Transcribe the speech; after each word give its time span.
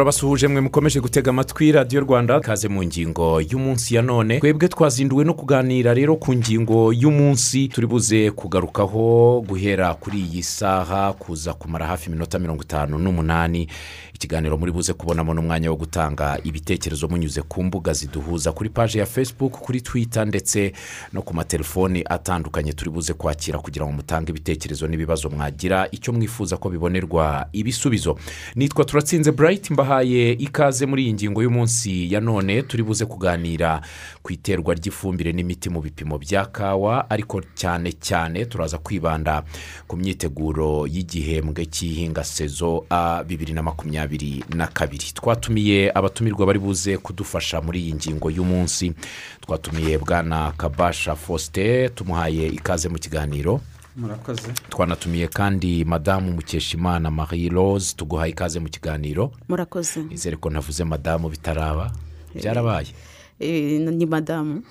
turabasuhuje 0.00 0.48
mwe 0.48 0.60
mukomeje 0.60 1.00
gutega 1.00 1.30
amatwi 1.30 1.72
radiyo 1.72 2.00
rwanda. 2.02 2.40
Kaze 2.40 2.68
mu 2.68 2.84
ngingo 2.84 3.40
y'umunsi 3.40 3.94
ya 3.94 4.02
none. 4.02 4.40
Twebwe 4.40 4.68
twazinduwe 4.68 5.24
no 5.24 5.34
kuganira 5.34 5.94
rero 5.94 6.16
ku 6.16 6.34
ngingo 6.34 6.92
y'umunsi. 6.92 7.68
Turi 7.68 7.86
buze 7.86 8.30
kugarukaho 8.30 9.40
guhera 9.48 9.94
kuri 9.94 10.18
iyi 10.20 10.42
saha 10.42 11.12
kuza 11.12 11.54
kumara 11.54 11.86
hafi 11.86 12.08
iminota 12.10 12.38
mirongo 12.38 12.62
itanu 12.62 12.98
n'umunani. 12.98 13.66
Ikiganiro 14.14 14.56
muri 14.58 14.72
buze 14.72 14.92
kubonamo 14.92 15.34
n'umwanya 15.34 15.70
wo 15.70 15.76
gutanga 15.76 16.38
ibitekerezo 16.44 17.08
munyuze 17.08 17.42
ku 17.42 17.62
mbuga 17.62 17.92
ziduhuza 17.92 18.52
kuri 18.52 18.70
paji 18.70 18.98
ya 18.98 19.06
facebook 19.06 19.52
kuri 19.58 19.80
twitter 19.80 20.26
ndetse 20.26 20.72
no 21.12 21.22
ku 21.22 21.34
matelefoni 21.34 22.04
atandukanye. 22.10 22.72
Turi 22.72 22.90
buze 22.90 23.12
kwakira 23.14 23.58
kugira 23.58 23.86
ngo 23.86 23.92
mutange 23.92 24.30
ibitekerezo 24.30 24.86
n'ibibazo 24.86 25.30
mwagira. 25.30 25.88
Icyo 25.90 26.12
mwifuza 26.12 26.56
ko 26.56 26.70
bibonerwa 26.70 27.46
ibisubizo. 27.52 28.18
Nitwa 28.54 28.84
turatsinze 28.84 29.32
burayiti 29.32 29.72
mbahaye 29.84 30.32
ikaze 30.32 30.86
muri 30.86 31.04
iyi 31.04 31.12
ngingo 31.12 31.42
y'umunsi 31.42 32.12
ya 32.12 32.20
none 32.20 32.62
turi 32.62 32.82
buze 32.84 33.06
kuganira 33.08 33.80
ku 34.22 34.32
iterwa 34.32 34.74
ry'ifumbire 34.76 35.32
n'imiti 35.32 35.70
mu 35.72 35.80
bipimo 35.80 36.18
bya 36.20 36.44
kawa 36.52 37.08
ariko 37.10 37.40
cyane 37.56 37.92
cyane 37.96 38.44
turaza 38.44 38.76
kwibanda 38.78 39.40
ku 39.88 39.96
myiteguro 39.96 40.84
y'igihembwe 40.86 41.64
cy'ihinga 41.64 42.20
sezo 42.24 42.84
a 42.92 43.24
bibiri 43.24 43.52
na 43.56 43.62
makumyabiri 43.64 44.44
na 44.52 44.66
kabiri. 44.68 45.16
Twatumiye 45.16 45.88
abatumirwa 45.94 46.46
bari 46.46 46.58
buze 46.60 46.96
kudufasha 47.00 47.60
muri 47.64 47.80
iyi 47.80 47.94
ngingo 47.96 48.28
y'umunsi. 48.30 48.92
Twatumiye 49.40 49.96
bwana 49.98 50.52
kabasha 50.60 51.16
faustin 51.16 51.88
tumuhaye 51.96 52.46
ikaze 52.52 52.88
mu 52.92 52.98
kiganiro. 53.00 53.60
Murakoze. 53.96 54.52
Twanatumiye 54.68 55.28
kandi 55.28 55.84
madamu 55.84 56.32
mukeshimana 56.32 57.10
marie 57.10 57.48
rose 57.48 57.94
tuguhaye 57.96 58.30
ikaze 58.32 58.60
mu 58.60 58.68
kiganiro. 58.68 59.32
Murakoze. 59.48 60.00
Nizere 60.02 60.36
ko 60.36 60.50
navuze 60.50 60.84
madamu 60.84 61.28
bitaraba. 61.28 61.92
Byarabaye. 62.34 62.86
Eh, 62.88 62.94
ni 63.40 64.06
madamu 64.06 64.62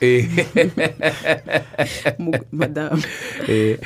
Mu- 2.20 2.46
madamu 2.52 3.02
eh, 3.48 3.80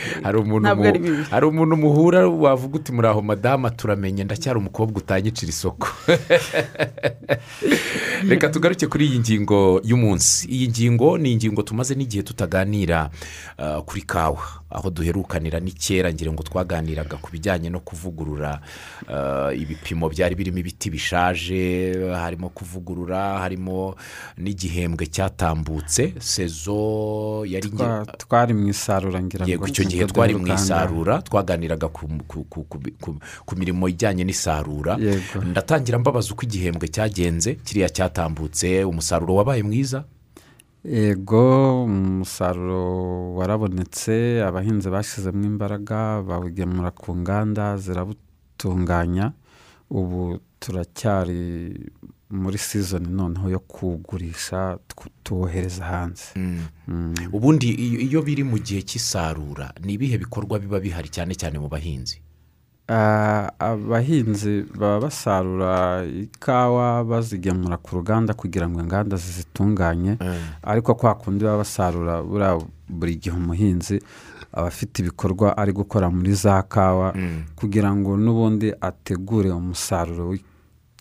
hari 1.32 1.46
umuntu 1.48 1.76
muhura 1.78 2.28
wavuga 2.28 2.76
uti 2.76 2.92
muri 2.92 3.08
aho 3.08 3.22
madamu 3.22 3.70
turamenye 3.70 4.24
ndacyari 4.24 4.60
umukobwa 4.60 4.98
utanyicira 4.98 5.50
isoko 5.50 5.88
reka 8.30 8.50
tugaruke 8.50 8.88
kuri 8.88 9.06
iyi 9.08 9.20
ngingo 9.20 9.82
y'umunsi 9.84 10.48
iyi 10.52 10.68
ngingo 10.68 11.18
ni 11.18 11.32
ingingo 11.32 11.62
tumaze 11.64 11.96
n'igihe 11.96 12.24
tutaganira 12.24 13.10
kuri 13.86 14.02
kawa 14.02 14.40
aho 14.70 14.90
duherukanira 14.90 15.60
ni 15.60 15.72
kera 15.72 16.14
ngira 16.14 16.32
ngo 16.34 16.44
twaganiraga 16.44 17.18
ku 17.18 17.30
bijyanye 17.32 17.70
no 17.70 17.80
kuvugurura 17.80 18.60
ibipimo 19.56 20.10
byari 20.10 20.36
birimo 20.36 20.58
ibiti 20.58 20.90
bishaje 20.90 21.94
harimo 22.16 22.50
kuvugurura 22.50 23.40
harimo 23.40 23.96
n'igihembwe 24.74 25.06
cyatambutse 25.06 26.14
sezo 26.20 27.46
yari 27.46 27.70
twari 28.18 28.54
mu 28.54 28.68
isarura 28.74 29.22
ngira 29.22 29.46
ngo 29.46 29.68
icyo 29.70 29.84
gihe 29.86 30.06
twari 30.10 30.34
mu 30.36 30.48
isarura 30.50 31.22
twaganiraga 31.22 31.88
ku, 31.94 32.08
ku, 32.28 32.44
ku, 32.50 32.64
ku, 32.66 32.78
ku, 33.02 33.10
ku 33.46 33.54
mirimo 33.56 33.86
ijyanye 33.88 34.24
n'isarura. 34.26 34.98
Ndatangira 35.46 36.00
mbabaza 36.02 36.34
uko 36.34 36.44
igihembwe 36.50 36.88
cyagenze 36.90 37.56
kiriya 37.62 37.90
cyatambutse 37.90 38.84
umusaruro 38.84 39.36
wabaye 39.36 39.64
mwiza? 39.64 40.04
Yego 40.84 41.84
umusaruro 41.86 43.36
warabonetse 43.38 44.42
abahinzi 44.44 44.90
bashyizemo 44.90 45.46
imbaraga 45.46 46.22
bawugemura 46.26 46.92
ku 46.92 47.16
nganda 47.16 47.78
zirabutunganya. 47.78 49.32
Ubu 49.94 50.40
turacyari 50.60 51.78
muri 52.34 52.58
sizoni 52.58 53.08
noneho 53.08 53.50
yo 53.50 53.60
kuwugurisha 53.60 54.78
tw- 54.90 55.10
tuwohereza 55.24 55.86
hanze. 55.86 56.24
Mm. 56.88 57.14
ubundi 57.32 57.70
iyo 58.10 58.22
biri 58.26 58.44
mu 58.44 58.58
gihe 58.58 58.82
cy'isarura 58.82 59.70
ni 59.86 59.94
ibihe 59.94 60.18
bikorwa 60.18 60.60
biba 60.60 60.80
bihari 60.82 61.10
cyane 61.14 61.36
cyane 61.38 61.60
mu 61.62 61.70
bahinzi? 61.70 62.18
Ah, 62.90 63.48
abahinzi 63.60 64.66
baba 64.76 65.00
basarura 65.08 66.04
ikawa 66.06 67.04
bazigemura 67.08 67.78
ku 67.78 67.96
ruganda 67.96 68.34
kugira 68.34 68.68
ngo 68.70 68.82
inganda 68.84 69.16
zizitunganye. 69.18 70.18
Ariko 70.64 70.96
kwa 70.96 71.16
kundi 71.16 71.46
baba 71.46 71.58
basarura 71.64 72.24
buri 72.90 73.16
gihe 73.16 73.36
umuhinzi 73.36 74.02
aba 74.52 74.68
afite 74.68 75.00
ibikorwa 75.02 75.58
ari 75.58 75.72
gukora 75.72 76.10
muri 76.12 76.34
za 76.36 76.62
kawa 76.68 77.14
kugira 77.56 77.96
ngo 77.96 78.18
n'ubundi 78.18 78.74
ategure 78.82 79.50
umusaruro 79.52 80.36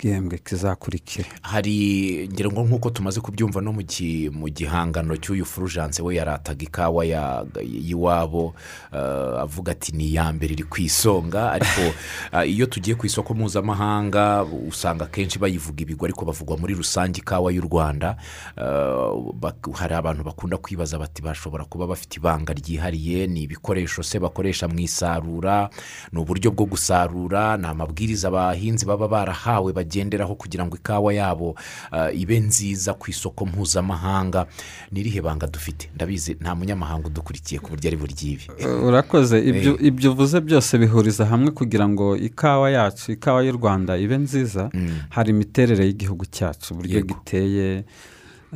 w'igihembwe 0.02 0.38
kizakurikira 0.38 1.28
hari 1.42 2.28
ngira 2.32 2.50
ngo 2.50 2.62
nk'uko 2.62 2.90
tumaze 2.90 3.20
kubyumva 3.20 3.60
no 3.60 3.72
mu 3.72 3.82
gi- 3.82 4.30
mu 4.34 4.48
gihangano 4.48 5.16
cy'uyu 5.16 5.46
furujanse 5.46 6.02
we 6.02 6.18
yarataga 6.18 6.64
ikawa 6.64 7.04
y'iwabo 7.06 8.54
eh, 8.92 9.40
avuga 9.40 9.72
ati 9.72 9.92
ni 9.94 10.10
iya 10.10 10.32
mbere 10.32 10.52
iri 10.58 10.66
ku 10.66 10.82
isonga 10.82 11.52
ariko 11.52 11.82
eh, 12.34 12.50
iyo 12.50 12.66
tugiye 12.66 12.96
ku 12.98 13.06
isoko 13.06 13.34
mpuzamahanga 13.34 14.42
usanga 14.42 15.04
akenshi 15.04 15.38
bayivuga 15.38 15.82
ibigwi 15.82 16.06
ariko 16.10 16.24
bavugwa 16.24 16.58
muri 16.58 16.74
rusange 16.74 17.22
ikawa 17.22 17.52
y'u 17.52 17.62
rwanda 17.62 18.16
Eh, 18.58 19.52
hari 19.74 19.94
abantu 19.94 20.24
bakunda 20.24 20.56
kwibaza 20.56 20.98
bati 20.98 21.22
bashobora 21.22 21.64
kuba 21.64 21.86
bafite 21.86 22.16
ibanga 22.16 22.52
ryihariye 22.52 23.26
ni 23.26 23.42
ibikoresho 23.42 24.02
se 24.02 24.19
bakoresha 24.19 24.69
mu 24.69 24.78
isarura 24.78 25.70
ni 26.12 26.20
uburyo 26.20 26.50
bwo 26.50 26.66
gusarura 26.66 27.56
ni 27.56 27.66
amabwiriza 27.66 28.28
abahinzi 28.28 28.86
baba 28.86 29.08
barahawe 29.08 29.72
bagenderaho 29.92 30.34
kugira 30.34 30.64
ngo 30.66 30.76
ikawa 30.76 31.12
yabo 31.14 31.54
eh, 31.92 32.20
ibe 32.20 32.41
nziza 32.41 32.94
ku 32.94 33.10
isoko 33.10 33.47
mpuzamahanga. 33.47 34.47
Ni 34.92 35.00
irihe 35.00 35.20
banga 35.20 35.47
dufite? 35.47 35.91
Ndabizi 35.94 36.36
nta 36.41 36.54
munyamahanga 36.54 37.06
udukurikiye 37.12 37.60
ku 37.60 37.70
buryo 37.70 37.88
ari 37.88 37.97
buryibi 37.97 38.44
urakoze. 38.88 39.36
Ibyo 39.41 39.76
ibyo 39.78 40.12
uvuze 40.12 40.41
byose 40.41 40.78
bihuriza 40.78 41.26
hamwe 41.26 41.50
kugira 41.50 41.88
ngo 41.88 42.16
ikawa 42.16 42.70
yacu 42.70 43.12
ikawa 43.12 43.44
y'u 43.44 43.52
rwanda 43.52 43.97
ibe 43.98 44.16
nziza. 44.19 44.70
Hari 45.10 45.31
imiterere 45.31 45.84
y'igihugu 45.86 46.25
cyacu 46.26 46.72
uburyo 46.75 47.00
giteye 47.04 47.84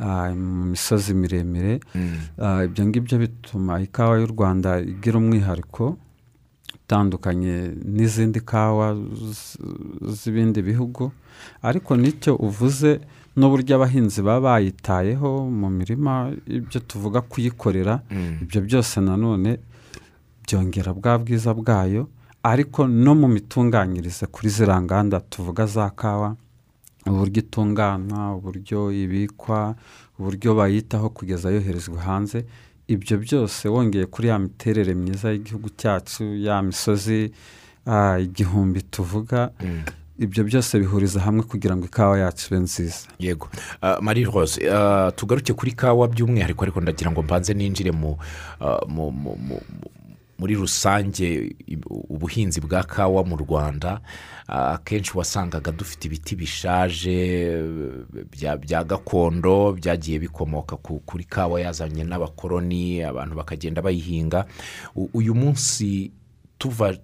ah, 0.01 0.33
mu 0.33 0.65
misozi 0.73 1.13
miremire 1.13 1.79
Ah, 2.41 2.63
ibyo 2.65 2.85
ngibyo 2.85 3.17
bituma 3.19 3.81
ikawa 3.81 4.17
y'u 4.19 4.27
rwanda 4.33 4.79
igira 4.81 5.17
umwihariko. 5.17 5.97
Utandukanye 6.97 7.75
n'izindi 7.85 8.39
kawa 8.39 8.95
z'ibindi 10.17 10.61
bihugu. 10.63 11.11
Ariko 11.61 11.91
n'icyo 11.99 12.35
uvuze 12.39 12.99
n'uburyo 13.35 13.75
abahinzi 13.75 14.21
baba 14.23 14.55
bayitayeho 14.55 15.29
mu 15.51 15.67
mirima 15.69 16.31
ibyo 16.47 16.79
tuvuga 16.79 17.19
kuyikorera 17.21 17.99
ibyo 18.41 18.59
byose 18.63 19.01
nanone 19.03 19.59
byongera 20.47 20.93
bwa 20.95 21.13
bwiza 21.19 21.51
bwayo. 21.53 22.07
Ariko 22.43 22.87
no 22.87 23.13
mu 23.19 23.27
mitunganyirize 23.27 24.25
kuri 24.31 24.47
ziriya 24.49 24.81
nganda 24.81 25.19
tuvuga 25.19 25.65
za 25.67 25.89
kawa 25.91 26.35
uburyo 27.07 27.39
itunganywa 27.43 28.35
uburyo 28.39 28.91
ibikwa 28.91 29.75
uburyo 30.19 30.55
bayitaho 30.55 31.09
kugeza 31.11 31.51
yoherezwa 31.51 31.99
hanze 32.07 32.45
ibyo 32.87 33.17
byose 33.17 33.67
wongeye 33.69 34.05
kuri 34.05 34.27
ya 34.27 34.39
miterere 34.39 34.93
myiza 34.93 35.31
y'igihugu 35.31 35.69
cyacu 35.77 36.23
ya 36.35 36.61
misozi 36.61 37.31
igihumbi 38.21 38.81
tuvuga 38.81 39.51
ibyo 40.19 40.43
byose 40.43 40.79
bihuriza 40.79 41.19
hamwe 41.19 41.43
kugira 41.43 41.75
ngo 41.77 41.85
ikawa 41.85 42.17
yacu 42.19 42.47
ibe 42.49 42.59
nziza. 42.59 43.07
Yego. 43.19 43.47
Marie 44.01 44.25
rose 44.25 44.57
tugaruke 45.15 45.53
kuri 45.53 45.71
kawa 45.71 46.07
by'umwihariko 46.07 46.63
ariko 46.63 46.81
ndagira 46.81 47.11
ngo 47.11 47.21
mbanze 47.23 47.53
ninjire 47.53 47.91
mu 47.91 48.17
mu- 50.39 50.47
mu- 50.47 50.53
mu- 50.53 50.55
mu- 50.55 50.55
muri 50.55 50.55
rusange 50.55 51.55
ubuhinzi 52.09 52.61
bwa 52.61 52.83
kawa 52.83 53.23
mu 53.23 53.37
rwanda 53.37 54.01
ah, 54.47 54.73
akenshi 54.73 55.17
wasangaga 55.17 55.71
dufite 55.71 56.05
ibiti 56.07 56.35
bishaje 56.35 57.61
bya 58.61 58.83
gakondo 58.83 59.73
byagiye 59.73 60.19
bikomoka 60.19 60.77
ku- 60.77 60.99
kuri 61.05 61.23
kawa 61.23 61.61
yazanye 61.61 62.03
n'abakoroni 62.03 63.03
abantu 63.03 63.35
bakagenda 63.35 63.81
bayihinga. 63.81 64.45
Uyu 65.13 65.35
munsi 65.35 66.11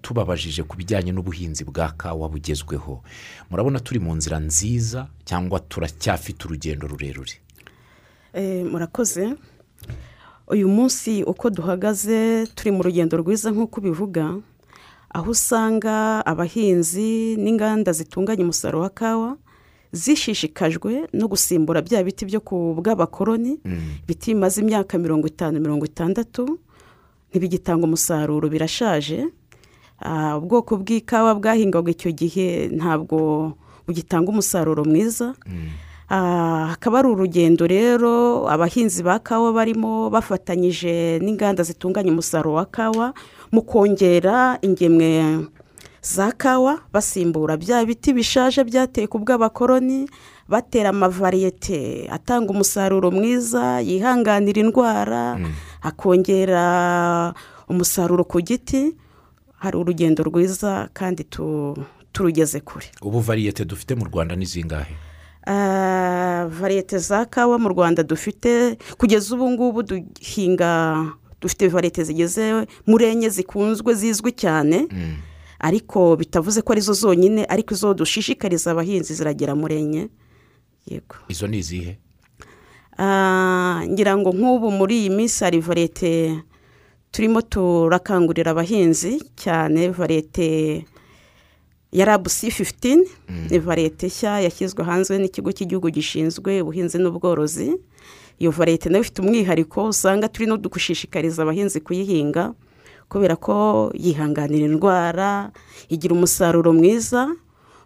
tubabajije 0.02 0.62
ku 0.62 0.76
bijyanye 0.76 1.12
n'ubuhinzi 1.12 1.64
bwa 1.64 1.92
kawa 1.96 2.28
bugezweho. 2.28 3.02
Murabona 3.50 3.80
turi 3.80 4.00
mu 4.00 4.14
nzira 4.14 4.38
nziza 4.38 5.06
cyangwa 5.24 5.60
turacyafite 5.60 6.44
urugendo 6.46 6.86
rurerure? 6.88 7.32
Eh, 8.34 8.64
murakoze. 8.66 9.34
Uyu 10.50 10.68
munsi 10.68 11.24
uko 11.24 11.50
duhagaze 11.50 12.46
turi 12.54 12.70
mu 12.70 12.82
rugendo 12.82 13.16
rwiza 13.16 13.50
nk'uko 13.50 13.80
ubivuga 13.80 14.24
aho 15.14 15.30
usanga 15.30 16.20
abahinzi 16.26 17.36
n'inganda 17.42 17.92
zitunganya 17.92 18.42
umusaruro 18.44 18.82
wa 18.82 18.90
kawa 18.90 19.30
zishishikajwe 19.92 21.08
no 21.12 21.26
gusimbura 21.28 21.80
bya 21.82 22.02
biti 22.04 22.26
byo 22.26 22.40
ku 22.40 22.74
bw'abakoroni 22.78 23.62
biti 24.06 24.34
bimaze 24.34 24.60
imyaka 24.60 24.98
mirongo 24.98 25.26
itanu 25.26 25.60
mirongo 25.60 25.84
itandatu 25.86 26.58
ntibigitanga 27.30 27.82
umusaruro 27.86 28.46
birashaje. 28.48 29.26
Ah, 29.98 30.38
ubwoko 30.38 30.76
bw'ikawa 30.82 31.34
bwahingwaga 31.38 31.90
icyo 31.90 32.10
gihe 32.14 32.70
ntabwo 32.70 33.54
bugitanga 33.86 34.28
umusaruro 34.30 34.84
mwiza. 34.84 35.34
Ah, 36.08 36.66
hakaba 36.76 36.98
ari 37.00 37.08
urugendo 37.08 37.66
rero 37.66 38.44
abahinzi 38.48 39.02
ba 39.02 39.18
kawa 39.18 39.52
barimo 39.52 40.10
bafatanyije 40.12 41.18
n'inganda 41.24 41.62
zitunganya 41.64 42.12
umusaruro 42.12 42.60
wa 42.60 42.66
kawa 42.68 43.14
mu 43.52 43.62
kongera 43.64 44.58
ingemwe 44.60 45.48
za 46.04 46.28
kawa 46.36 46.84
basimbura 46.92 47.56
bya 47.56 47.80
biti 47.88 48.12
bishaje 48.12 48.60
byateye 48.68 49.08
ku 49.08 49.16
bw'abakoroni 49.16 50.04
batera 50.44 50.92
amavariyete 50.92 52.04
atanga 52.12 52.52
umusaruro 52.52 53.08
mwiza 53.10 53.80
yihanganira 53.80 54.60
indwara 54.60 55.40
akongera 55.80 57.32
umusaruro 57.68 58.24
ku 58.28 58.44
giti. 58.44 58.92
Hari 59.56 59.76
urugendo 59.80 60.20
rwiza 60.22 60.92
kandi 60.92 61.24
tu- 61.24 61.80
turugeze 62.12 62.60
kure. 62.60 62.92
Ubu 63.00 63.20
variyete 63.24 63.64
dufite 63.64 63.96
mu 63.96 64.04
rwanda 64.04 64.36
ni 64.36 64.44
zingahe? 64.44 64.92
Ah, 64.92 65.13
variyete 66.48 66.98
za 66.98 67.24
kawa 67.24 67.58
mu 67.58 67.68
rwanda 67.68 68.02
dufite. 68.02 68.76
Kugeza 68.98 69.34
ubu 69.34 69.50
ngubu 69.50 69.82
duhinga 69.82 71.04
dufite 71.40 71.68
variyete 71.68 72.04
zigeze 72.04 72.66
muri 72.86 73.04
enye 73.04 73.28
zikunzwe 73.28 73.94
zizwi 73.94 74.32
cyane. 74.32 74.88
Ariko 75.58 76.16
bitavuze 76.16 76.62
ko 76.62 76.72
ari 76.72 76.80
zo 76.80 76.92
zonyine 76.92 77.44
ariko 77.48 77.74
izo 77.74 77.94
dushishikariza 77.94 78.70
abahinzi 78.70 79.14
ziragera 79.14 79.54
muri 79.54 79.74
enye 79.76 80.08
yego. 80.86 81.16
Izo 81.28 81.46
ni 81.46 81.58
izihe? 81.58 81.98
Ah, 82.98 83.82
ngira 83.88 84.16
ngo 84.16 84.30
nk'ubu 84.32 84.70
muri 84.70 84.98
iyi 85.00 85.10
minsi 85.10 85.44
hari 85.44 85.60
variyete 85.60 86.38
turimo 87.12 87.40
turakangurira 87.42 88.50
abahinzi 88.50 89.18
cyane 89.36 89.88
variyete 89.90 90.84
ya 91.94 92.04
rabu 92.04 92.28
si 92.30 92.50
fifitini 92.50 93.06
ni 93.50 93.58
variyete 93.58 94.06
nshya 94.06 94.40
yashyizwe 94.42 94.82
hanze 94.84 95.14
n'ikigo 95.18 95.52
cy'igihugu 95.54 95.90
gishinzwe 95.94 96.60
ubuhinzi 96.60 96.98
n'ubworozi. 96.98 97.78
Iyo 98.38 98.50
variyete 98.50 98.88
na 98.90 98.98
yo 98.98 99.02
ifite 99.06 99.22
umwihariko 99.22 99.88
usanga 99.94 100.28
turi 100.28 100.46
no 100.50 100.58
gushishikariza 100.58 101.42
abahinzi 101.46 101.80
kuyihinga 101.80 102.52
kubera 103.08 103.36
ko 103.38 103.54
yihanganira 103.94 104.66
indwara 104.66 105.50
igira 105.88 106.14
umusaruro 106.18 106.72
mwiza. 106.74 107.30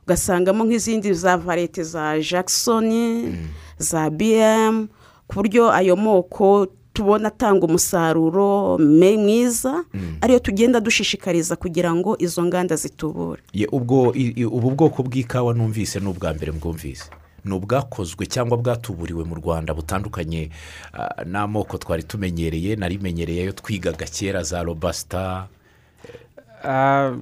Ugasangamo 0.08 0.64
nk'izindi 0.64 1.12
za 1.12 1.36
variyete 1.36 1.82
za 1.84 2.16
jackson 2.20 2.88
za 3.78 4.08
bm 4.10 4.88
ku 5.28 5.34
buryo 5.36 5.68
ayo 5.68 5.96
moko 6.00 6.66
tubona 6.98 7.28
atanga 7.30 7.66
umusaruro 7.66 8.78
mwiza 8.78 9.84
ariyo 10.20 10.38
tugenda 10.38 10.80
dushishikariza 10.80 11.54
kugira 11.56 11.94
ngo 11.94 12.16
izo 12.18 12.42
nganda 12.44 12.74
zitubure. 12.76 13.42
Ubu 14.50 14.70
bwoko 14.70 15.02
bw'ikawa 15.02 15.54
numvise 15.54 16.00
ni 16.00 16.08
ubwa 16.10 16.34
mbere 16.34 16.52
mwumvise. 16.52 17.06
Ni 17.44 17.54
ubwakozwe 17.54 18.26
cyangwa 18.26 18.58
bwatuburiwe 18.58 19.24
mu 19.24 19.34
rwanda 19.38 19.74
butandukanye 19.74 20.50
ah, 20.92 21.22
n'amoko 21.24 21.78
twari 21.78 22.02
tumenyereye 22.02 22.76
narimenyereye 22.76 23.42
ayo 23.42 23.52
twigaga 23.52 24.06
kera 24.06 24.42
za 24.42 24.62
robasita 24.62 25.46
Ah, 26.64 27.14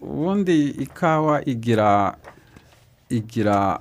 ubundi 0.00 0.68
ikawa 0.84 1.40
igira 1.48 2.14
igira 3.08 3.80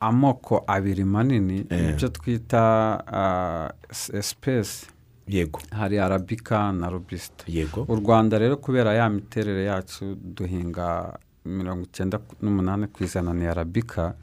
amoko 0.00 0.64
abiri 0.66 1.04
manini 1.04 1.66
ibyo 1.90 2.08
twita 2.08 3.72
es- 3.90 4.14
esipesi 4.14 4.86
yego. 5.28 5.60
Hari 5.70 5.98
arabika 5.98 6.72
na 6.72 6.90
robisita 6.90 7.44
yego. 7.46 7.84
U 7.88 7.94
rwanda 7.96 8.38
rero 8.38 8.56
kubera 8.56 8.94
ya 8.94 9.08
miterere 9.08 9.64
yacu 9.64 10.16
duhinga 10.34 11.18
mirongo 11.44 11.82
icyenda 11.84 12.18
n'umunani 12.42 12.86
ku 12.86 13.04
ijana 13.04 13.32
ni 13.32 13.46
arabika 13.46 14.14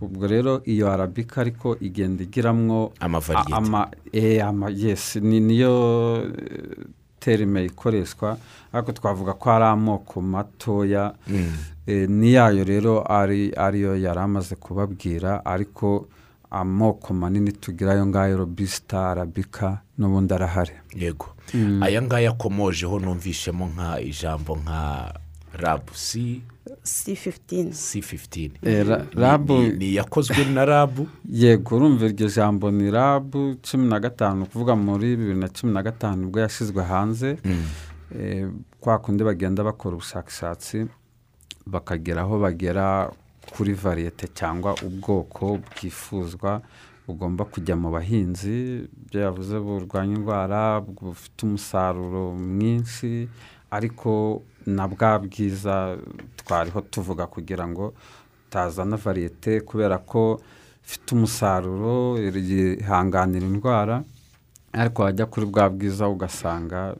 ubwo 0.00 0.26
rero 0.26 0.62
iyo 0.64 0.90
arabika 0.92 1.40
ariko 1.40 1.76
igenda 1.80 2.22
igiramwo 2.22 2.92
ama 3.56 3.88
eh, 4.12 4.46
ama 4.46 4.70
yesi 4.70 5.20
ni 5.20 5.40
niyo 5.40 6.22
eh, 6.24 6.86
terime 7.20 7.64
ikoreshwa 7.64 8.38
ariko 8.72 8.92
twavuga 8.92 9.32
ko 9.34 9.50
ari 9.52 9.64
amoko 9.64 10.20
matoya. 10.20 11.14
Eh, 11.30 11.46
n'iyayo 11.86 12.64
rero 12.64 13.04
ari 13.12 13.52
ariyo 13.56 13.96
yari 13.96 14.20
amaze 14.20 14.54
kubabwira 14.56 15.44
ariko 15.44 16.08
amoko 16.50 17.14
manini 17.14 17.52
tugira 17.52 17.92
ayo 17.92 18.06
ngayo 18.06 18.36
robisita 18.36 19.10
arabika 19.10 19.80
n'ubundi 19.98 20.34
arahari. 20.34 20.72
Yego. 20.94 21.26
Aya 21.82 22.02
ngaya 22.02 22.30
akomojeho 22.30 22.98
numvishemo 22.98 23.66
nka 23.74 24.00
ijambo 24.00 24.56
nka 24.56 25.14
rabu 25.52 25.92
si 25.94 26.42
si 26.82 27.16
fifitini 27.16 27.72
si 27.72 28.02
fifitini 28.02 28.54
Eh, 28.62 28.86
ra- 28.86 29.04
rabu 29.14 29.58
ni 29.62 29.90
iyakozwe 29.92 30.44
na 30.54 30.64
rabu? 30.64 31.08
Yego 31.30 31.76
urumva 31.76 32.06
iryo 32.06 32.28
jambo 32.28 32.70
ni 32.70 32.90
rabu 32.90 33.56
cumi 33.62 33.86
na 33.88 34.00
gatanu 34.00 34.36
ni 34.36 34.42
ukuvuga 34.42 34.74
muri 34.76 35.16
bibiri 35.16 35.38
na 35.38 35.48
cumi 35.48 35.72
na 35.72 35.82
gatanu 35.82 36.16
ni 36.16 36.26
bwo 36.30 36.40
yashyizwe 36.40 36.82
hanze. 36.84 37.36
Eh, 38.18 38.48
kwa 38.80 38.98
kundi 38.98 39.24
bagenda 39.24 39.64
bakora 39.64 39.96
ubushakashatsi. 39.96 40.86
Bakagera 41.66 42.20
aho 42.22 42.38
bagera 42.38 43.10
kuri 43.56 43.72
variyete 43.72 44.26
cyangwa 44.34 44.74
ubwoko 44.86 45.58
bwifuzwa 45.64 46.62
bugomba 47.06 47.44
kujya 47.44 47.76
mu 47.76 47.90
bahinzi 47.92 48.88
ibyo 49.04 49.18
yavuze 49.20 49.54
burwanya 49.60 50.14
indwara 50.16 50.80
bufite 50.80 51.38
umusaruro 51.46 52.32
mwinshi 52.34 53.28
ariko 53.70 54.42
na 54.66 54.88
bwa 54.88 55.18
bwiza 55.18 55.96
twariho 56.36 56.80
tuvuga 56.80 57.26
kugira 57.26 57.68
ngo 57.68 57.92
utazana 58.48 58.96
variyete 58.96 59.60
kubera 59.60 59.98
ko 59.98 60.40
ifite 60.84 61.12
umusaruro 61.16 62.16
yihanganira 62.20 63.46
indwara 63.46 63.96
ariko 64.72 65.02
wajya 65.02 65.26
kuri 65.26 65.46
bwa 65.46 65.68
bwiza 65.70 66.08
ugasanga 66.08 66.96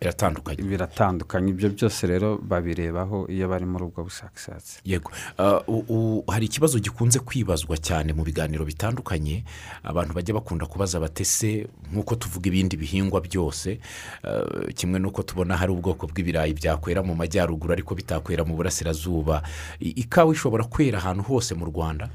iratandukanye 0.00 0.62
biratandukanye. 0.62 1.50
Ibyo 1.52 1.68
byose 1.76 2.06
rero 2.06 2.38
babirebaho 2.42 3.26
iyo 3.28 3.48
bari 3.48 3.66
muri 3.66 3.84
ubwo 3.84 4.04
bushakashatsi. 4.04 4.80
Yego. 4.84 5.10
Ah, 5.38 5.60
u- 5.68 5.84
u- 5.88 6.24
hari 6.30 6.46
ikibazo 6.46 6.78
gikunze 6.78 7.18
kwibazwa 7.20 7.76
cyane 7.76 8.12
mu 8.16 8.24
biganiro 8.24 8.64
bitandukanye. 8.64 9.44
Abantu 9.84 10.14
bajya 10.14 10.34
bakunda 10.34 10.66
kubaza 10.66 11.00
batese 11.00 11.68
nk'uko 11.92 12.14
tuvuga 12.16 12.48
ibindi 12.48 12.76
bihingwa 12.80 13.20
byose 13.20 13.80
ah, 14.24 14.72
kimwe 14.74 14.98
n'uko 14.98 15.22
tubona 15.22 15.56
hari 15.56 15.72
ubwoko 15.72 16.06
bw'ibirayi 16.08 16.54
byakwera 16.56 17.02
mu 17.04 17.14
majyaruguru 17.14 17.72
ariko 17.76 17.94
bitakwera 17.94 18.44
mu 18.44 18.56
burasirazuba 18.56 19.42
ikawa 19.80 20.32
ishobora 20.32 20.64
kwera 20.64 20.98
ahantu 20.98 21.22
hose 21.28 21.54
mu 21.54 21.64
rwanda? 21.68 22.08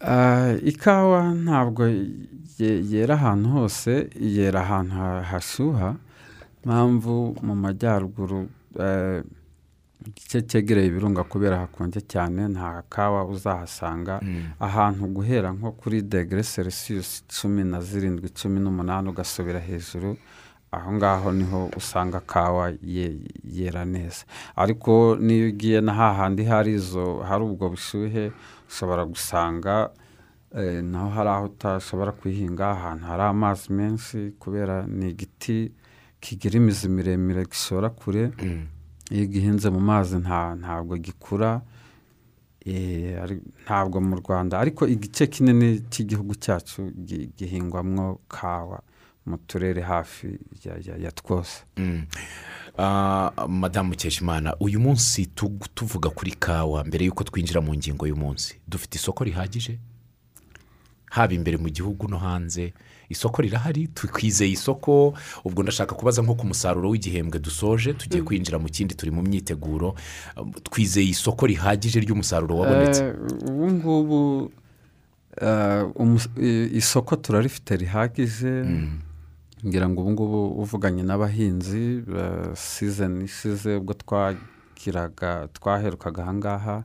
Ah, 0.00 0.56
ikawa 0.64 1.34
ntabwo 1.34 1.86
ye- 2.58 2.82
yera 2.90 3.14
ahantu 3.14 3.48
hose 3.48 4.10
yera 4.20 4.60
ahantu 4.60 4.94
ha- 4.94 5.22
hashyuha 5.22 5.94
mpamvu 6.64 7.36
mu 7.42 7.54
majyaruguru 7.54 8.48
eh, 8.80 9.22
igice 10.06 10.42
cyegereye 10.42 10.86
ibirunga 10.86 11.22
kubera 11.24 11.56
hakonje 11.58 12.00
cyane 12.00 12.48
nta 12.48 12.82
kawa 12.88 13.24
uzahasanga. 13.24 14.20
Ahantu 14.60 15.06
guhera 15.06 15.52
nko 15.52 15.70
kuri 15.72 16.02
degere 16.02 16.42
selisiyusi 16.42 17.22
cumi 17.28 17.64
na 17.64 17.80
zirindwi 17.80 18.28
cumi 18.30 18.58
n'umunani 18.60 19.08
ugasubira 19.08 19.60
hejuru 19.60 20.16
aho 20.72 20.92
ngaho 20.92 21.32
ni 21.32 21.44
ho 21.44 21.70
usanga 21.76 22.20
kawa 22.20 22.72
ye- 22.82 23.20
yera 23.44 23.84
neza. 23.84 24.24
Ariko 24.56 25.16
n'iyo 25.20 25.48
ugiye 25.48 25.80
na 25.80 25.92
hahandi 25.94 26.42
hari 26.44 26.74
izo 26.74 27.20
hari 27.28 27.42
ubwo 27.44 27.68
bushyuhe 27.70 28.32
ushobora 28.68 29.04
gusanga 29.04 29.90
eh, 30.56 30.82
naho 30.84 31.08
hari 31.10 31.28
aho 31.30 31.44
utashobora 31.46 32.12
kuyihinga 32.12 32.70
ahantu 32.70 33.04
hari 33.06 33.22
amazi 33.22 33.72
menshi 33.72 34.18
kubera 34.38 34.86
ni 34.88 35.08
igiti 35.10 35.72
kigira 36.22 36.56
imizi 36.56 36.88
miremire 36.88 37.42
gishora 37.50 37.90
kure 37.90 38.30
iyo 39.10 39.26
gihinze 39.26 39.70
mu 39.70 39.80
mazi 39.80 40.16
nta 40.22 40.54
ntabwo 40.54 40.94
gikura 40.96 41.60
eh, 42.66 43.18
ntabwo 43.66 44.00
mu 44.00 44.16
rwanda. 44.22 44.58
Ariko 44.58 44.86
igice 44.86 45.26
kinini 45.26 45.80
cy'igihugu 45.90 46.34
cyacu 46.38 46.90
gi- 46.94 47.28
gihingwamwo 47.36 48.20
kawa 48.28 48.78
mu 49.26 49.36
turere 49.46 49.82
hafi 49.82 50.38
ya, 51.02 51.10
twose. 51.12 51.64
Mm. 51.76 52.06
Ah, 52.78 53.30
madamu 53.48 53.88
mukeshimana 53.90 54.56
uyu 54.60 54.80
munsi 54.80 55.26
tu- 55.26 55.58
tuvuga 55.74 56.10
kuri 56.10 56.30
kawa 56.38 56.84
mbere 56.86 57.04
y'uko 57.04 57.24
twinjira 57.24 57.60
mu 57.60 57.74
ngingo 57.74 58.06
y'umunsi. 58.06 58.54
Dufite 58.68 58.94
isoko 58.96 59.24
rihagije 59.26 59.78
haba 61.10 61.34
imbere 61.34 61.56
mu 61.58 61.68
gihugu 61.68 62.08
no 62.08 62.18
hanze 62.18 62.72
isoko 63.08 63.42
rirahari 63.42 63.88
twizeye 63.88 64.50
isoko 64.52 65.14
ubwo 65.44 65.62
ndashaka 65.62 65.94
kubaza 65.94 66.22
nko 66.22 66.34
ku 66.34 66.46
musaruro 66.46 66.90
w'igihembwe 66.90 67.38
dusoje 67.38 67.92
tugiye 67.94 68.22
kwinjira 68.22 68.58
mu 68.58 68.68
kindi 68.68 68.94
turi 68.94 69.10
mu 69.10 69.22
myiteguro 69.22 69.94
twizeye 70.64 71.08
isoko 71.08 71.46
rihagije 71.46 72.00
ry'umusaruro 72.00 72.56
wabonetse. 72.58 73.02
Eh, 73.04 73.14
ubu 73.50 73.66
ngubu 73.72 74.50
eh, 75.40 76.68
isoko 76.72 77.16
turarifite 77.16 77.76
rihagije. 77.76 78.64
Ngira 79.66 79.88
ngo 79.88 80.00
ubu 80.02 80.10
ngubu 80.10 80.40
uvuganye 80.62 81.02
n'abahinzi 81.02 82.02
eh, 82.18 82.50
sizoni 82.54 83.24
ishize 83.24 83.76
ubwo 83.76 83.94
twagiraga 83.94 85.48
twaherukaga 85.52 86.22
aha 86.22 86.34
ngaha 86.34 86.76
eh, 86.78 86.84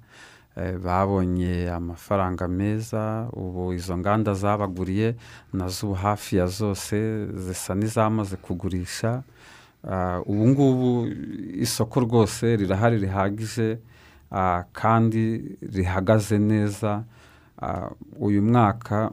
babonye 0.83 1.69
amafaranga 1.71 2.47
meza 2.47 3.29
ubu 3.33 3.73
izo 3.73 3.97
nganda 3.97 4.33
zabaguriye 4.33 5.15
na 5.53 5.67
zo 5.67 5.93
hafi 5.93 6.35
ya 6.37 6.47
zose 6.47 7.25
zisa 7.35 7.75
n'izamaze 7.75 8.35
kugurisha. 8.35 9.23
Ah, 9.89 10.19
ubu 10.25 10.47
ngubu 10.47 11.07
isoko 11.61 11.99
rwose 11.99 12.55
rirahari 12.55 12.97
rihagije 12.97 13.77
ah, 14.31 14.63
kandi 14.73 15.55
rihagaze 15.61 16.37
neza. 16.37 17.03
Ah, 17.61 17.89
uyu 18.19 18.41
mwaka 18.41 19.11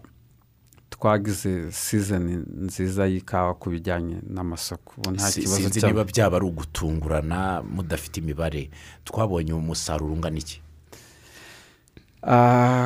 twagize 0.90 1.72
sizoni 1.72 2.36
nziza 2.56 3.06
y'ikawa 3.06 3.54
ku 3.54 3.70
bijyanye 3.70 4.16
n'amasoko. 4.30 4.94
Ubu 4.98 5.10
nta 5.10 5.28
Si- 5.30 5.40
kibazo 5.40 5.56
sinzi 5.56 5.86
niba 5.86 6.04
byaba 6.04 6.36
ari 6.36 6.46
ugutungurana 6.46 7.62
mudafite 7.62 8.16
imibare. 8.20 8.70
Twabonye 9.04 9.52
umusaruro 9.52 10.12
ungana 10.12 10.38
iki? 10.38 10.63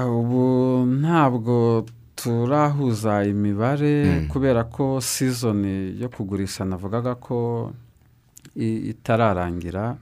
Ubu 0.08 0.42
ntabwo 1.00 1.86
turahuza 2.16 3.24
imibare 3.24 4.26
kubera 4.28 4.64
ko 4.64 5.00
sizoni 5.00 5.94
yo 6.00 6.08
kugurisha 6.08 6.64
navugaga 6.64 7.14
ko 7.14 7.72
itararangira. 8.56 9.96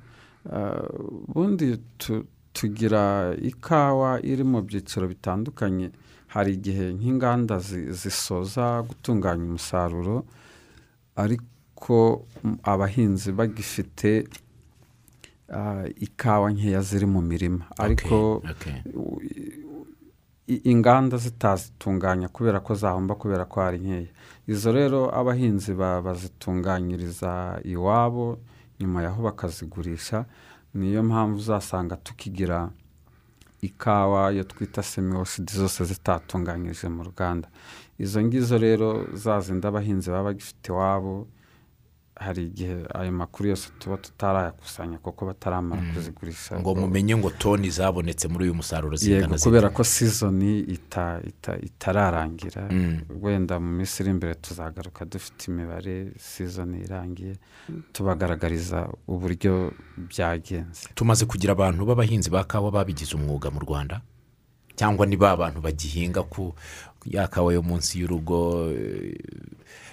Ah, 0.53 0.81
ubundi 1.29 1.77
tu- 1.99 2.25
tugira 2.53 3.35
ikawa 3.37 4.23
iri 4.23 4.45
mu 4.45 4.63
byiciro 4.63 5.05
bitandukanye. 5.09 5.91
Hari 6.33 6.53
igihe 6.57 6.93
nk'inganda 6.97 7.59
zi- 7.59 7.93
zisoza 7.93 8.83
gutunganya 8.89 9.45
umusaruro 9.45 10.25
ariko 11.17 12.25
abahinzi 12.63 13.33
bagifite 13.33 14.25
ikawa 15.97 16.51
nkeya 16.53 16.81
ziri 16.83 17.07
mu 17.07 17.21
mirima. 17.23 17.65
Ariko 17.79 18.43
inganda 20.47 21.17
zitazitunganya 21.17 22.29
kubera 22.29 22.61
ko 22.61 22.75
zahomba 22.75 23.15
kubera 23.15 23.45
ko 23.45 23.61
hari 23.61 23.79
nkeya. 23.79 24.07
Izo 24.47 24.73
rero 24.73 25.11
abahinzi 25.15 25.75
ba- 25.75 26.03
bazitunganyiriza 26.03 27.61
iwabo 27.65 28.39
nyuma 28.81 29.03
yaho 29.03 29.23
bakazigurisha 29.23 30.25
niyo 30.75 31.03
mpamvu 31.03 31.39
uzasanga 31.39 31.97
tukigira 31.97 32.71
ikawa 33.61 34.33
iyo 34.33 34.45
twita 34.45 34.83
semiwosidi 34.83 35.53
zose 35.53 35.85
zitatunganyije 35.85 36.89
mu 36.89 37.03
ruganda. 37.05 37.49
Izo 37.99 38.23
ngizo 38.23 38.59
rero 38.59 39.07
za 39.15 39.41
zindi 39.41 39.67
abahinzi 39.67 40.11
baba 40.11 40.25
bagifite 40.31 40.69
iwabo 40.71 41.27
hari 42.17 42.47
igihe 42.49 42.85
ayo 42.95 43.13
makuru 43.13 43.49
yose 43.49 43.69
tuba 43.79 43.97
tutarayakusanya 43.97 44.99
kuko 44.99 45.27
bataramara 45.27 45.83
kuzigurisha. 45.95 46.57
Ngo 46.61 46.75
mumenye 46.75 47.17
ngo 47.17 47.31
toni 47.31 47.71
zabonetse 47.71 48.29
muri 48.29 48.45
uyu 48.45 48.55
musaruro 48.55 48.97
zingana 48.97 49.37
kubera 49.39 49.69
ko 49.69 49.85
sizoni 49.85 50.61
ita- 50.65 51.21
ita- 51.21 51.61
itararangira 51.61 52.69
Mm. 52.73 53.01
wenda 53.23 53.61
mu 53.61 53.69
minsi 53.77 54.03
iri 54.03 54.11
imbere 54.11 54.35
tuzagaruka 54.35 55.05
dufite 55.05 55.53
imibare 55.53 56.13
sizoni 56.19 56.81
irangiye 56.89 57.37
tubagaragariza 57.93 58.89
uburyo 59.09 59.73
byagenze. 59.97 60.89
Tumaze 60.95 61.25
kugira 61.29 61.53
abantu 61.53 61.85
b'abahinzi 61.85 62.31
ba 62.31 62.45
kawa 62.49 62.71
babigize 62.73 63.13
umwuga 63.17 63.51
mu 63.53 63.61
rwanda? 63.61 64.01
Cyangwa 64.77 65.07
ni 65.07 65.17
ba 65.17 65.37
bantu 65.37 65.61
bagihinga 65.61 66.23
ku 66.29 66.55
ya 67.05 67.29
kawa 67.29 67.53
yo 67.53 67.63
munsi 67.63 68.01
y'urugo 68.01 68.69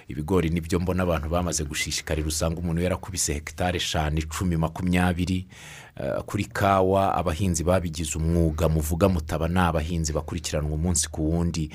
ibigori 0.08 0.50
ni 0.50 0.60
byo 0.60 0.80
mbona 0.80 1.02
abantu 1.02 1.28
bamaze 1.28 1.64
gushishikarira 1.64 2.28
usanga 2.28 2.60
umuntu 2.60 2.82
yarakubise 2.82 3.34
hegitari 3.34 3.76
eshanu 3.76 4.18
icumi 4.18 4.56
makumyabiri 4.56 5.46
kuri 6.26 6.44
kawa 6.44 7.14
abahinzi 7.14 7.64
babigize 7.64 8.18
umwuga 8.18 8.68
muvuga 8.68 9.08
mutaba 9.08 9.48
ni 9.48 9.58
abahinzi 9.58 10.12
bakurikiranwa 10.12 10.72
umunsi 10.74 11.08
ku 11.08 11.30
wundi 11.30 11.70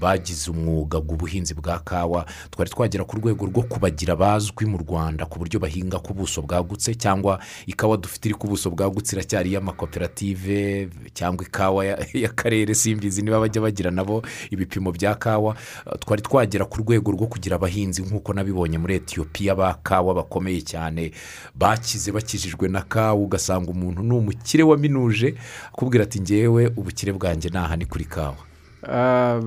bagize 0.00 0.50
umwuga 0.50 0.98
ubuhinzi 0.98 1.54
bwa 1.54 1.78
kawa. 1.78 2.26
Twari 2.50 2.70
twagera 2.70 3.04
ku 3.04 3.16
rwego 3.16 3.46
rwo 3.46 3.62
kubagira 3.62 4.16
bazwi 4.16 4.66
mu 4.66 4.78
rwanda 4.78 5.26
ku 5.26 5.38
buryo 5.38 5.58
bahinga 5.60 5.98
ku 5.98 6.14
buso 6.14 6.42
bwagutse 6.42 6.94
cyangwa 6.94 7.38
ikawa 7.66 7.96
dufite 7.96 8.26
iri 8.28 8.34
ku 8.38 8.46
buso 8.46 8.70
bwagutse 8.70 9.16
iracyari 9.16 9.50
iy'amakoperative 9.50 10.88
cyangwa 11.14 11.44
ikawa 11.46 11.84
ya- 11.84 11.98
y'akarere 12.14 12.74
simbizi 12.74 13.22
niba 13.22 13.40
bajya 13.40 13.62
bagira 13.62 13.90
nabo 13.90 14.22
ibipimo 14.50 14.92
bya 14.92 15.14
kawa. 15.14 15.56
Eh, 15.86 15.98
twari 15.98 16.22
twagera 16.22 16.64
ku 16.64 16.78
rwego 16.82 17.10
rwo 17.12 17.26
kugira 17.26 17.56
abahinzi 17.56 18.02
nk'uko 18.02 18.32
nabibonye 18.32 18.78
muri 18.78 18.94
etiyopiya 19.02 19.54
ba 19.54 19.74
kawa 19.82 20.14
bakomeye 20.14 20.62
cyane. 20.62 21.10
Bakize 21.54 22.12
bakijijwe 22.12 22.68
na 22.68 22.82
kawa 22.82 23.14
ugasanga 23.14 23.63
umuntu 23.72 24.02
ni 24.02 24.12
umukire 24.16 24.62
waminuje 24.62 25.34
akubwira 25.72 26.04
ati 26.04 26.20
ngewe 26.20 26.72
ubukire 26.76 27.12
bwanjye 27.12 27.48
aha 27.54 27.76
ni 27.76 27.86
kuri 27.86 28.04
kawa. 28.04 28.36
Ah, 28.84 29.40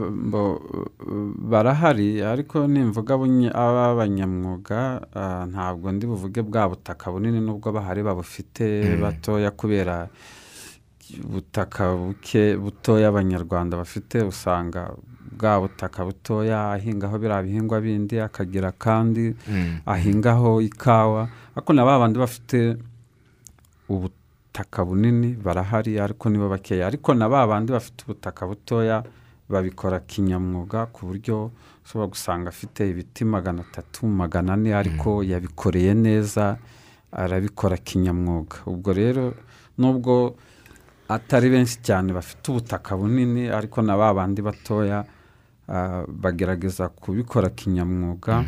barahari 1.49 2.21
ariko 2.25 2.67
nimvuga 2.67 3.17
bunye- 3.17 3.53
ab'abanyamwuga 3.53 5.01
ah, 5.13 5.45
ntabwo 5.45 5.91
ndi 5.91 6.05
buvuge 6.07 6.41
bwa 6.41 6.69
butaka 6.69 7.11
bunini 7.11 7.39
nubwo 7.41 7.71
bahari 7.71 8.01
babufite 8.03 8.97
batoya 8.97 9.51
kubera 9.51 10.09
ubutaka 11.23 11.95
buke 11.95 12.57
butoya 12.57 13.07
abanyarwanda 13.09 13.77
bafite 13.77 14.21
usanga 14.25 14.91
bwa 15.37 15.61
butaka 15.61 16.01
butoya 16.05 16.71
ahingaho 16.73 17.15
biriya 17.21 17.43
bihingwa 17.43 17.77
bindi 17.81 18.19
akagira 18.19 18.71
kandi 18.73 19.35
ahingaho 19.85 20.61
ikawa. 20.61 21.29
Ariko 21.55 21.73
na 21.73 21.85
ba 21.85 21.99
bandi 21.99 22.17
bafite 22.19 22.77
ubutaka 23.89 24.85
bunini 24.85 25.33
barahari 25.35 25.99
ariko 25.99 26.29
nibo 26.29 26.49
bakeya. 26.49 26.87
Ariko 26.87 27.13
na 27.13 27.29
ba 27.29 27.47
bandi 27.47 27.71
bafite 27.71 28.03
ubutaka 28.05 28.47
butoya 28.47 29.03
babikora 29.49 29.99
kinyamwuga 29.99 30.85
ku 30.91 31.05
buryo 31.07 31.51
ushobora 31.85 32.07
gusanga 32.11 32.49
afite 32.49 32.89
ibiti 32.89 33.25
magana 33.25 33.61
atatu 33.63 34.07
magana 34.07 34.53
ane 34.53 34.75
ariko 34.75 35.23
yabikoreye 35.23 35.93
neza 35.93 36.57
arabikora 37.11 37.77
kinyamwuga. 37.77 38.57
Ubwo 38.67 38.93
rero 38.93 39.33
nubwo 39.77 40.35
atari 41.07 41.49
benshi 41.49 41.79
cyane 41.81 42.11
bafite 42.13 42.51
ubutaka 42.51 42.97
bunini 42.97 43.47
ariko 43.47 43.81
na 43.81 43.95
ba 43.95 44.13
bandi 44.13 44.41
batoya 44.41 45.05
ah, 45.69 46.03
bagerageza 46.07 46.89
kubikora 46.89 47.49
kinyamwuga 47.49 48.43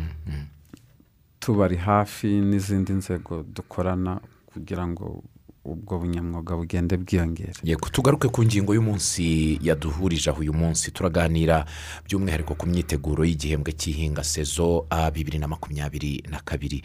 tubari 1.40 1.76
hafi 1.76 2.28
n'izindi 2.40 2.92
nzego 2.92 3.42
dukorana 3.54 4.20
kugira 4.60 4.84
ngo 4.88 5.24
ubwo 5.64 5.98
bunyamwuga 5.98 6.56
bugende 6.56 6.96
bwiyongera 6.96 7.52
yego 7.64 7.88
tugaruke 7.88 8.28
ku 8.28 8.44
ngingo 8.44 8.72
y'umunsi 8.76 9.56
yaduhurije 9.64 10.30
aho 10.30 10.40
uyu 10.40 10.52
munsi. 10.52 10.88
Turaganira 10.92 11.64
by'umwihariko 12.04 12.54
ku 12.56 12.64
myiteguro 12.68 13.24
y'igihembwe 13.24 13.72
cy'ihinga 13.72 14.24
sezo 14.24 14.84
a 14.90 15.10
bibiri 15.10 15.38
na 15.38 15.48
makumyabiri 15.48 16.24
na 16.32 16.40
kabiri. 16.44 16.80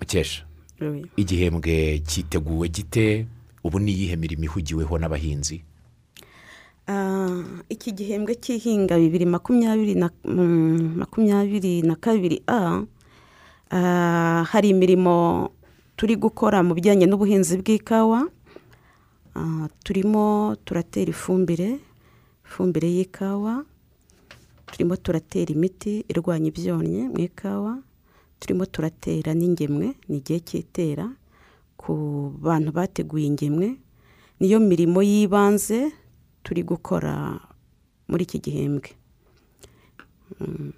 Mukesha 0.00 0.44
Oui. 0.80 1.08
igihembwe 1.16 2.04
cyiteguwe 2.04 2.68
gite? 2.68 3.26
Ubu 3.64 3.80
ni 3.80 3.92
iyihe 3.92 4.16
mirimo 4.16 4.44
ihugiweho 4.44 4.98
n'abahinzi? 5.00 5.64
Ah, 6.86 7.40
iki 7.72 7.92
gihembwe 7.96 8.36
cy'ihinga 8.36 9.00
bibiri 9.00 9.24
makumyabiri 9.26 9.94
na 9.96 10.10
mm, 10.24 11.00
makumyabiri 11.00 11.80
na 11.82 11.96
kabiri 11.96 12.44
a 12.46 12.84
hari 14.44 14.68
imirimo 14.68 15.48
turi 15.96 16.16
gukora 16.16 16.62
mu 16.62 16.74
bijyanye 16.76 17.06
n'ubuhinzi 17.06 17.58
bw'ikawa 17.60 18.30
Ah, 19.36 19.68
turimo 19.84 20.56
turatera 20.64 21.12
ifumbire 21.12 21.76
ifumbire 22.46 22.88
y'ikawa 22.88 23.68
turimo 24.72 24.96
turatera 24.96 25.52
imiti 25.52 26.08
irwanya 26.08 26.48
ibyonnyi 26.48 27.12
mu 27.12 27.20
ikawa 27.20 27.76
turimo 28.40 28.64
turatera 28.64 29.36
n'ingemwe 29.36 29.92
ni 30.08 30.16
igihe 30.24 30.40
cy'itera 30.40 31.12
ku 31.76 31.92
bantu 32.40 32.72
bateguye 32.72 33.28
ingemwe. 33.28 33.76
Niyo 34.40 34.56
mirimo 34.60 35.04
y'ibanze 35.04 35.92
turi 36.40 36.64
gukora 36.64 37.36
muri 38.08 38.24
iki 38.24 38.40
gihembwe. 38.40 38.88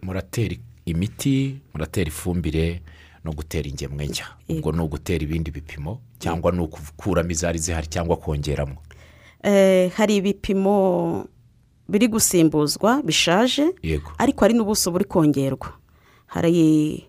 Muratera 0.03 0.59
imiti 0.83 1.63
muratera 1.71 2.11
ifumbire 2.11 2.83
no 3.25 3.33
gutera 3.33 3.69
ingemwe 3.69 4.07
nshya. 4.07 4.27
Ubwo 4.49 4.73
ni 4.73 4.81
ugutera 4.81 5.25
ibindi 5.25 5.51
bipimo 5.51 6.01
cyangwa 6.19 6.53
ni 6.53 6.61
ukukuramo 6.61 7.31
izari 7.31 7.59
zihari 7.59 7.87
cyangwa 7.87 8.17
kongeramo? 8.17 8.77
Eh, 9.43 9.91
hari 9.95 10.17
ibipimo 10.17 11.27
biri 11.89 12.09
gusimbuzwa 12.09 13.03
bishaje 13.03 13.75
ariko 14.19 14.41
hari 14.41 14.55
n'ubuso 14.55 14.91
buri 14.91 15.05
kongerwa. 15.05 15.73
Hari 16.27 17.07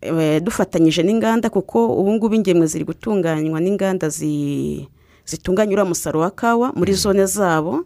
eh, 0.00 0.40
dufatanyije 0.42 1.02
n'inganda 1.02 1.50
kuko 1.50 1.98
ubu 2.00 2.12
ngubu 2.12 2.34
ingemwe 2.34 2.66
ziri 2.66 2.84
gutunganywa 2.84 3.60
n'inganda 3.60 4.08
zi- 4.08 4.88
zitunganya 5.24 5.72
uriya 5.72 5.84
musaruro 5.84 6.20
wa 6.24 6.30
kawa. 6.30 6.72
Muri 6.76 6.92
zone 6.94 7.26
zabo 7.26 7.84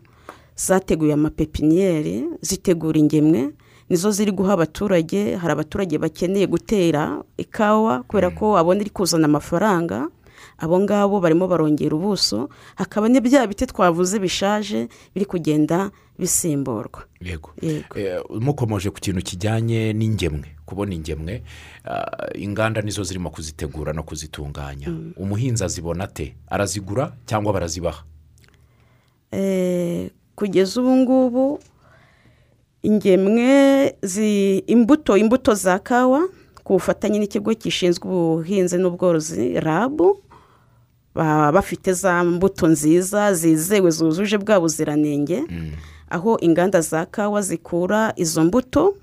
zateguye 0.57 1.13
amapepiniyeri 1.13 2.25
zitegura 2.41 2.99
ingemwe 2.99 3.51
nizo 3.91 4.11
ziri 4.11 4.33
guha 4.33 4.53
abaturage 4.53 5.35
hari 5.37 5.53
abaturage 5.53 5.99
bakeneye 5.99 6.47
gutera 6.47 7.23
ikawa 7.37 8.03
kubera 8.03 8.31
ko 8.31 8.55
babona 8.55 8.81
iri 8.81 8.91
kuzana 8.91 9.25
amafaranga 9.27 10.09
abo 10.59 10.81
ngabo 10.81 11.21
barimo 11.21 11.49
barongera 11.49 11.97
ubuso 11.97 12.49
hakaba 12.77 13.09
ni 13.09 13.21
bya 13.21 13.47
biti 13.47 13.67
twavuze 13.67 14.19
bishaje 14.19 14.89
biri 15.15 15.27
kugenda 15.27 15.91
bisimburwa. 16.19 17.05
Yego. 17.21 17.51
Eh, 17.63 18.21
mukomoje 18.41 18.91
ku 18.91 19.01
kintu 19.01 19.23
kijyanye 19.25 19.93
n'ingemwe 19.93 20.61
kubona 20.67 20.95
ingemwe 20.95 21.43
ah, 21.85 22.29
inganda 22.35 22.83
nizo 22.83 23.03
zirimo 23.03 23.31
kuzitegura 23.31 23.93
no 23.93 24.03
kuzitunganya. 24.03 24.89
Umuhinzi 25.17 25.65
azibona 25.65 26.05
ate? 26.05 26.37
Arazigura 26.49 27.13
cyangwa 27.27 27.53
barazibaha? 27.53 28.05
Eh, 29.33 30.11
kugeza 30.37 30.81
ubu 30.81 30.97
ngubu 30.97 31.61
ingemwe 32.83 33.95
imbuto 34.67 35.17
imbuto 35.17 35.55
za 35.55 35.79
kawa 35.79 36.29
ku 36.65 36.73
bufatanye 36.73 37.19
n'ikigo 37.19 37.53
gishinzwe 37.55 38.05
ubuhinzi 38.09 38.77
n'ubworozi 38.79 39.61
rabu 39.61 40.19
baba 41.15 41.53
bafite 41.53 41.93
za 41.93 42.25
mbuto 42.25 42.67
nziza 42.69 43.35
zizewe 43.35 43.91
zujuje 43.91 44.39
bwa 44.39 44.61
buziranenge 44.61 45.45
aho 46.11 46.39
inganda 46.41 46.81
za 46.81 47.07
kawa 47.07 47.43
zikura 47.43 48.13
izo 48.17 48.45
mbuto 48.45 48.95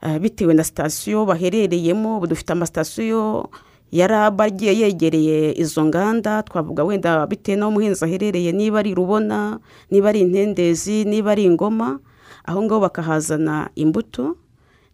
ah, 0.00 0.18
bitewe 0.18 0.54
na 0.54 0.64
sitasiyo 0.64 1.24
baherereyemo 1.26 2.26
dufite 2.26 2.52
amasitasiyo 2.52 3.48
ya 3.92 4.06
raba 4.06 4.44
agiye 4.44 4.78
yegereye 4.78 5.52
izo 5.58 5.84
nganda 5.84 6.42
twavuga 6.42 6.84
wenda 6.84 7.26
bitewe 7.26 7.56
n'aho 7.58 7.68
umuhinzi 7.70 8.04
aherereye 8.04 8.52
niba 8.52 8.78
ari 8.78 8.94
rubona 8.94 9.58
niba 9.90 10.08
ari 10.08 10.20
intendezi 10.20 11.04
niba 11.04 11.32
ari 11.32 11.44
ingoma 11.44 11.98
aho 12.44 12.62
ngaho 12.62 12.80
bakahazana 12.80 13.70
imbuto 13.74 14.36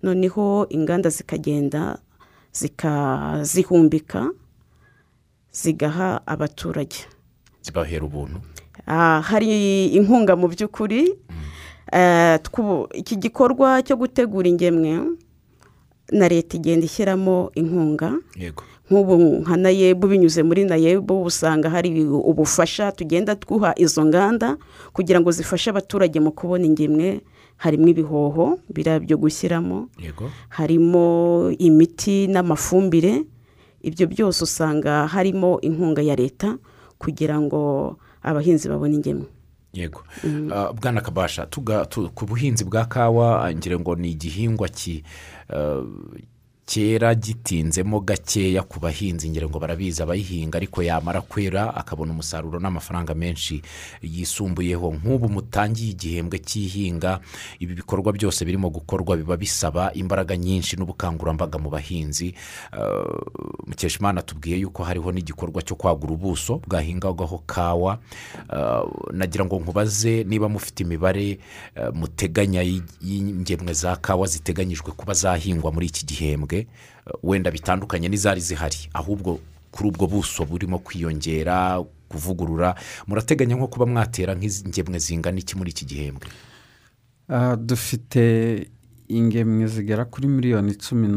noneho 0.03 0.67
inganda 0.71 1.11
zikagenda 1.11 1.99
zikazihumbika 2.53 4.31
zigaha 5.53 6.21
abaturage. 6.27 6.97
Zibahera 7.63 8.05
ubuntu? 8.05 8.41
Ah, 8.87 9.21
hari 9.21 9.87
inkunga 9.87 10.37
mu 10.37 10.49
by'ukuri. 10.49 11.15
Eh, 11.93 12.39
twu- 12.45 12.89
iki 12.95 13.17
gikorwa 13.17 13.83
cyo 13.83 13.97
gutegura 13.97 14.49
ingemwe 14.49 15.17
na 16.13 16.29
leta 16.29 16.57
igenda 16.57 16.85
ishyiramo 16.85 17.51
inkunga. 17.55 18.13
Yego. 18.37 18.63
Nk'ubu 18.91 19.17
nka 19.45 19.57
nayebu 19.57 20.09
binyuze 20.09 20.43
muri 20.43 20.65
nayebu 20.65 21.25
usanga 21.25 21.69
hari 21.71 22.05
ubufasha 22.05 22.93
tugenda 22.93 23.37
twuha 23.37 23.73
izo 23.77 24.05
nganda 24.05 24.57
kugira 24.93 25.21
ngo 25.21 25.31
zifashe 25.33 25.71
abaturage 25.71 26.21
mu 26.21 26.33
kubona 26.33 26.65
ingemwe. 26.65 27.21
Harimo 27.59 27.89
ibihoho 27.91 28.59
biriya 28.71 29.01
byo 29.03 29.17
gushyiramo. 29.19 29.91
Harimo 30.49 31.05
imiti 31.59 32.27
n'amafumbire. 32.27 33.27
Ibyo 33.83 34.07
byose 34.07 34.45
usanga 34.45 35.07
harimo 35.07 35.61
inkunga 35.61 36.03
ya 36.03 36.17
leta 36.17 36.59
kugira 36.99 37.39
ngo 37.41 37.97
abahinzi 38.23 38.69
babone 38.69 38.95
ingemwe. 38.95 39.27
Yego. 39.73 40.03
Ah, 40.51 40.73
bwana 40.73 41.01
kabasha 41.01 41.47
ku 42.15 42.27
buhinzi 42.27 42.65
bwa 42.65 42.85
kawa 42.89 43.53
ngira 43.55 43.79
ngo 43.79 43.95
ni 43.95 44.11
igihingwa 44.11 44.69
ah, 45.51 45.83
cyera 46.69 47.15
gitinzemo 47.17 48.01
gakeya 48.05 48.61
ku 48.63 48.77
bahinzi 48.81 49.25
ngira 49.33 49.49
ngo 49.49 49.57
barabizi 49.59 50.03
abayihinga 50.05 50.61
ariko 50.61 50.83
yamara 50.85 51.21
kwera 51.25 51.73
akabona 51.75 52.13
umusaruro 52.13 52.61
n'amafaranga 52.61 53.15
menshi 53.17 53.63
yisumbuyeho. 54.05 54.93
Nk'ubu 55.01 55.29
mutangiye 55.33 55.91
igihembwe 55.97 56.39
cy'ihinga 56.45 57.21
ibi 57.59 57.73
bikorwa 57.81 58.13
byose 58.13 58.45
birimo 58.45 58.69
gukorwa 58.69 59.17
biba 59.17 59.37
bisaba 59.41 59.93
imbaraga 59.97 60.37
nyinshi 60.37 60.77
n'ubukangurambaga 60.77 61.57
mu 61.57 61.73
bahinzi. 61.73 62.35
Ah, 62.77 63.17
mukeshimana 63.67 64.21
tubwiye 64.23 64.61
yuko 64.61 64.85
hariho 64.85 65.09
n'igikorwa 65.13 65.65
cyo 65.65 65.73
kwagura 65.73 66.13
ubuso 66.21 66.61
bwahingagaho 66.69 67.41
kawa. 67.49 67.97
Ah, 68.53 68.85
nagira 69.17 69.45
ngo 69.49 69.57
nkubaze 69.57 70.21
niba 70.29 70.53
mufite 70.53 70.85
imibare 70.85 71.39
ah, 71.81 71.97
muteganya 71.97 72.61
y'ingemwe 73.01 73.73
za 73.73 73.97
kawa 73.97 74.27
ziteganyijwe 74.29 74.93
kuba 74.93 75.17
zahingwa 75.17 75.73
muri 75.73 75.87
iki 75.89 76.05
gihembwe. 76.05 76.58
Ah, 77.07 77.15
wenda 77.23 77.51
bitandukanye 77.51 78.09
n'izari 78.09 78.41
zihari. 78.41 78.89
Ahubwo 78.95 79.39
kuri 79.71 79.89
ubwo 79.93 80.07
buso 80.07 80.45
burimo 80.49 80.79
kwiyongera 80.81 81.85
kuvugurura 82.09 82.75
murateganya 83.07 83.55
nko 83.57 83.69
kuba 83.69 83.87
mwatera 83.87 84.33
nk'ingemwe 84.35 84.99
zingana 84.99 85.39
iki 85.39 85.55
muri 85.59 85.71
iki 85.71 85.85
gihembwe? 85.85 86.27
Ah, 87.29 87.57
dufite 87.57 88.25
ingemwe 89.09 89.67
zigera 89.67 90.05
kuri 90.05 90.29
miliyoni 90.29 90.75
cumi 90.77 91.09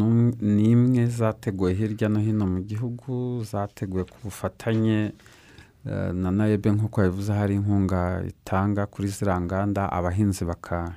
n'imwe 0.42 1.06
zateguwe 1.08 1.74
hirya 1.74 2.08
no 2.10 2.20
hino 2.20 2.46
mu 2.48 2.60
gihugu 2.64 3.44
zateguwe 3.44 4.04
ku 4.04 4.18
bufatanye 4.24 5.12
eh, 5.88 6.12
na 6.14 6.32
naebe 6.32 6.72
nk'uko 6.72 7.02
yabivuze 7.04 7.32
hari 7.34 7.56
inkunga 7.56 8.24
itanga 8.28 8.86
kuri 8.88 9.08
ziriya 9.08 9.42
nganda 9.42 9.92
abahinzi 9.92 10.46
baka- 10.46 10.96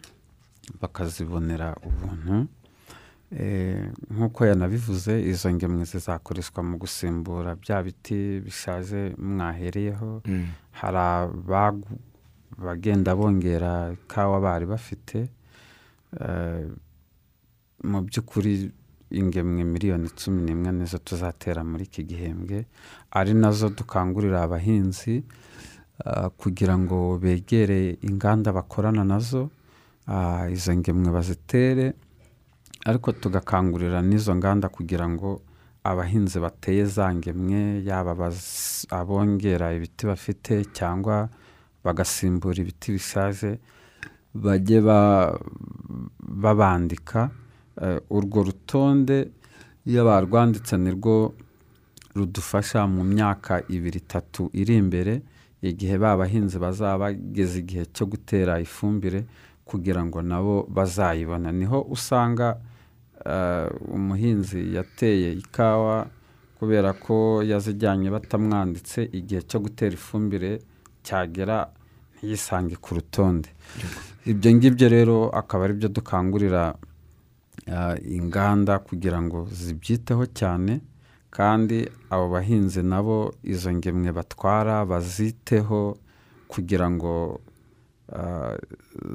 bakazibonera 0.80 1.74
ubuntu. 1.86 2.34
Eh, 2.34 2.46
nk'uko 4.14 4.46
yanabivuze 4.46 5.22
izo 5.22 5.50
ngemwe 5.52 5.84
zizakoreshwa 5.84 6.62
mu 6.62 6.76
gusimbura 6.78 7.54
bya 7.58 7.82
biti 7.82 8.40
bishaje 8.44 9.14
mwahereyeho. 9.18 10.22
Hari 10.70 10.96
abagu- 10.98 11.98
bagenda 12.58 13.14
bongera 13.16 13.92
ikawa 13.92 14.40
bari 14.40 14.66
bafite. 14.66 15.28
Eh, 16.20 16.70
mu 17.84 17.98
by'ukuri 18.06 18.70
ingemwe 19.10 19.64
miliyoni 19.64 20.08
cumi 20.14 20.42
n'imwe 20.46 20.70
nizo 20.72 20.98
tuzatera 20.98 21.64
muri 21.64 21.84
iki 21.90 22.02
gihembwe. 22.06 22.66
Ari 23.10 23.34
na 23.34 23.50
zo 23.50 23.68
dukangurira 23.68 24.42
abahinzi 24.46 25.24
ah, 26.04 26.30
kugira 26.30 26.78
ngo 26.78 27.18
begere 27.18 27.98
inganda 28.02 28.52
bakorana 28.54 29.02
na 29.04 29.18
zo 29.18 29.50
ah, 30.06 30.46
izo 30.50 30.70
ngemwe 30.74 31.10
bazitere. 31.10 31.94
Ariko 32.84 33.12
tugakangurira 33.12 34.02
n'izo 34.02 34.34
nganda 34.36 34.68
kugira 34.68 35.08
ngo 35.08 35.40
abahinzi 35.84 36.38
bateye 36.40 36.84
za 36.84 37.06
ngemwe 37.14 37.84
yaba 37.84 38.12
abongera 38.90 39.72
ibiti 39.76 40.06
bafite 40.06 40.64
cyangwa 40.76 41.28
bagasimbura 41.84 42.58
ibiti 42.64 42.92
bishaje 42.96 43.50
bajye 44.34 44.80
ba- 44.80 45.38
babandika 46.20 47.30
Eh, 47.82 47.98
urwo 48.10 48.42
rutonde 48.46 49.28
iyo 49.86 50.04
barwanditse 50.06 50.76
nirwo 50.78 51.34
rudufasha 52.14 52.86
mu 52.86 53.02
myaka 53.04 53.62
ibiri 53.68 53.98
itatu 53.98 54.46
iri 54.54 54.76
imbere 54.78 55.22
igihe 55.62 55.98
ba 55.98 56.14
bahinzi 56.16 56.54
bazaba 56.62 57.10
bageze 57.10 57.58
igihe 57.66 57.84
cyo 57.90 58.06
gutera 58.06 58.60
ifumbire 58.62 59.26
kugira 59.66 60.06
ngo 60.06 60.22
nabo 60.22 60.56
bazayibona 60.70 61.50
ni 61.52 61.66
ho 61.66 61.82
usanga 61.90 62.54
umuhinzi 63.96 64.74
yateye 64.76 65.32
ikawa 65.32 66.06
kubera 66.58 66.92
ko 66.92 67.42
yazijyanye 67.50 68.08
batamwanditse 68.10 69.08
igihe 69.18 69.42
cyo 69.48 69.58
gutera 69.64 69.92
ifumbire 69.94 70.60
cyagera 71.06 71.68
ntiyisange 72.16 72.76
ku 72.76 72.94
rutonde. 72.96 73.48
Ibyo 74.24 74.48
ngibyo 74.54 74.86
rero 74.88 75.16
akaba 75.40 75.64
ari 75.64 75.74
byo 75.80 75.88
dukangurira 75.88 76.74
ah, 77.68 77.96
inganda 78.18 78.78
kugira 78.78 79.18
ngo 79.22 79.48
zibyiteho 79.52 80.24
cyane 80.38 80.80
kandi 81.36 81.88
abo 82.12 82.28
bahinzi 82.34 82.80
nabo 82.82 83.34
izo 83.42 83.72
ngemwe 83.76 84.10
batwara 84.12 84.84
baziteho 84.90 85.96
kugira 86.48 86.86
ngo 86.90 87.40
ah, 88.12 88.56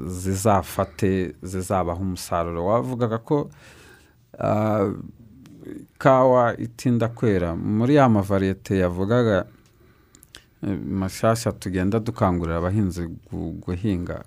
zizafate 0.06 1.34
zizabaha 1.42 2.00
umusaruro. 2.00 2.60
Wavugaga 2.66 3.18
ko 3.18 3.50
ah, 4.40 4.90
kawa 5.98 6.56
itinda 6.58 7.08
kwera. 7.08 7.56
Muri 7.56 7.94
ya 7.94 8.08
mavariyete 8.08 8.78
yavugaga 8.78 9.44
eh, 10.62 10.78
mashyashya 10.88 11.52
tugenda 11.52 11.98
dukangurira 12.00 12.56
abahinzi 12.58 13.06
gu- 13.06 13.52
guhinga. 13.60 14.24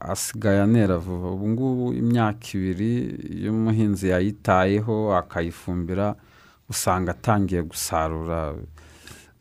Asigaye 0.00 0.60
anera 0.62 0.98
vuba. 0.98 1.30
Ubu 1.30 1.48
ngubu 1.48 1.92
imyaka 1.92 2.46
ibiri 2.54 2.92
iyo 3.38 3.52
umuhinzi 3.52 4.08
yayitayeho 4.08 5.16
akayifumbira 5.16 6.14
usanga 6.68 7.10
atangiye 7.10 7.62
gusarura 7.62 8.54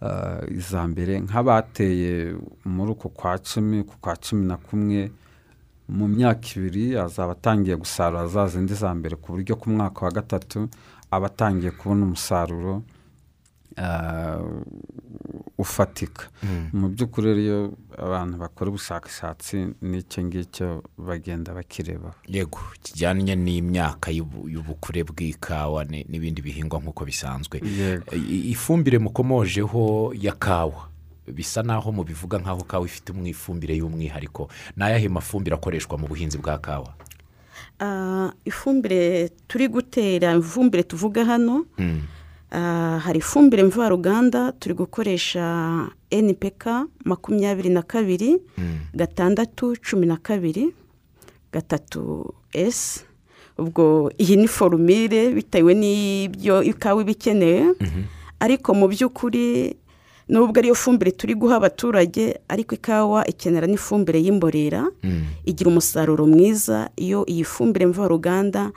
ah, 0.02 0.42
iza 0.52 0.88
mbere. 0.88 1.20
Nk'abateye 1.20 2.36
muri 2.66 2.92
uko 2.92 3.10
kwa 3.10 3.38
cumi 3.40 3.84
ku 3.84 3.96
kwa 4.02 4.16
cumi 4.16 4.46
na 4.48 4.58
kumwe 4.58 5.12
mu 5.89 6.08
myaka 6.08 6.48
ibiri 6.58 6.98
azaba 6.98 7.32
atangiye 7.32 7.76
gusarura 7.78 8.28
za 8.28 8.48
zindi 8.48 8.74
za 8.74 8.89
mbere 8.95 9.15
ku 9.15 9.32
buryo 9.34 9.56
ku 9.56 9.69
mwaka 9.69 10.06
wa 10.06 10.12
gatatu 10.12 10.69
aba 11.12 11.28
atangiye 11.28 11.71
kubona 11.71 12.06
umusaruro 12.06 12.84
ah, 13.78 14.41
ufatika. 15.58 16.28
Mu 16.74 16.89
by'ukuri 16.89 17.28
rero 17.28 17.41
iyo 17.41 17.60
abantu 17.98 18.38
bakora 18.38 18.69
ubushakashatsi 18.69 19.67
n'icyo 19.82 20.24
ngicyo 20.24 20.67
bagenda 20.98 21.54
bakirebaho 21.54 22.15
yego 22.28 22.60
kijyanye 22.84 23.36
n'imyaka 23.36 24.12
y'ubu- 24.12 24.50
y'ubukure 24.50 25.04
bw'ikawa 25.04 25.86
ni- 25.86 26.06
n'ibindi 26.10 26.41
bihingwa 26.41 26.80
nk'uko 26.80 27.06
bisanzwe. 27.06 27.62
Ifumbire 28.52 28.98
mukomojeho 29.00 30.12
ya 30.15 30.34
kawa 30.34 30.89
bisa 31.28 31.64
naho 31.64 31.92
mubivuga 31.92 32.38
nk'aho 32.38 32.64
kawa 32.64 32.86
ifite 32.86 33.10
umwifumbire 33.12 33.76
y'umwihariko 33.78 34.50
ni 34.78 34.84
ayahe 34.84 35.10
mafumbire 35.10 35.56
akoreshwa 35.56 35.98
mu 35.98 36.08
buhinzi 36.08 36.38
bwa 36.38 36.58
kawa? 36.58 36.94
Ah, 37.80 38.32
ifumbire 38.46 39.30
turi 39.48 39.68
gutera 39.68 40.36
ifumbire 40.38 40.84
tuvuga 40.84 41.26
hano. 41.26 41.66
Ah, 42.52 43.00
hari 43.04 43.20
ifumbire 43.20 43.64
mvaruganda 43.64 44.52
turi 44.52 44.76
gukoresha 44.76 45.44
npk 46.12 46.64
makumyabiri 47.06 47.70
na 47.70 47.82
kabiri 47.82 48.38
gatandatu 48.94 49.76
cumi 49.82 50.06
na 50.08 50.18
kabiri 50.18 50.72
gatatu 51.52 52.34
esi 52.54 53.04
ubwo 53.58 54.12
iyi 54.20 54.36
ni 54.36 54.48
forumire 54.48 55.32
bitewe 55.32 55.74
n'ibyo 55.74 56.64
ikawa 56.64 57.02
iba 57.02 57.12
ikeneye. 57.12 57.66
Ariko 58.40 58.74
mu 58.76 58.88
by'ukuri 58.88 59.76
nubwo 60.30 60.58
ariyo 60.60 60.76
fumbire 60.76 61.12
turi 61.12 61.36
guha 61.36 61.56
abaturage 61.56 62.40
ariko 62.48 62.76
ikawa 62.76 63.28
ikenera 63.30 63.68
n'ifumbire 63.68 64.20
y'imborera 64.22 64.90
igira 65.46 65.70
umusaruro 65.70 66.26
mwiza. 66.28 66.90
Iyo 66.98 67.26
iyi 67.30 67.44
fumbire 67.44 67.86
mvaruganda 67.86 68.72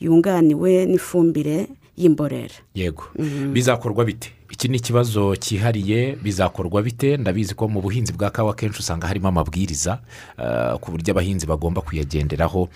yunganiwe 0.00 0.86
n'ifumbire 0.86 1.66
y'imborera. 1.96 2.54
Yego. 2.74 3.04
Bizakorwa 3.52 4.04
bite? 4.04 4.32
Iki 4.50 4.68
ni 4.68 4.76
ikibazo 4.76 5.36
cyihariye 5.36 6.16
bizakorwa 6.22 6.82
bite? 6.82 7.16
Ndabizi 7.16 7.54
ko 7.54 7.68
mu 7.68 7.80
buhinzi 7.80 8.12
bwa 8.12 8.30
kawa 8.30 8.54
kenshi 8.54 8.78
usanga 8.80 9.06
harimo 9.06 9.28
amabwiriza 9.28 10.00
eh, 10.38 10.74
ku 10.80 10.90
buryo 10.90 11.12
abahinzi 11.14 11.46
bagomba 11.46 11.80
kuyagenderaho. 11.80 12.68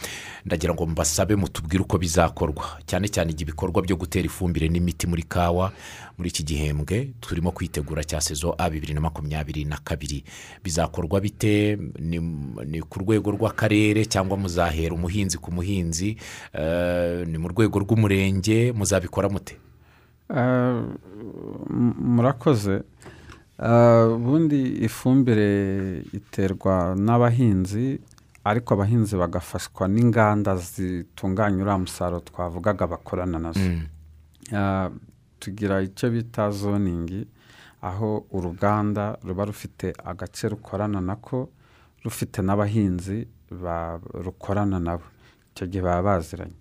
Ndagira 0.47 0.75
ngo 0.75 0.87
mbasabe 0.87 1.37
mutubwire 1.37 1.83
uko 1.83 1.99
bizakorwa. 1.99 2.65
Cyane 2.87 3.09
cyane 3.09 3.35
ibikorwa 3.39 3.83
byo 3.83 3.97
gutera 3.97 4.27
ifumbire 4.27 4.69
n'imiti 4.69 5.07
muri 5.07 5.23
kawa 5.23 5.73
muri 6.19 6.29
iki 6.31 6.43
gihembwe 6.47 7.11
turimo 7.21 7.51
kwitegura 7.51 8.05
cya 8.05 8.21
sezo 8.21 8.55
a 8.59 8.71
bibiri 8.71 8.95
na 8.95 9.01
makumyabiri 9.01 9.65
na 9.65 9.77
kabiri. 9.77 10.25
Bizakorwa 10.65 11.21
bite? 11.21 11.77
Ni, 11.99 12.81
ku 12.89 12.99
rwego 13.03 13.31
rw'akarere 13.35 14.07
cyangwa 14.07 14.37
muzahera 14.39 14.95
umuhinzi 14.95 15.39
ku 15.39 15.51
muhinzi? 15.53 16.17
Eh, 16.55 17.27
ni 17.27 17.39
mu 17.39 17.49
rwego 17.51 17.79
rw'umurenge 17.83 18.73
muzabikora 18.73 19.29
mute? 19.29 19.59
Murakoze. 22.15 22.83
Ah, 23.59 24.07
ubundi 24.11 24.83
ifumbire 24.85 26.03
iterwa 26.13 26.95
n'abahinzi 26.99 28.01
ariko 28.45 28.75
abahinzi 28.75 29.15
bagafashwa 29.17 29.87
n'inganda 29.89 30.57
zitunganya 30.57 31.63
uriya 31.63 31.79
musaruro 31.79 32.21
twavugaga 32.21 32.87
bakorana 32.87 33.39
na 33.39 33.53
zo 33.53 33.61
Ah, 34.53 34.91
tugira 35.41 35.81
icyo 35.83 36.11
bita 36.11 36.51
zoningi 36.51 37.27
aho 37.83 38.27
uruganda 38.33 39.17
ruba 39.25 39.45
rufite 39.45 39.93
agace 40.05 40.49
rukorana 40.49 41.01
nako 41.01 41.49
rufite 42.05 42.43
n'abahinzi 42.43 43.29
ba- 43.63 44.01
rukorana 44.25 44.79
nabo. 44.81 45.07
Icyo 45.55 45.67
gihe 45.71 45.83
baba 45.83 46.03
baziranye. 46.19 46.59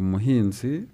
Umuhinzi 0.00 0.86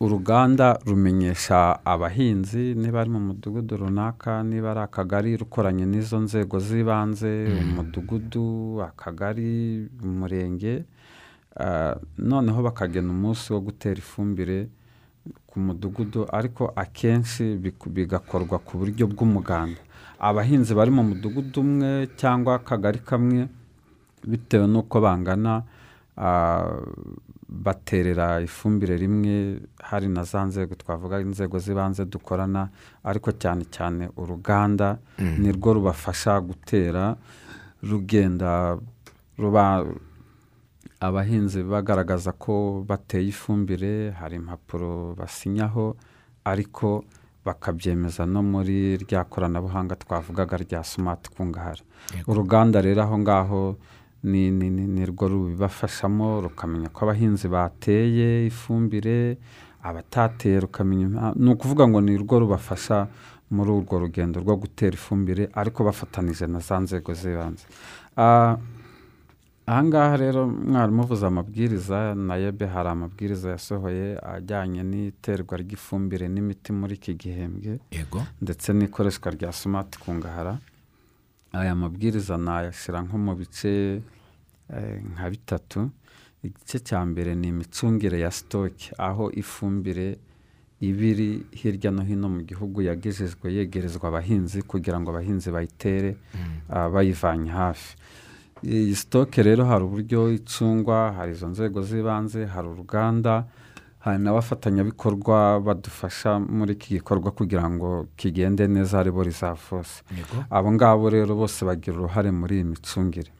uruganda 0.00 0.78
rumenyesha 0.86 1.84
abahinzi 1.84 2.74
niba 2.74 3.00
ari 3.00 3.10
mu 3.10 3.20
mudugudu 3.20 3.76
runaka 3.76 4.42
niba 4.42 4.70
ari 4.70 4.80
akagari 4.80 5.36
rukoranye 5.36 5.86
n'izo 5.86 6.18
nzego 6.18 6.58
z'ibanze 6.58 7.32
umudugudu 7.62 8.82
akagari 8.82 9.86
umurenge 10.02 10.84
ah, 11.56 11.94
noneho 12.18 12.62
bakagena 12.62 13.10
umunsi 13.14 13.52
wo 13.54 13.60
gutera 13.60 13.98
ifumbire 14.02 14.68
ku 15.46 15.60
mudugudu 15.60 16.26
ariko 16.32 16.72
akenshi 16.74 17.44
bigakorwa 17.94 18.58
ku 18.58 18.72
buryo 18.78 19.06
bw'umuganda. 19.06 19.78
Abahinzi 20.18 20.74
bari 20.74 20.90
mu 20.90 21.02
mudugudu 21.10 21.60
umwe 21.62 21.90
cyangwa 22.20 22.54
akagari 22.58 22.98
kamwe 22.98 23.46
bitewe 24.26 24.66
n'uko 24.66 25.00
bangana 25.00 25.62
ah, 26.16 26.76
baterera 27.48 28.40
ifumbire 28.40 28.96
rimwe 28.96 29.60
hari 29.82 30.08
na 30.08 30.24
za 30.24 30.40
nzego 30.44 30.74
twavuga 30.74 31.20
inzego 31.20 31.58
z'ibanze 31.58 32.04
dukorana 32.04 32.68
ariko 33.04 33.32
cyane 33.32 33.64
cyane 33.68 34.08
uruganda 34.16 34.96
nirwo 35.38 35.72
rubafasha 35.76 36.40
gutera 36.40 37.16
rugenda 37.82 38.78
ruba 39.38 39.84
abahinzi 41.00 41.62
bagaragaza 41.62 42.32
ko 42.32 42.84
bateye 42.88 43.28
ifumbire 43.28 44.10
hari 44.20 44.36
impapuro 44.36 45.14
basinyaho 45.18 45.96
ariko 46.44 47.04
bakabyemeza 47.44 48.22
no 48.26 48.40
muri 48.42 48.96
rya 49.02 49.24
koranabuhanga 49.24 49.96
twavugaga 49.96 50.56
rya 50.56 50.80
sumati 50.84 51.30
kungahara 51.34 51.82
uruganda 52.26 52.80
rero 52.80 53.02
aho 53.02 53.18
ngaho 53.18 53.62
ni 54.22 54.50
ni- 54.50 54.70
ni- 54.70 54.86
ni 54.86 55.02
rwo 55.06 55.28
rubibafashamo 55.28 56.40
rukamenya 56.40 56.88
ko 56.88 57.04
abahinzi 57.04 57.48
bateye 57.48 58.46
ifumbire 58.46 59.36
abatateye 59.82 60.60
rukamenya 60.60 61.06
impa- 61.08 61.34
ni 61.36 61.50
ukuvuga 61.50 61.88
ngo 61.88 62.00
ni 62.00 62.16
rwo 62.16 62.38
rubafasha 62.38 63.08
muri 63.50 63.70
urwo 63.70 63.98
rugendo 63.98 64.40
rwo 64.40 64.56
gutera 64.56 64.94
ifumbire 64.94 65.50
ariko 65.52 65.84
bafatanije 65.84 66.46
na 66.46 66.58
za 66.60 66.78
nzego 66.80 67.12
z'ibanze. 67.14 67.66
Ah, 68.16 68.56
ahangaha 69.66 70.16
rero 70.16 70.46
mwarimu 70.48 71.02
uvuze 71.02 71.26
amabwiriza 71.26 72.14
na 72.14 72.36
yebe 72.36 72.66
hari 72.66 72.88
amabwiriza 72.88 73.50
yasohoye 73.50 74.18
ajyanye 74.22 74.82
n'iterwa 74.82 75.54
ry'ifumbire 75.62 76.28
n'imiti 76.28 76.72
muri 76.72 76.94
iki 76.94 77.14
gihembwe 77.14 77.78
yego. 77.90 78.22
ndetse 78.42 78.72
n'ikoreshwa 78.72 79.30
rya 79.34 79.52
sumati 79.52 79.98
kungahara 79.98 80.58
aya 81.52 81.74
mabwiriza 81.74 82.36
nayashyira 82.36 82.98
nko 83.04 83.16
mu 83.18 83.32
bice 83.40 83.72
eh, 84.74 84.96
nka 85.12 85.26
bitatu. 85.30 85.90
Igice 86.42 86.78
cya 86.88 87.00
mbere 87.06 87.34
ni 87.34 87.48
imicungire 87.48 88.18
ya 88.24 88.30
sitoke 88.30 88.90
aho 88.98 89.30
ifumbire 89.42 90.18
iba 90.80 91.04
iri 91.10 91.30
hirya 91.60 91.90
no 91.94 92.02
hino 92.02 92.28
mu 92.34 92.40
gihugu 92.42 92.82
yagejejwe 92.82 93.46
yegerezwa 93.56 94.08
abahinzi 94.10 94.58
kugira 94.70 94.98
ngo 95.00 95.08
abahinzi 95.14 95.48
bayitere 95.54 96.16
ah, 96.68 96.88
bayivanye 96.90 97.50
hafi. 97.50 97.94
Iyi 98.66 98.94
sitoke 98.94 99.42
rero 99.42 99.62
hari 99.70 99.84
uburyo 99.84 100.20
icungwa 100.38 101.12
hari 101.16 101.32
izo 101.32 101.46
nzego 101.48 101.78
z'ibanze 101.82 102.46
hari 102.46 102.66
uruganda 102.68 103.44
hari 104.04 104.18
n'abafatanyabikorwa 104.22 105.60
badufasha 105.60 106.38
muri 106.40 106.72
iki 106.74 106.88
gikorwa 106.98 107.30
kugira 107.30 107.64
ngo 107.70 108.06
kigende 108.18 108.66
neza 108.66 108.98
ari 109.00 109.10
bo 109.14 109.22
rizafose 109.22 110.02
abo 110.50 110.72
ngabo 110.74 111.10
rero 111.10 111.34
bose 111.38 111.64
bagira 111.64 111.96
uruhare 111.96 112.30
muri 112.30 112.54
iyi 112.58 112.64
micungire. 112.64 113.30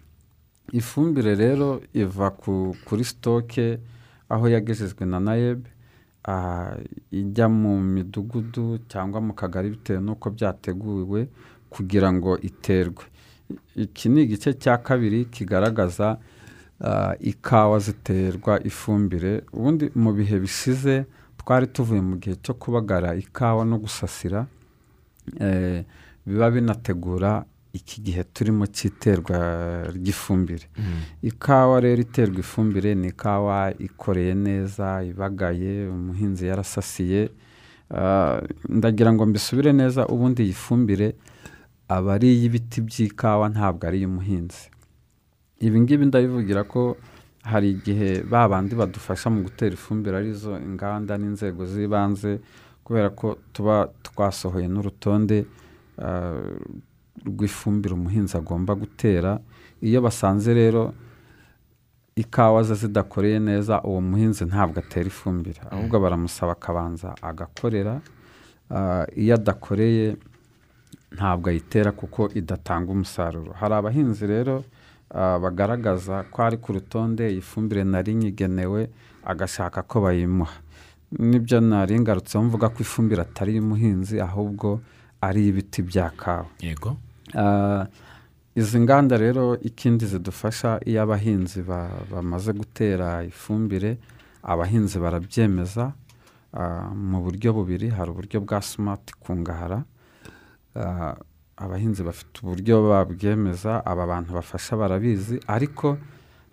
Ifumbire 0.73 1.35
rero 1.35 1.81
iva 1.95 2.31
ku- 2.31 2.75
kuri 2.87 3.05
sitoke 3.05 3.79
aho 4.29 4.49
yagejejwe 4.49 5.05
na 5.07 5.19
nayeb 5.21 5.67
ah, 6.25 6.77
ijya 7.11 7.49
mu 7.49 7.81
midugudu 7.83 8.79
cyangwa 8.89 9.21
mu 9.21 9.33
kagari 9.35 9.71
bitewe 9.75 10.01
n'uko 10.01 10.31
byateguwe 10.31 11.29
kugira 11.71 12.09
ngo 12.13 12.39
iterwe. 12.39 13.05
Iki 13.77 14.09
ni 14.09 14.23
igice 14.23 14.55
cya 14.55 14.79
kabiri 14.79 15.25
kigaragaza 15.25 16.17
ikawa 17.21 17.79
ziterwa 17.79 18.63
ifumbire. 18.65 19.43
Ubundi 19.53 19.91
mu 19.95 20.13
bihe 20.13 20.39
bishize 20.41 21.05
twari 21.39 21.67
tuvuye 21.67 22.01
mu 22.01 22.17
gihe 22.17 22.37
cyo 22.43 22.55
kubagara 22.55 23.15
ikawa 23.15 23.65
no 23.65 23.79
gusasira 23.79 24.47
eh, 25.41 25.85
biba 26.27 26.51
binategura 26.51 27.45
iki 27.73 28.01
gihe 28.03 28.25
turimo 28.35 28.67
cy'iterwa 28.67 29.39
ry'ifumbire. 29.97 30.67
Ikawa 31.23 31.81
rero 31.81 32.03
iterwa 32.03 32.39
ifumbire 32.41 32.95
ni 32.95 33.09
ikawa 33.09 33.73
ikoreye 33.79 34.35
neza 34.35 35.03
ibagaye 35.05 35.89
umuhinzi 35.89 36.47
yarasasiye. 36.47 37.31
Ah, 37.95 38.41
ndagira 38.69 39.13
ngo 39.13 39.27
mbisubire 39.27 39.73
neza 39.73 40.07
ubundi 40.07 40.43
iyi 40.43 40.53
fumbire 40.53 41.15
aba 41.89 42.15
ari 42.15 42.29
iy'ibiti 42.35 42.81
by'ikawa 42.81 43.49
ntabwo 43.49 43.87
ari 43.89 43.99
iy'umuhinzi. 43.99 44.72
Ibi 45.63 45.79
ngibi 45.81 46.05
ndabivugira 46.11 46.63
ko 46.67 46.97
hari 47.43 47.71
igihe 47.75 48.23
ba 48.31 48.49
bandi 48.51 48.75
badufasha 48.75 49.31
mu 49.31 49.43
gutera 49.47 49.73
ifumbire 49.75 50.15
ari 50.19 50.33
zo 50.35 50.53
inganda 50.59 51.15
n'inzego 51.19 51.63
z'ibanze 51.67 52.39
kubera 52.85 53.09
ko 53.11 53.39
tuba 53.55 53.89
twasohoye 54.03 54.67
n'urutonde 54.69 55.47
ah, 55.99 56.43
rw'ifumbire 57.27 57.95
umuhinzi 57.95 58.35
agomba 58.37 58.75
gutera. 58.75 59.39
Iyo 59.83 59.99
basanze 60.03 60.51
rero 60.55 60.95
ikawa 62.17 62.63
ze 62.63 62.75
zidakoreye 62.75 63.39
neza 63.39 63.75
uwo 63.83 64.01
muhinzi 64.01 64.43
ntabwo 64.51 64.79
atera 64.83 65.07
ifumbire. 65.07 65.61
Ahubwo 65.71 65.97
baramusaba 66.03 66.53
akabanza 66.59 67.15
agakorera. 67.23 68.01
Ah, 68.71 69.07
iyo 69.17 69.35
adakoreye 69.35 70.17
ntabwo 71.17 71.47
ayitera 71.51 71.91
kuko 71.93 72.31
idatanga 72.35 72.89
umusaruro. 72.93 73.53
Hari 73.61 73.75
abahinzi 73.75 74.27
rero 74.27 74.65
bagaragaza 75.15 76.25
ko 76.33 76.43
ari 76.43 76.57
ku 76.57 76.73
rutonde 76.73 77.29
iyi 77.31 77.41
fumbire 77.41 77.85
nari 77.85 78.15
nyigenewe 78.15 78.91
agashaka 79.25 79.83
ko 79.83 80.01
bayimuha. 80.01 80.57
Nibyo 81.19 81.61
nari 81.61 82.01
ngarutseho 82.01 82.45
mvuga 82.45 82.69
ko 82.73 82.79
ifumbire 82.81 83.23
atari 83.23 83.53
iy'umuhinzi 83.53 84.17
ahubwo 84.21 84.81
ari 85.21 85.41
iy'ibiti 85.45 85.83
bya 85.85 86.11
kawa. 86.17 86.47
Yego. 86.61 86.97
Ah, 87.37 87.87
izi 88.57 88.81
nganda 88.81 89.17
rero 89.17 89.57
ikindi 89.61 90.07
zidufasha 90.07 90.81
iyo 90.89 91.03
abahinzi 91.03 91.63
ba- 91.63 92.03
bamaze 92.11 92.53
gutera 92.53 93.25
ifumbire 93.25 93.97
abahinzi 94.43 94.99
barabyemeza 94.99 95.93
ah, 96.53 96.89
mu 96.97 97.21
buryo 97.25 97.53
bubiri 97.53 97.89
hari 97.93 98.11
uburyo 98.11 98.41
bwa 98.41 98.61
simati 98.63 99.13
kungahara 99.21 99.85
Ah, 100.75 101.17
abahinzi 101.65 102.03
bafite 102.03 102.35
uburyo 102.43 102.75
babwemeza 102.89 103.73
aba 103.91 104.07
bantu 104.07 104.31
bafasha 104.39 104.77
barabizi 104.77 105.37
ariko 105.47 105.97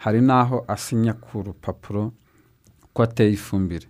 hari 0.03 0.21
n'aho 0.21 0.57
asinya 0.67 1.13
ku 1.13 1.41
rupapuro 1.45 2.11
ko 2.93 2.99
ateye 3.03 3.31
ifumbire. 3.33 3.87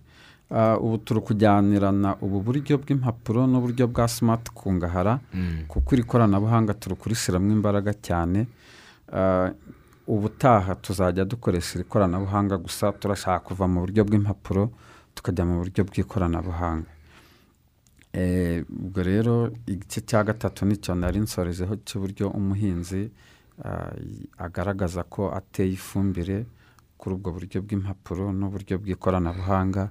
Ah, 0.50 0.76
ubu 0.84 0.98
turi 0.98 1.20
kujyanirana 1.20 2.16
ubu 2.24 2.40
buryo 2.42 2.74
bw'impapuro 2.82 3.46
n'uburyo 3.46 3.86
bwa 3.86 4.08
simati 4.08 4.50
kungahara 4.50 5.20
kuko 5.70 5.88
iri 5.94 6.02
koranabuhanga 6.02 6.74
turi 6.74 6.94
kurishyiramo 7.00 7.52
imbaraga 7.52 7.92
cyane. 8.06 8.46
Ah, 9.12 9.50
ubutaha 10.10 10.74
tuzajya 10.74 11.24
dukoresha 11.24 11.78
iri 11.78 11.84
koranabuhanga 11.86 12.56
gusa 12.58 12.90
turashaka 12.92 13.46
kuva 13.46 13.64
mu 13.70 13.80
buryo 13.86 14.02
bw'impapuro 14.04 14.70
tukajya 15.14 15.44
mu 15.46 15.54
buryo 15.62 15.84
bw'ikoranabuhanga. 15.86 16.90
Ubwo 18.14 19.02
rero 19.02 19.52
igice 19.66 20.00
cya 20.02 20.24
gatatu 20.24 20.66
ni 20.66 20.76
cyo 20.82 20.94
nari 20.94 21.20
nsorejeho 21.20 21.74
cy'uburyo 21.86 22.26
umuhinzi 22.30 23.02
y- 23.06 24.26
agaragaza 24.38 25.02
ko 25.06 25.30
ateye 25.30 25.72
ifumbire 25.78 26.46
kuri 26.98 27.14
ubwo 27.16 27.30
buryo 27.32 27.58
bw'impapuro 27.64 28.32
n'uburyo 28.32 28.78
bw'ikoranabuhanga. 28.82 29.88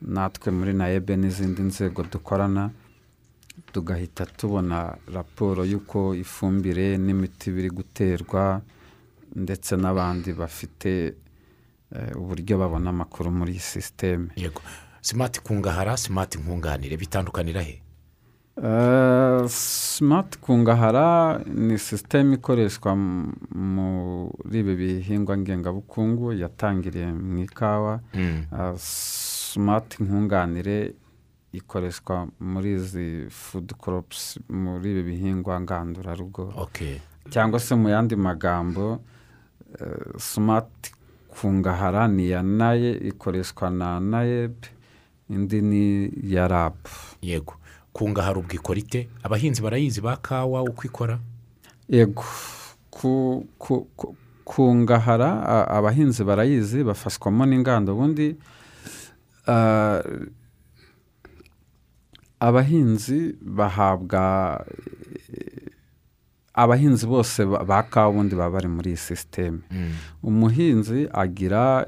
Natwe 0.00 0.48
muri 0.50 0.72
nayebe 0.72 1.14
n'izindi 1.20 1.60
nzego 1.62 2.00
dukorana 2.02 2.70
tugahita 3.72 4.24
tubona 4.26 4.96
raporo 5.12 5.60
y'uko 5.68 6.14
ifumbire 6.16 6.96
n'imiti 6.96 7.52
biri 7.52 7.68
guterwa 7.70 8.62
ndetse 9.36 9.76
n'abandi 9.76 10.32
bafite 10.32 10.90
eh, 11.92 12.12
uburyo 12.16 12.56
babona 12.58 12.88
amakuru 12.90 13.28
muri 13.30 13.52
iyi 13.52 13.60
sisiteme. 13.60 14.32
Simati 15.00 15.40
kungahara 15.40 15.96
simati 15.96 16.38
nkunganire 16.38 16.96
bitandukanira 16.96 17.62
he? 17.62 17.82
Uh, 18.56 19.46
simati 19.48 20.38
kungahara 20.38 21.38
ni 21.54 21.78
sisiteme 21.78 22.34
ikoreshwa 22.34 22.96
muri 22.96 24.58
ibi 24.60 24.74
bihingwa 24.76 25.38
ngengabukungu 25.38 26.32
yatangiriye 26.32 27.06
mu 27.12 27.38
ikawa. 27.38 28.00
Mm. 28.14 28.44
Uh, 28.52 28.76
simati 28.78 30.02
nkunganire 30.02 30.94
ikoreshwa 31.52 32.28
muri 32.40 32.72
izi 32.74 33.26
fudu 33.30 33.74
koropusi 33.74 34.40
muri 34.48 34.90
ibi 34.90 35.02
bihingwa 35.02 35.60
ngandurarugo. 35.60 36.52
Cyangwa 37.30 37.60
se 37.60 37.74
mu 37.74 37.88
yandi 37.88 38.16
magambo 38.16 38.92
uh, 39.80 40.18
simati 40.18 40.92
kungahara 41.40 42.08
ni 42.08 42.26
iya 42.26 42.42
naye 42.42 42.92
ikoreshwa 42.92 43.70
na 43.70 44.00
nayeb 44.00 44.52
indi 45.30 45.62
ni 45.62 46.06
iya 46.26 46.48
rabu 46.48 46.90
yego. 47.22 47.54
Kungahara 47.92 48.38
ubwo 48.38 48.54
ikora 48.54 48.78
ite? 48.78 49.08
Abahinzi 49.22 49.62
barayizi 49.62 50.00
ba 50.00 50.16
kawa 50.16 50.62
uko 50.62 50.82
ikora? 50.84 51.18
Yego. 51.88 52.24
Ku, 52.90 53.46
ku, 53.58 53.86
ku, 53.96 54.14
kungahara 54.44 55.46
abahinzi 55.70 56.24
barayizi 56.24 56.82
bafashwamo 56.84 57.46
n'inganda 57.46 57.92
ubundi 57.94 58.34
ah, 59.46 60.02
abahinzi 62.40 63.34
bahabwa 63.42 64.64
abahinzi 66.54 67.06
bose 67.06 67.44
ba 67.46 67.82
kawa 67.82 68.08
ubundi 68.10 68.34
baba 68.36 68.50
bari 68.58 68.68
muri 68.68 68.90
iyi 68.90 68.96
sisiteme 68.96 69.58
Mm. 69.70 69.92
umuhinzi 70.22 71.08
agira 71.12 71.86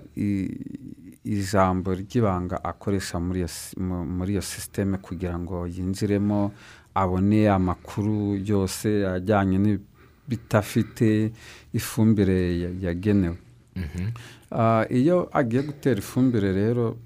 ijambo 1.24 1.94
ry'ibanga 1.94 2.56
akoresha 2.64 3.20
muri 3.20 4.32
iyo 4.32 4.42
sisiteme 4.42 4.98
kugira 4.98 5.38
ngo 5.38 5.66
yinjiremo 5.66 6.52
abone 6.94 7.48
amakuru 7.50 8.36
yose 8.44 9.06
ajyanye 9.06 9.58
n'ibidafite 9.58 11.32
ifumbire 11.72 12.38
ya- 12.62 12.74
yagenewe 12.90 13.38
Mhm. 13.76 14.10
Ah, 14.50 14.84
iyo 14.90 15.30
agiye 15.32 15.62
gutera 15.62 15.98
ifumbire 15.98 16.52
rero 16.52 16.96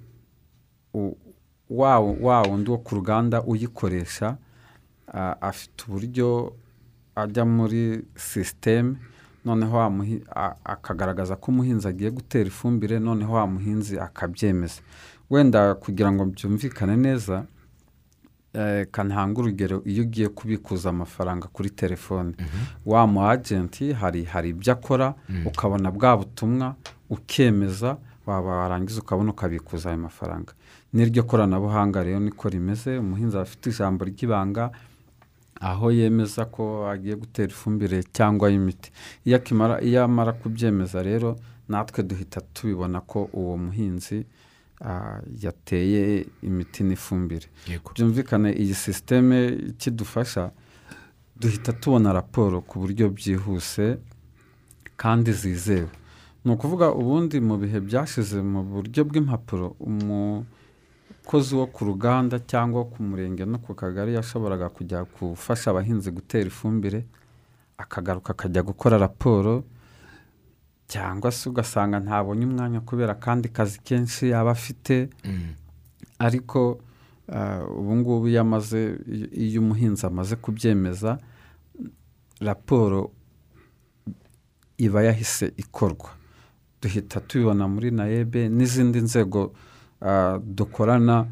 wa 1.70 2.42
wundi 2.42 2.70
wo 2.70 2.78
ku 2.78 2.94
ruganda 2.94 3.42
uyikoresha 3.42 4.36
ah, 5.12 5.36
afite 5.40 5.84
uburyo 5.88 6.52
ajya 7.16 7.44
muri 7.44 8.02
sisiteme 8.16 8.96
noneho 9.46 9.78
akagaragaza 10.64 11.36
ko 11.38 11.50
umuhinzi 11.52 11.86
agiye 11.88 12.10
gutera 12.10 12.46
ifumbire 12.50 12.98
noneho 12.98 13.32
wa 13.32 13.46
muhinzi 13.46 13.94
akabyemeza. 14.00 14.80
Wenda 15.30 15.74
kugira 15.74 16.12
ngo 16.12 16.24
byumvikane 16.26 16.96
neza 16.96 17.44
eh, 18.52 18.86
kanhanga 18.90 19.40
urugero 19.40 19.82
iyo 19.84 20.02
ugiye 20.02 20.28
kubikuza 20.28 20.90
amafaranga 20.90 21.46
kuri 21.48 21.70
telefone. 21.70 22.34
Wa 22.86 23.06
mu 23.06 23.22
agenti 23.28 23.92
hari 23.92 24.24
hari 24.24 24.48
ibyo 24.50 24.72
akora 24.72 25.14
ukabona 25.46 25.90
bwa 25.90 26.16
butumwa 26.16 26.74
ukemeza 27.10 27.96
waba 28.26 28.50
warangiza 28.56 29.00
ukabona 29.00 29.30
ukabikuza 29.30 29.88
ayo 29.90 29.98
mafaranga. 29.98 30.52
N'iryo 30.92 31.22
koranabuhanga 31.22 32.02
rero 32.02 32.20
niko 32.20 32.48
rimeze 32.48 32.98
umuhinzi 32.98 33.36
aba 33.36 33.42
afite 33.42 33.66
ijambo 33.70 34.04
ry'ibanga 34.04 34.70
aho 35.60 35.90
yemeza 35.90 36.44
ko 36.44 36.88
agiye 36.88 37.14
gutera 37.16 37.48
ifumbire 37.52 38.02
cyangwa 38.12 38.50
imiti. 38.50 38.90
Iyo 39.24 40.04
amara 40.04 40.32
kubyemeza 40.32 41.02
rero 41.02 41.36
natwe 41.68 42.02
duhita 42.02 42.40
tubibona 42.54 43.00
ko 43.00 43.28
uwo 43.32 43.56
muhinzi 43.56 44.26
yateye 45.42 46.26
imiti 46.42 46.84
n'ifumbire. 46.84 47.46
Byumvikane 47.94 48.52
iyi 48.52 48.74
sisiteme 48.74 49.48
ikidufasha 49.70 50.50
duhita 51.40 51.72
tubona 51.72 52.12
raporo 52.12 52.60
ku 52.60 52.78
buryo 52.80 53.08
byihuse 53.10 53.98
kandi 54.96 55.32
zizewe. 55.32 55.88
Ni 56.44 56.52
ukuvuga 56.52 56.92
ubundi 56.92 57.40
mu 57.40 57.56
bihe 57.58 57.80
byashize 57.80 58.42
mu 58.42 58.62
buryo 58.64 59.04
bw'impapuro 59.04 59.76
umukozi 61.26 61.54
wo 61.58 61.66
ku 61.66 61.84
ruganda 61.84 62.38
cyangwa 62.38 62.84
ku 62.84 63.02
murenge 63.02 63.44
no 63.44 63.58
ku 63.58 63.74
kagari 63.74 64.14
yashoboraga 64.14 64.68
kujya 64.70 65.02
gufasha 65.18 65.70
abahinzi 65.70 66.10
gutera 66.14 66.46
ifumbire 66.46 67.02
akagaruka 67.78 68.30
akajya 68.30 68.62
gukora 68.62 68.94
raporo 68.98 69.64
cyangwa 70.86 71.32
se 71.32 71.48
ugasanga 71.50 71.98
ntabonye 71.98 72.46
umwanya 72.46 72.80
kubera 72.80 73.12
akandi 73.18 73.48
kazi 73.48 73.78
kenshi 73.82 74.30
yaba 74.30 74.50
afite 74.54 75.08
Mm. 75.24 75.54
ariko 76.18 76.78
ah, 77.28 77.66
ubu 77.78 77.96
ngubu 77.96 78.28
iyo 78.28 78.40
amaze 78.46 78.94
iyo- 79.34 79.60
umuhinzi 79.60 80.06
amaze 80.06 80.36
kubyemeza 80.38 81.18
raporo 82.40 83.10
iba 84.78 85.02
yahise 85.02 85.50
ikorwa 85.58 86.10
duhita 86.82 87.18
tubibona 87.20 87.66
muri 87.68 87.90
nayebe 87.90 88.46
n'izindi 88.48 89.00
nzego 89.02 89.52
dukorana 90.44 91.26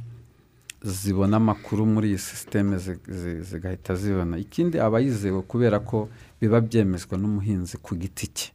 zibona 0.83 1.37
amakuru 1.37 1.87
muri 1.87 2.09
iyi 2.09 2.19
sisiteme 2.19 2.79
zi- 2.79 3.01
zi- 3.09 3.43
zigahita 3.43 3.95
zibona. 3.95 4.39
Ikindi 4.39 4.79
aba 4.81 5.01
yizewe 5.01 5.43
kubera 5.43 5.79
ko 5.81 6.09
biba 6.41 6.61
byemejwe 6.61 7.17
n'umuhinzi 7.17 7.77
ku 7.81 7.97
giti 7.97 8.27
cye. 8.37 8.49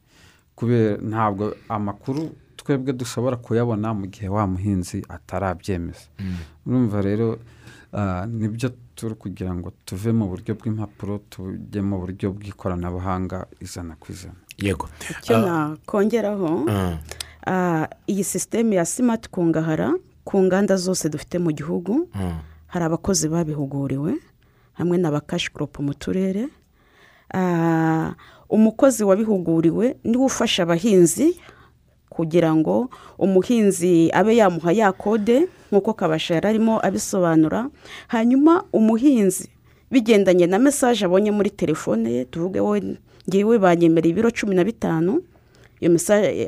Kubera 0.55 0.97
ntabwo 1.01 1.55
amakuru 1.69 2.29
twebwe 2.55 2.93
dushobora 2.93 3.35
kuyabona 3.37 3.93
mu 3.93 4.05
gihe 4.07 4.29
wa 4.29 4.45
muhinzi 4.47 5.01
atarabyemeza. 5.09 6.05
Mm. 6.19 6.37
urumva 6.67 7.01
rero 7.01 7.39
ah, 7.93 8.25
ni 8.29 8.47
byo 8.47 8.69
turi 8.95 9.15
kugira 9.15 9.49
ngo 9.55 9.71
tuve 9.85 10.11
mu 10.13 10.27
buryo 10.29 10.53
bw'impapuro 10.59 11.17
tujye 11.33 11.81
mu 11.81 11.97
buryo 12.03 12.29
bw'ikoranabuhanga 12.35 13.47
ijana 13.63 13.95
ku 13.97 14.11
ijana 14.13 14.37
yego. 14.61 14.85
Icyo 15.09 15.33
Ah, 15.37 15.41
nakongeraho 15.73 16.65
ah, 16.69 16.93
ah, 16.93 16.97
iyi 18.07 18.23
sisiteme 18.23 18.75
ya 18.75 18.85
simati 18.85 19.29
kungahara 19.29 19.93
ku 20.23 20.41
nganda 20.43 20.75
zose 20.75 21.09
dufite 21.09 21.39
mu 21.39 21.51
gihugu 21.51 22.07
ah. 22.13 22.41
hari 22.67 22.85
abakozi 22.85 23.27
babihuguriwe 23.29 24.13
hamwe 24.73 24.97
n'abakashikoropu 24.97 25.83
mu 25.83 25.93
turere 25.93 26.47
Ah, 27.33 28.13
umukozi 28.49 29.03
wabihuguriwe 29.03 29.95
ni 30.03 30.17
we 30.17 30.25
ufasha 30.25 30.63
abahinzi 30.63 31.37
kugira 32.09 32.49
ngo 32.55 32.89
umuhinzi 33.21 34.09
abe 34.13 34.33
yamuha 34.41 34.71
ya 34.73 34.89
kode 34.91 35.45
nk'uko 35.69 35.93
kabasha 35.93 36.33
yari 36.41 36.47
arimo 36.47 36.81
abisobanura 36.81 37.69
hanyuma 38.07 38.63
umuhinzi 38.73 39.45
bigendanye 39.91 40.49
na 40.49 40.57
mesaje 40.57 41.05
abonye 41.05 41.29
muri 41.31 41.49
telefone 41.53 42.09
ye 42.11 42.25
tuvuge 42.25 42.59
we 42.59 42.97
ngewe 43.29 43.57
banyemereye 43.61 44.09
ibiro 44.11 44.31
cumi 44.33 44.55
na 44.57 44.65
bitanu 44.65 45.21
iyo 45.81 45.91
mesaje 45.91 46.47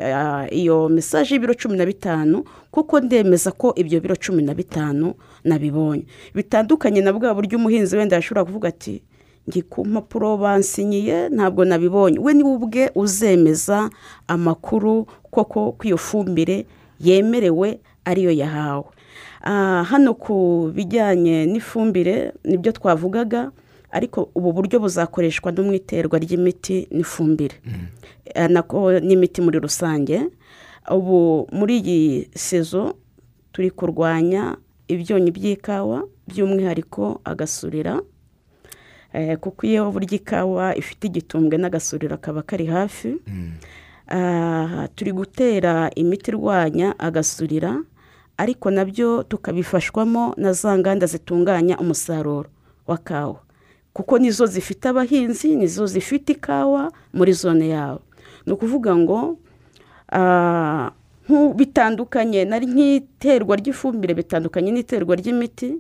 mesaje 0.90 1.36
y'ibiro 1.36 1.54
cumi 1.54 1.78
na 1.78 1.86
bitanu 1.86 2.44
kuko 2.72 3.00
ndemeza 3.00 3.52
ko 3.52 3.74
ibyo 3.76 4.00
biro 4.02 4.16
cumi 4.16 4.44
na 4.44 4.54
bitanu 4.54 5.14
nabibonye. 5.44 6.06
Bitandukanye 6.36 7.02
na 7.02 7.14
bwa 7.14 7.34
buryo 7.34 7.58
umuhinzi 7.58 7.98
wenda 7.98 8.16
yashobora 8.16 8.46
kuvuga 8.46 8.68
ati 8.70 9.02
ngi 9.50 9.62
ku 9.62 9.86
mpapuro 9.86 10.38
bansinyiye 10.38 11.30
ntabwo 11.30 11.66
nabibonye. 11.66 12.20
We 12.20 12.34
ni 12.34 12.44
we 12.44 12.52
ubwe 12.56 12.92
uzemeza 12.96 13.90
amakuru 14.28 15.06
koko 15.32 15.72
ko 15.72 15.84
iyo 15.88 15.98
fumbire 15.98 16.66
yemerewe 17.00 17.80
ariyo 18.06 18.32
yahawe. 18.32 18.86
Ah, 19.44 19.84
hano 19.84 20.14
ku 20.14 20.70
bijyanye 20.76 21.46
n'ifumbire 21.46 22.34
ni 22.44 22.58
byo 22.58 22.72
twavugaga. 22.72 23.52
Ariko 23.92 24.30
ubu 24.36 24.54
buryo 24.54 24.80
buzakoreshwa 24.80 25.52
no 25.52 25.64
mu 25.64 25.74
iterwa 25.74 26.20
ry'imiti 26.20 26.88
n'ifumbire. 26.92 27.56
Eh, 28.26 28.50
n'imiti 29.04 29.42
muri 29.42 29.60
rusange. 29.60 30.30
Ubu 30.92 31.48
muri 31.52 31.78
iyi 31.80 32.30
sezo 32.36 32.96
turi 33.52 33.70
kurwanya 33.72 34.58
ibyonnyi 34.88 35.32
by'ikawa 35.32 36.08
by'umwihariko 36.28 37.22
agasurira. 37.24 38.02
Eh, 39.14 39.38
kuko 39.38 39.68
iyo 39.68 39.92
burya 39.92 40.16
ikawa 40.16 40.76
ifite 40.76 41.08
igitumbwe 41.12 41.58
n'agasurira 41.60 42.18
kaba 42.18 42.42
kari 42.42 42.66
hafi. 42.66 43.20
Ah, 44.08 44.88
turi 44.96 45.12
gutera 45.12 45.92
imiti 45.96 46.32
irwanya 46.32 46.96
agasurira 47.00 47.80
ariko 48.38 48.72
na 48.72 48.84
byo 48.86 49.24
tukabifashwamo 49.24 50.34
na 50.38 50.54
za 50.54 50.78
nganda 50.78 51.06
zitunganya 51.08 51.78
umusaruro 51.80 52.50
wa 52.88 52.98
kawa. 52.98 53.40
Kuko 53.94 54.20
nizo 54.20 54.46
zifite 54.46 54.90
abahinzi 54.90 55.56
nizo 55.56 55.86
zifite 55.86 56.30
ikawa 56.34 56.92
muri 57.14 57.34
zone 57.34 57.68
yabo 57.70 58.02
ni 58.46 58.54
ukuvuga 58.54 58.96
ngo 58.96 59.38
ah, 60.12 60.92
bitandukanye 61.56 62.46
nk'iterwa 62.46 63.56
ry'ifumbire 63.56 64.14
bitandukanye 64.14 64.72
n'iterwa 64.72 65.16
ry'imiti 65.16 65.80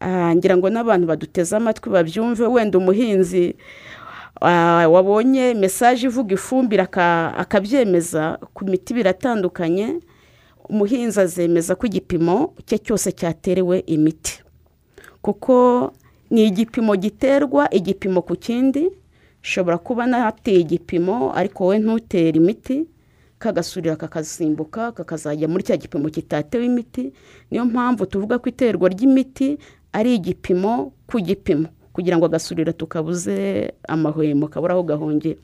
Ah, 0.00 0.34
ngira 0.36 0.56
ngo 0.60 0.68
n'abantu 0.68 1.06
baduteze 1.08 1.56
amatwi 1.56 1.88
babyumve 1.90 2.44
wenda 2.46 2.76
umuhinzi 2.78 3.56
ah, 4.44 4.84
wabonye 4.92 5.54
mesaje 5.54 6.04
ivuga 6.06 6.34
ifumbire 6.36 6.82
aka- 6.84 7.32
akabyemeza 7.38 8.36
ku 8.54 8.68
miti 8.68 8.92
biratandukanye 8.94 9.96
umuhinzi 10.68 11.16
azemeza 11.20 11.72
ko 11.80 11.86
igipimo 11.88 12.52
cye 12.68 12.76
cyose 12.78 13.08
cyaterewe 13.12 13.78
imiti. 13.88 14.44
Kuko 15.24 15.54
ni 16.30 16.44
igipimo 16.46 16.96
giterwa 16.96 17.74
igipimo 17.74 18.22
ku 18.22 18.36
kindi. 18.36 18.90
Ushobora 19.42 19.78
kuba 19.78 20.06
nateye 20.06 20.60
igipimo 20.60 21.32
ariko 21.34 21.64
wowe 21.64 21.78
ntutere 21.78 22.36
imiti. 22.38 22.86
Kagasurira 23.38 23.96
kakasimbuka 23.96 24.92
kakazajya 24.92 25.48
muri 25.48 25.62
cya 25.64 25.76
gipimo 25.76 26.08
kitatewe 26.08 26.64
imiti. 26.66 27.12
Niyo 27.50 27.64
mpamvu 27.64 28.06
tuvuga 28.06 28.38
ko 28.38 28.48
iterwa 28.48 28.88
ry'imiti 28.88 29.58
ari 29.92 30.14
igipimo 30.14 30.92
ku 31.06 31.20
gipimo 31.20 31.68
kugira 31.92 32.16
ngo 32.16 32.26
agasurira 32.26 32.72
tukabuze 32.72 33.72
amahwemo 33.88 34.48
kabura 34.48 34.74
aho 34.74 34.82
gahongera. 34.82 35.40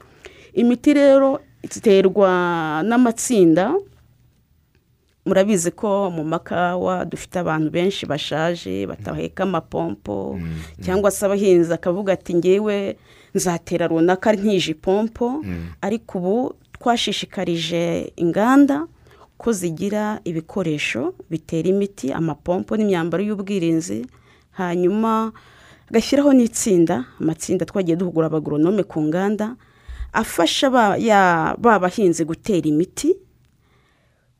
Imiti 0.53 0.93
rero 0.95 1.41
iterwa 1.63 2.29
n'amatsinda 2.85 3.73
murabizi 5.27 5.71
ko 5.71 6.11
mu 6.11 6.25
makawa 6.25 7.05
dufite 7.05 7.37
abantu 7.39 7.71
benshi 7.71 8.07
bashaje 8.07 8.87
bataheka 8.87 9.43
amapompo 9.43 10.39
cyangwa 10.85 11.11
se 11.11 11.27
abahinzi 11.27 11.73
akavuga 11.73 12.13
ati 12.13 12.35
ngewe 12.35 12.97
nzatera 13.35 13.87
runaka 13.87 14.33
ntije 14.33 14.71
ipompo 14.75 15.45
ariko 15.81 16.19
ubu 16.19 16.55
twashishikarije 16.79 18.13
inganda 18.17 18.87
ko 19.39 19.53
zigira 19.53 20.21
ibikoresho 20.25 21.15
bitera 21.31 21.69
imiti 21.71 22.13
amapompo 22.13 22.77
n'imyambaro 22.77 23.23
y'ubwirinzi 23.23 24.07
hanyuma 24.59 25.33
agashyiraho 25.91 26.33
n'itsinda 26.35 27.05
amatsinda 27.21 27.63
twagiye 27.67 27.97
duhugura 27.97 28.27
abagoronome 28.27 28.83
ku 28.83 28.99
nganda 29.07 29.55
afasha 30.13 30.67
ba 30.71 31.79
bahinzi 31.83 32.25
gutera 32.25 32.67
imiti 32.69 33.15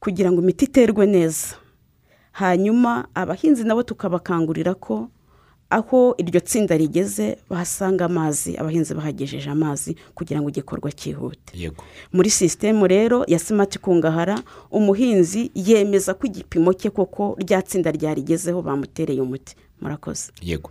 kugira 0.03 0.33
ngo 0.33 0.43
imiti 0.43 0.65
iterwe 0.65 1.07
neza. 1.07 1.55
Hanyuma 2.33 3.07
abahinzi 3.15 3.65
nabo 3.65 3.83
tukabakangurira 3.83 4.75
ko 4.75 5.09
aho 5.71 6.15
iryo 6.19 6.41
tsinda 6.41 6.77
rigeze 6.77 7.39
bahasanga 7.51 8.05
amazi 8.05 8.57
abahinzi 8.59 8.95
bahagejeje 8.95 9.51
amazi 9.51 9.97
kugira 10.15 10.41
ngo 10.41 10.49
igikorwa 10.49 10.93
cyihute. 10.93 11.55
Yego. 11.55 11.85
Muri 12.13 12.31
sisitemu 12.31 12.87
rero 12.87 13.25
ya 13.29 13.39
simati 13.39 13.79
kungahara 13.79 14.43
umuhinzi 14.71 15.51
yemeza 15.55 16.15
ko 16.15 16.27
igipimo 16.27 16.73
cye 16.75 16.91
koko 16.91 17.37
rya 17.39 17.63
tsinda 17.63 17.91
ryarigezeho 17.91 18.63
bamutereye 18.63 19.21
umuti. 19.21 19.57
Murakoze. 19.81 20.33
Yego. 20.43 20.71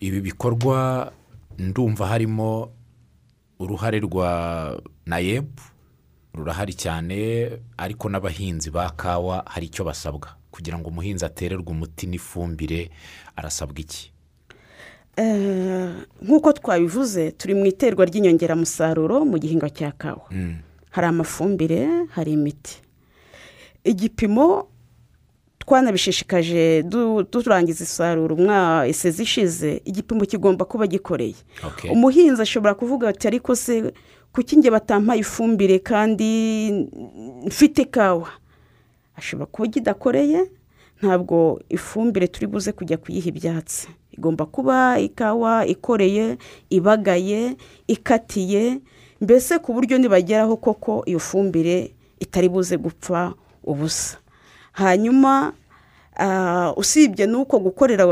Ibi 0.00 0.20
bikorwa 0.20 1.12
ndumva 1.58 2.06
harimo 2.06 2.68
uruhare 3.58 4.00
rwa 4.00 4.28
nayebu 5.06 5.62
rurahari 6.36 6.74
cyane 6.74 7.50
ariko 7.78 8.08
n'abahinzi 8.08 8.70
ba 8.70 8.90
kawa 8.96 9.42
hari 9.46 9.66
icyo 9.66 9.84
basabwa. 9.84 10.36
Kugira 10.50 10.78
ngo 10.78 10.88
umuhinzi 10.88 11.24
atererwe 11.24 11.68
umuti 11.72 12.06
n'ifumbire 12.06 12.90
arasabwa 13.36 13.78
iki? 13.80 14.12
Eh, 15.16 15.88
nk'uko 16.22 16.52
twabivuze 16.52 17.32
turi 17.32 17.54
mu 17.54 17.64
iterwa 17.66 18.04
ry'inyongeramusaruro 18.04 19.24
mu 19.24 19.38
gihingwa 19.40 19.70
cya 19.72 19.92
kawa. 19.92 20.28
Hari 20.90 21.06
amafumbire 21.06 21.88
hari 22.12 22.32
imiti. 22.32 22.80
Igipimo 23.84 24.68
twanabishishikaje 25.58 26.82
du- 26.82 27.24
turangiza 27.24 27.84
isarura 27.84 28.86
isezi 28.86 29.22
ishize 29.22 29.80
igipimo 29.84 30.24
kigomba 30.24 30.64
kuba 30.64 30.86
gikoreye. 30.86 31.34
Umuhinzi 31.92 32.42
ashobora 32.42 32.74
kuvuga 32.74 33.08
ati 33.08 33.26
ariko 33.28 33.56
se 33.56 33.92
kuki 34.36 34.56
nge 34.56 34.70
batampaye 34.70 35.20
ifumbire 35.20 35.78
kandi 35.78 36.28
mfite 37.46 37.82
ikawa? 37.82 38.28
Ashobora 39.16 39.46
kuba 39.46 39.68
kidakoreye 39.68 40.50
ntabwo 41.02 41.60
ifumbire 41.68 42.26
turi 42.28 42.46
buze 42.46 42.72
kujya 42.72 42.96
kuyiha 42.96 43.28
ibyatsi. 43.28 43.88
Igomba 44.12 44.44
kuba 44.46 44.98
ikawa 45.00 45.66
ikoreye 45.66 46.36
ibagaye 46.70 47.56
ikatiye 47.88 48.80
mbese 49.20 49.58
ku 49.58 49.72
buryo 49.72 49.98
nibageraho 49.98 50.56
koko 50.56 51.02
iyo 51.08 51.18
fumbire 51.18 51.94
itari 52.20 52.48
buze 52.48 52.76
gupfa 52.76 53.32
ubusa. 53.64 54.18
Hanyuma 54.72 55.52
ah, 56.16 56.72
usibye 56.76 57.24
n'uko 57.26 57.56
gukorera 57.58 58.04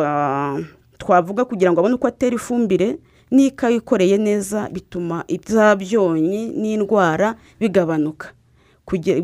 twavuga 0.99 1.45
kugira 1.45 1.73
ngo 1.73 1.81
abone 1.81 1.95
uko 2.01 2.09
atera 2.09 2.33
ifumbire 2.37 2.97
n'ikawa 3.31 3.73
ikoreye 3.73 4.19
neza 4.19 4.69
bituma 4.69 5.25
ibya 5.29 5.77
byonnyi 5.77 6.51
n'indwara 6.57 7.35
bigabanuka. 7.61 8.29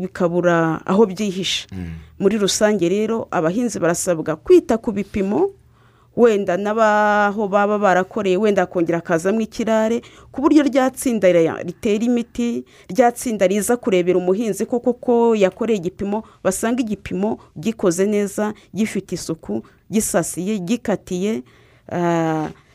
Bikabura 0.01 0.81
aho 0.85 1.05
byihisha 1.05 1.67
muri 2.19 2.37
rusange 2.37 2.89
rero 2.89 3.27
abahinzi 3.31 3.79
barasabwa 3.79 4.35
kwita 4.35 4.77
ku 4.81 4.91
bipimo 4.91 5.53
wenda 6.17 6.57
n'abaho 6.57 7.47
baba 7.47 7.77
barakoreye 7.77 8.37
wenda 8.37 8.63
akongera 8.65 8.97
akazamo 8.97 9.37
ikirare 9.41 10.01
ku 10.33 10.41
buryo 10.41 10.63
rya 10.65 10.89
tsinda 10.89 11.29
ri- 11.31 11.63
ritera 11.63 12.03
imiti 12.03 12.65
rya 12.89 13.11
tsinda 13.13 13.47
riza 13.47 13.77
kurebera 13.77 14.17
umuhinzi 14.17 14.65
koko 14.65 14.93
ko 14.97 15.35
yakoreye 15.37 15.77
igipimo 15.77 16.23
basanga 16.43 16.81
igipimo 16.81 17.37
gikoze 17.53 18.05
neza 18.09 18.53
gifite 18.73 19.13
isuku 19.15 19.61
gisasiye 19.93 20.57
gikatiye 20.59 21.43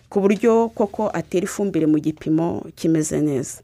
ku 0.09 0.21
buryo 0.21 0.69
koko 0.75 1.11
atera 1.15 1.45
ifumbire 1.45 1.87
mu 1.87 1.99
gipimo 1.99 2.63
kimeze 2.77 3.21
neza. 3.21 3.59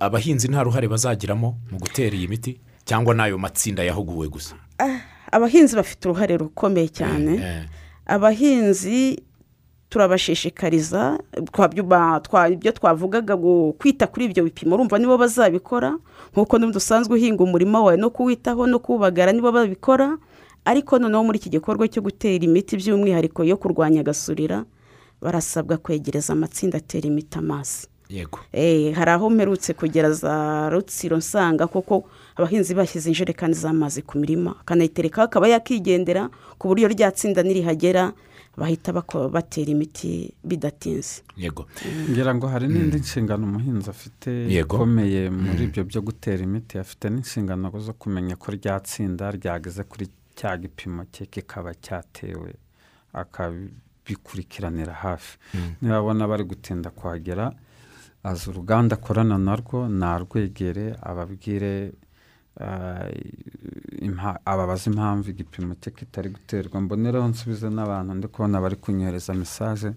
Abahinzi 0.00 0.48
nta 0.48 0.62
ruhare 0.62 0.88
bazagiramo 0.88 1.56
mu 1.70 1.78
gutera 1.78 2.16
iyi 2.16 2.28
miti 2.28 2.60
cyangwa 2.84 3.14
n'ayo 3.14 3.38
matsinda 3.38 3.82
yahuguwe 3.84 4.28
gusa? 4.28 4.54
Ah, 4.78 5.00
abahinzi 5.32 5.76
bafite 5.76 6.04
uruhare 6.08 6.36
rukomeye 6.36 6.88
cyane. 6.88 7.32
Eh, 7.40 7.64
abahinzi 8.06 9.22
turabashishikariza 9.88 11.18
ibyo 12.52 12.72
twavugaga 12.72 13.36
kwita 13.78 14.06
kuri 14.06 14.24
ibyo 14.24 14.44
bipimo 14.44 14.74
urumva 14.74 14.98
nibo 14.98 15.18
bazabikora 15.18 15.96
nk'uko 16.32 16.58
n'ubundi 16.58 16.78
usanzwe 16.80 17.12
uhinga 17.14 17.44
umurima 17.44 17.80
wawe 17.80 17.96
no 17.96 18.08
kuwitaho 18.10 18.66
no 18.66 18.78
kuwubagara 18.80 19.32
nibo 19.32 19.52
babikora 19.52 20.16
ariko 20.64 20.98
noneho 20.98 21.24
muri 21.24 21.38
iki 21.38 21.50
gikorwa 21.52 21.84
cyo 21.92 22.00
gutera 22.02 22.40
imiti 22.44 22.76
by'umwihariko 22.80 23.44
yo 23.44 23.56
kurwanya 23.60 24.00
agasurira 24.00 24.64
barasabwa 25.22 25.76
kwegereza 25.76 26.32
amatsinda 26.32 26.78
atera 26.78 27.06
imiti 27.06 27.38
amazi 27.38 27.86
yego. 28.12 28.38
Eh, 28.52 28.92
hari 28.94 29.10
aho 29.10 29.30
mperutse 29.30 29.72
kugera 29.74 30.12
za 30.12 30.68
rutsiro 30.70 31.16
nsanga 31.16 31.66
koko 31.66 32.04
abahinzi 32.36 32.74
bashyize 32.74 33.08
injerekani 33.08 33.54
z'amazi 33.54 34.02
ku 34.02 34.18
mirima 34.18 34.50
akanayiterekaho 34.60 35.24
akaba 35.24 35.48
yakigendera 35.48 36.28
ku 36.58 36.68
buryo 36.68 36.88
rya 36.88 37.08
tsinda 37.10 37.42
nirihagera 37.42 38.12
bahita 38.56 38.92
batera 38.92 39.70
imiti 39.72 40.34
bidatinze. 40.44 41.22
Yego. 41.36 41.64
Ngira 42.10 42.34
ngo 42.34 42.46
hari 42.52 42.68
n'indi 42.68 42.96
nshingano 43.00 43.46
umuhinzi 43.48 43.90
afite 43.90 44.30
Yego. 44.30 44.76
ikomeye 44.76 45.30
muri 45.30 45.64
ibyo 45.64 45.84
byo 45.84 46.00
gutera 46.02 46.42
imiti 46.44 46.78
afite 46.78 47.08
n'inshingano 47.08 47.72
zo 47.80 47.92
kumenya 47.92 48.36
ko 48.36 48.52
rya 48.52 48.76
tsinda 48.80 49.30
ryageze 49.32 49.82
kuri 49.88 50.04
cya 50.36 50.56
gipimo 50.56 51.04
cye 51.12 51.24
kikaba 51.32 51.72
cyatewe 51.74 52.52
akabikurikiranira 54.12 54.92
hafi. 54.92 55.38
Niba 55.82 55.96
abona 55.98 56.26
bari 56.28 56.44
gutinda 56.44 56.90
kuhagera 56.90 57.52
azi 58.24 58.50
uruganda 58.50 58.96
akorana 58.96 59.38
narwo 59.38 59.88
narwegere 59.88 60.94
ababwire 61.02 61.92
impa- 64.02 64.38
ababaza 64.44 64.90
impamvu 64.90 65.30
igipimo 65.30 65.74
cye 65.80 65.90
kitari 65.90 66.30
guterwa. 66.30 66.80
Mbonereho 66.80 67.28
nsubize 67.28 67.70
n'abantu 67.70 68.14
ndi 68.14 68.28
kubona 68.28 68.60
bari 68.60 68.76
kunyohereza 68.76 69.34
mesaje 69.34 69.92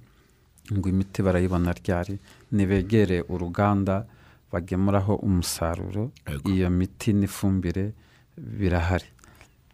ngo 0.73 0.89
imiti 0.89 1.21
barayibona 1.21 1.73
ryari. 1.73 2.19
Nibegere 2.51 3.21
uruganda 3.29 4.05
bagemuraho 4.51 5.15
umusaruro 5.15 6.11
iyo 6.45 6.69
miti 6.69 7.13
n'ifumbire 7.13 7.93
birahari. 8.37 9.05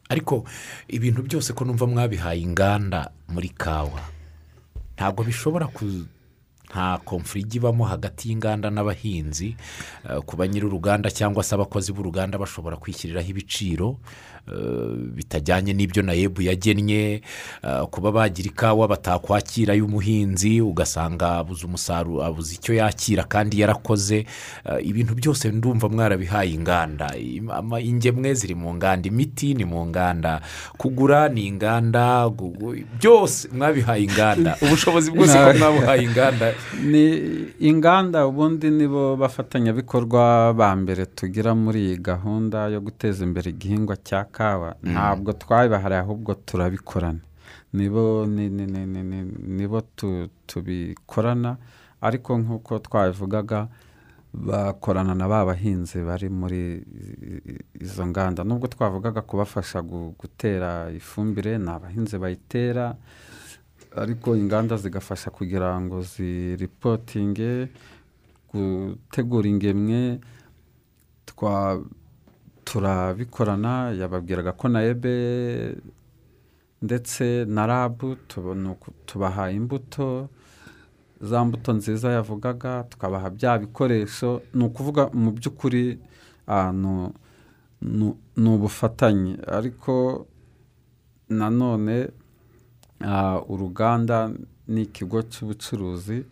Ariko 0.10 0.44
ibintu 0.90 1.22
byose 1.24 1.54
ko 1.54 1.64
numva 1.66 1.88
mwabihaye 1.88 2.42
inganda 2.44 3.12
muri 3.32 3.50
kawa. 3.56 4.02
Ntabwo 5.02 5.26
bishobora 5.26 5.66
ku 5.66 5.82
nta 6.70 7.02
komfuri 7.04 7.42
ijya 7.42 7.58
ibamo 7.58 7.84
hagati 7.90 8.30
y'inganda 8.30 8.70
n'abahinzi 8.70 9.58
eh, 10.06 10.22
kuba 10.22 10.48
nyir'uruganda 10.48 11.10
cyangwa 11.10 11.42
se 11.44 11.56
abakozi 11.58 11.90
b'uruganda 11.92 12.38
bashobora 12.38 12.78
kwishyiriraho 12.78 13.28
ibiciro. 13.34 13.98
Bitajyanye 15.16 15.74
n'ibyo 15.74 16.02
nayebu 16.04 16.42
yagennye 16.42 17.22
eh, 17.64 17.84
kuba 17.92 18.12
bagira 18.12 18.50
ikawa 18.50 18.88
batakwakira 18.88 19.74
y'umuhinzi 19.74 20.62
ugasanga 20.62 21.38
abuze 21.38 21.66
umusaruro 21.66 22.24
abuze 22.24 22.56
icyo 22.56 22.74
yakira 22.76 23.24
kandi 23.24 23.62
yarakoze. 23.62 24.26
Eh, 24.66 24.80
ibintu 24.82 25.16
byose 25.16 25.52
ndumva 25.52 25.90
mwarabihaye 25.90 26.52
inganda. 26.52 27.14
Ingemwe 27.82 28.34
ziri 28.34 28.56
mu 28.56 28.74
nganda 28.76 29.08
imiti 29.08 29.54
ni 29.54 29.66
mu 29.66 29.86
nganda 29.86 30.42
kugura 30.78 31.30
ni 31.30 31.48
inganda 31.48 32.30
byose 33.00 33.48
mwabihaye 33.54 34.04
inganda. 34.04 34.58
Ubushobozi 34.64 35.12
bwose 35.12 35.38
ko 35.38 35.54
mwabuhaye 35.58 36.04
inganda. 36.04 36.54
Ni 36.92 37.06
inganda 37.60 38.28
ubundi 38.28 38.70
nibo 38.70 39.16
bafatanyabikorwa 39.16 40.54
ba 40.54 40.76
mbere 40.76 41.06
tugira 41.06 41.56
muri 41.56 41.80
iyi 41.86 41.98
gahunda 41.98 42.68
yo 42.68 42.82
guteza 42.82 43.24
imbere 43.24 43.50
igihingwa 43.50 43.96
cya 43.98 44.24
kawa. 44.32 44.76
Ntabwo 44.84 45.34
twabibahariye 45.34 46.00
ahubwo 46.02 46.34
turabikorana. 46.34 47.20
Nibo 47.74 48.26
ni- 48.26 48.50
ni- 48.50 48.66
ni- 48.68 48.86
ni- 48.88 49.04
ni- 49.04 49.32
nibo 49.48 49.82
tu- 49.96 50.28
tubikorana 50.48 51.58
ariko 52.02 52.38
nk'uko 52.40 52.80
twabivugaga 52.80 53.68
bakorana 54.34 55.12
na 55.16 55.28
ba 55.28 55.46
bahinzi 55.46 56.00
bari 56.04 56.30
muri 56.30 56.84
izo 57.80 58.04
nganda. 58.08 58.44
Nubwo 58.44 58.68
twavugaga 58.68 59.22
kubafasha 59.22 59.80
gu- 59.84 60.16
gutera 60.20 60.88
ifumbire 60.92 61.58
ni 61.60 61.68
abahinzi 61.70 62.16
bayitera 62.18 62.96
ariko 63.96 64.36
inganda 64.36 64.78
zigafasha 64.80 65.32
kugira 65.36 65.76
ngo 65.84 66.00
ziripotinge 66.02 67.68
gutegura 68.52 69.48
ingemwe 69.50 70.20
twa 71.26 71.80
turabikorana 72.72 73.92
yababwiraga 74.00 74.52
ko 74.56 74.68
na 74.72 74.80
ebe 74.84 75.76
ndetse 76.82 77.46
na 77.48 77.66
rabu 77.68 78.16
tubaha 79.06 79.52
imbuto 79.52 80.30
za 81.22 81.44
mbuto 81.46 81.74
nziza 81.74 82.12
yavugaga 82.12 82.84
tukabaha 82.90 83.30
bya 83.30 83.58
bikoresho. 83.60 84.42
Ni 84.54 84.64
ukuvuga 84.66 85.10
mu 85.14 85.32
by'ukuri 85.32 86.00
ni 88.42 88.50
ubufatanye. 88.56 89.38
Ariko 89.48 90.26
nanone 91.30 92.08
uruganda 93.50 94.32
ni 94.68 94.82
ikigo 94.82 95.22
cy'ubucuruzi 95.22 96.24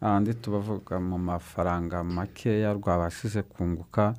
ahandi 0.00 0.34
tubavuga 0.34 1.00
mu 1.00 1.18
mafaranga 1.18 2.04
makeya 2.04 2.72
rwabashije 2.72 3.42
kunguka 3.42 4.14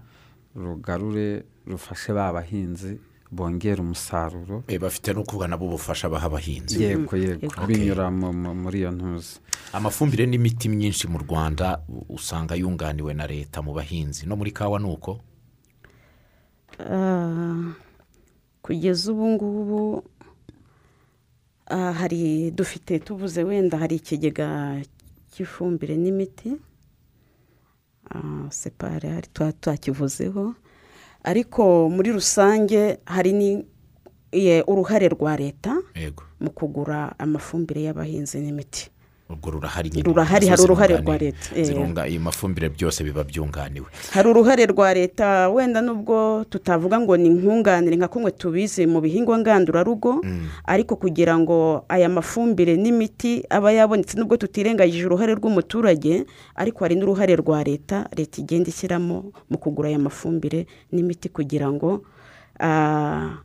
rugarure 0.58 1.46
rufashe 1.70 2.14
ba 2.14 2.34
bahinzi 2.34 2.98
bongera 3.32 3.84
umusaruro. 3.84 4.64
Eh, 4.68 4.80
bafite 4.80 5.14
no 5.14 5.24
kuvuga 5.24 5.48
nabo 5.48 5.66
ubufasha 5.68 6.10
baha 6.10 6.26
abahinzi. 6.32 6.82
Yego 6.84 7.16
yego. 7.18 7.46
Yego. 7.46 7.68
binyura 7.68 8.10
mu- 8.12 8.34
mu- 8.34 8.56
muri 8.56 8.80
iyo 8.80 8.92
ntuzi. 8.92 9.40
Amafumbire 9.74 10.26
n'imiti 10.26 10.70
myinshi 10.70 11.08
mu 11.12 11.20
rwanda 11.20 11.84
usanga 12.10 12.56
yunganiwe 12.56 13.14
na 13.14 13.28
leta 13.28 13.62
mu 13.62 13.74
bahinzi. 13.76 14.26
No 14.26 14.36
muri 14.40 14.52
kawa 14.56 14.80
ni 14.80 14.88
uko? 14.88 15.20
Ah, 16.80 17.74
kugeza 18.62 19.12
ubu 19.12 19.28
ngubu 19.28 20.04
ah, 21.68 21.92
hari 21.94 22.52
dufite 22.52 23.00
tuvuze 23.00 23.44
wenda 23.44 23.78
hari 23.78 23.96
ikigega 23.96 24.80
cy'ifumbire 25.32 25.98
n'imiti. 25.98 26.56
Separe 28.50 29.10
hari 29.10 29.28
tuba 29.34 29.52
twakivuzeho. 29.52 30.56
Ariko 31.24 31.90
muri 31.90 32.12
rusange 32.12 32.98
hari 33.06 33.34
ni 33.34 33.66
uruhare 34.68 35.08
rwa 35.10 35.36
leta 35.38 35.76
mu 36.40 36.50
kugura 36.52 37.16
amafumbire 37.20 37.82
y'abahinzi 37.84 38.40
n'imiti. 38.40 38.90
Urwo 39.30 39.52
rurahari 39.52 39.90
nyine 39.90 40.04
Rurahari, 40.08 40.48
hari 40.48 40.62
uruhare 40.62 40.98
rwa 40.98 41.18
leta, 41.18 41.50
eh. 41.56 41.66
zirunga 41.66 42.08
iyi 42.08 42.20
mafumbire 42.20 42.70
byose 42.70 43.04
biba 43.04 43.24
byunganiwe 43.24 43.88
hari 44.12 44.28
uruhare 44.30 44.66
rwa 44.66 44.94
leta 44.94 45.50
wenda 45.50 45.82
nubwo 45.82 46.46
tutavuga 46.50 47.00
ngo 47.00 47.18
ni 47.18 47.30
nkunganire 47.30 47.96
nka 47.96 48.08
kumwe 48.08 48.32
tubizi 48.32 48.88
mu 48.88 49.02
bihingwa 49.04 49.38
ngandurarugo 49.40 50.24
ariko 50.66 50.96
kugira 50.96 51.36
ngo 51.40 51.84
aya 51.90 52.10
mafumbire 52.10 52.80
n'imiti 52.80 53.44
aba 53.50 53.72
yabonetse 53.76 54.16
nubwo 54.16 54.38
tutirengagije 54.40 55.06
uruhare 55.06 55.36
rw'umuturage 55.36 56.24
ariko 56.56 56.80
hari 56.88 56.96
n'uruhare 56.96 57.36
rwa 57.36 57.60
leta 57.64 58.08
leta 58.16 58.40
igenda 58.40 58.72
ishyiramo 58.72 59.36
mu 59.52 59.58
kugura 59.60 59.90
aya 59.92 60.00
mafumbire 60.00 60.68
n'imiti 60.92 61.28
kugira 61.30 61.68
ngo 61.68 62.02
ah, 62.64 63.44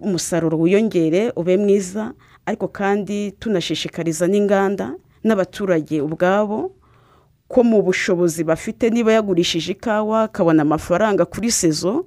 umusaruro 0.00 0.58
wiyongere 0.58 1.32
ube 1.36 1.56
mwiza 1.56 2.14
ariko 2.46 2.68
kandi 2.68 3.32
tunashishikariza 3.38 4.26
n'inganda 4.26 4.94
n'abaturage 5.24 6.00
ubwabo 6.00 6.72
ko 7.48 7.62
mu 7.62 7.82
bushobozi 7.82 8.42
bafite 8.44 8.90
niba 8.90 9.12
yagurishije 9.12 9.72
ikawa 9.78 10.22
akabona 10.26 10.62
amafaranga 10.62 11.24
kuri 11.24 11.50
sezo 11.50 12.06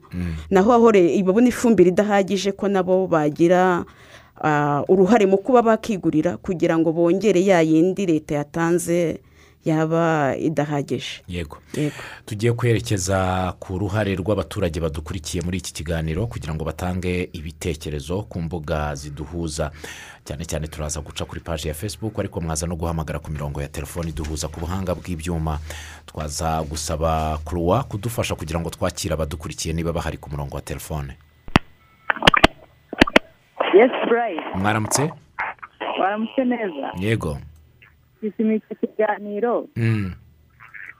naho 0.51 0.73
aho 0.73 0.91
re- 0.91 1.23
babona 1.23 1.47
ifumbire 1.47 1.89
idahagije 1.95 2.51
ko 2.51 2.67
nabo 2.67 3.07
bagira 3.07 3.83
ah, 4.43 4.83
uruhare 4.87 5.25
mu 5.27 5.37
kuba 5.39 5.61
bakigurira 5.63 6.35
kugira 6.43 6.75
ngo 6.79 6.91
bongere 6.91 7.39
ya 7.45 7.61
yindi 7.63 8.05
leta 8.05 8.35
yatanze 8.35 9.19
yaba 9.66 10.36
idahagije. 10.38 11.22
Yego. 11.28 11.57
Yego. 11.74 11.95
Tugiye 12.26 12.53
kwerekeza 12.53 13.53
ku 13.60 13.78
ruhare 13.78 14.16
rw'abaturage 14.16 14.80
badukurikiye 14.80 15.43
muri 15.43 15.57
iki 15.57 15.74
kiganiro 15.74 16.28
kugira 16.28 16.53
ngo 16.55 16.64
batange 16.66 17.30
ibitekerezo 17.34 18.22
ku 18.30 18.41
mbuga 18.41 18.95
ziduhuza. 18.95 19.72
Cyane 20.24 20.45
cyane 20.45 20.68
turaza 20.68 21.01
guca 21.01 21.26
kuri 21.26 21.41
paji 21.41 21.68
ya 21.68 21.74
facebook 21.74 22.20
ariko 22.20 22.41
mwaza 22.41 22.68
no 22.68 22.76
guhamagara 22.76 23.20
ku 23.20 23.32
mirongo 23.32 23.62
ya 23.62 23.68
telefoni 23.68 24.10
iduhuza 24.10 24.47
ku 24.47 24.60
buhanga 24.60 24.95
bw'ibyuma. 24.95 25.60
Twaza 26.05 26.64
gusaba 26.64 27.38
kuruwa 27.43 27.84
kudufasha 27.84 28.36
kugira 28.36 28.60
ngo 28.60 28.70
twakire 28.70 29.14
abadukurikiye 29.14 29.74
niba 29.74 29.93
bahari 29.93 30.18
ku 30.18 30.30
murongo 30.30 30.55
wa 30.55 30.62
telefone. 30.62 31.18
Mwaramutse? 34.55 35.12
Waramutse 35.99 36.45
neza. 36.45 36.91
Yego. 36.99 37.38
Twishimiye 38.20 38.55
iki 38.61 38.76
kiganiro 38.88 39.67
Mm, 39.76 40.11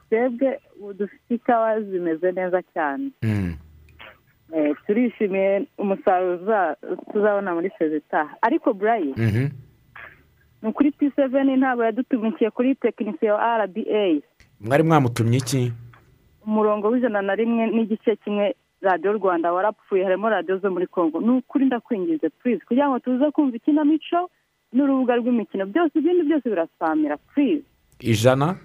twebwe 0.08 0.60
ubu 0.80 0.92
dufite 0.92 1.34
ikawa 1.34 1.80
zimeze 1.82 2.32
neza 2.32 2.62
cyane. 2.74 3.10
Mm, 3.22 3.54
Eh, 4.56 4.74
turishimiye 4.86 5.66
umusaruro 5.78 6.34
uza- 6.42 6.76
tuzabona 7.12 7.54
muri 7.54 7.70
sezitaha 7.78 8.34
ariko 8.42 8.74
burayi 8.74 9.14
mhm. 9.16 9.46
ni 10.62 10.68
ukuri 10.68 10.90
p 10.90 11.10
seveni 11.16 11.56
ntabwo 11.56 11.84
yadutumikiye 11.84 12.50
kuri 12.50 12.74
tekinisiye 12.74 13.30
wa 13.32 13.58
rba 13.64 14.20
mwari 14.60 14.82
mwamutumye 14.82 15.38
iki? 15.38 15.72
Umurongo 16.46 16.88
w'ijana 16.90 17.22
na 17.22 17.34
rimwe 17.34 17.66
n'igice 17.66 18.16
kimwe 18.16 18.54
radiyo 18.82 19.12
rwanda 19.12 19.52
warapfuye 19.52 20.04
harimo 20.04 20.28
radiyo 20.28 20.58
zo 20.58 20.70
muri 20.70 20.86
congo. 20.86 21.20
Ni 21.20 21.30
ukuri 21.30 21.64
ndakwingize 21.70 22.28
purize 22.28 22.64
kugira 22.66 22.88
ngo 22.88 22.98
tuze 22.98 23.30
kumva 23.30 23.56
ikinamico 23.56 24.30
n'urubuga 24.72 25.16
rw'imikino 25.16 25.66
byose 25.66 25.98
ibindi 25.98 26.22
byose 26.28 26.46
birasamira 26.48 27.16
purize 27.16 27.64
ijana? 28.00 28.56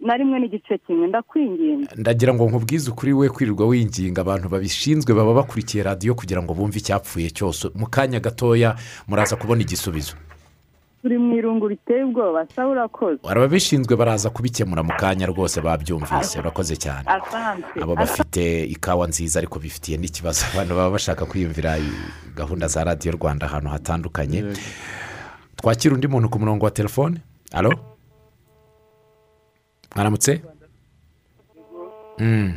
Na 0.00 0.16
rimwe 0.16 0.38
n'igice 0.40 0.78
kimwe 0.78 1.06
ndakwinginze. 1.08 1.92
Ndagira 1.96 2.34
ngo 2.34 2.48
nkubwize 2.48 2.90
ukuri 2.90 3.12
we 3.12 3.28
kwirirwa 3.28 3.66
winginga 3.66 4.20
abantu 4.24 4.48
babishinzwe 4.48 5.14
baba 5.14 5.34
bakurikiye 5.34 5.84
radiyo 5.84 6.14
kugira 6.14 6.40
ngo 6.42 6.54
bumve 6.54 6.78
icyapfuye 6.78 7.28
cyose. 7.30 7.68
Mu 7.74 7.86
kanya 7.86 8.20
gatoya 8.20 8.76
muraza 9.08 9.36
kubona 9.36 9.60
igisubizo. 9.62 10.14
Turi 11.02 11.18
mu 11.18 11.36
irungu 11.36 11.68
riteye 11.68 12.04
ubwoba 12.04 12.46
sawa 12.56 12.70
urakoze 12.72 13.20
ababishinzwe 13.24 13.96
baraza 13.96 14.30
kubikemura 14.30 14.82
mu 14.82 14.92
kanya 15.00 15.26
rwose 15.26 15.60
babyumvise 15.60 16.38
urakoze 16.38 16.76
cyane. 16.76 17.04
Asante. 17.08 17.80
Abo 17.82 17.94
bafite 17.96 18.64
ikawa 18.64 19.06
nziza 19.08 19.38
ariko 19.40 19.58
bifitiye 19.58 19.96
n'ikibazo 19.98 20.44
abantu 20.52 20.74
baba 20.76 20.90
bashaka 20.90 21.24
kwiyumvira 21.26 21.78
gahunda 22.36 22.68
za 22.68 22.84
radiyo 22.84 23.12
rwanda 23.16 23.46
ahantu 23.46 23.68
hatandukanye. 23.68 24.44
Twakira 25.56 25.94
undi 25.94 26.08
muntu 26.08 26.28
ku 26.28 26.38
murongo 26.38 26.64
wa 26.64 26.70
telefone? 26.70 27.16
Alo 27.52 27.72
mwaramutse? 29.96 30.42
Mm. 32.18 32.52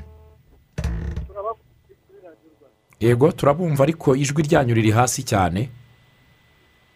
yego 3.00 3.32
turabumva 3.32 3.84
ariko 3.84 4.16
ijwi 4.16 4.44
ryanyu 4.44 4.74
riri 4.76 4.92
hasi 4.92 5.24
cyane. 5.24 5.70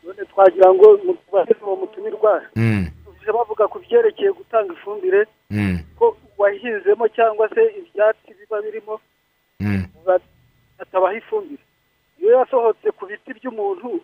None 0.04 0.24
twagira 0.32 0.74
ngo 0.74 0.98
mubaze 1.38 1.56
uwo 1.66 1.76
mutumirwa 1.76 2.42
Mm. 2.56 2.88
bavuga 3.28 3.68
ku 3.68 3.80
byerekeye 3.80 4.32
gutanga 4.32 4.74
ifumbire 4.74 5.28
Mm. 5.52 5.80
ko 6.00 6.18
wahinzemo 6.38 7.08
cyangwa 7.12 7.50
se 7.50 7.62
ibyatsi 7.80 8.32
biba 8.40 8.62
birimo 8.62 9.00
Mm. 9.60 9.84
ba- 10.06 10.20
hatabaho 10.78 11.18
ifumbire. 11.18 11.64
Iyo 12.20 12.32
yasohotse 12.40 12.88
ku 12.98 13.06
biti 13.06 13.34
by'umuntu 13.38 14.00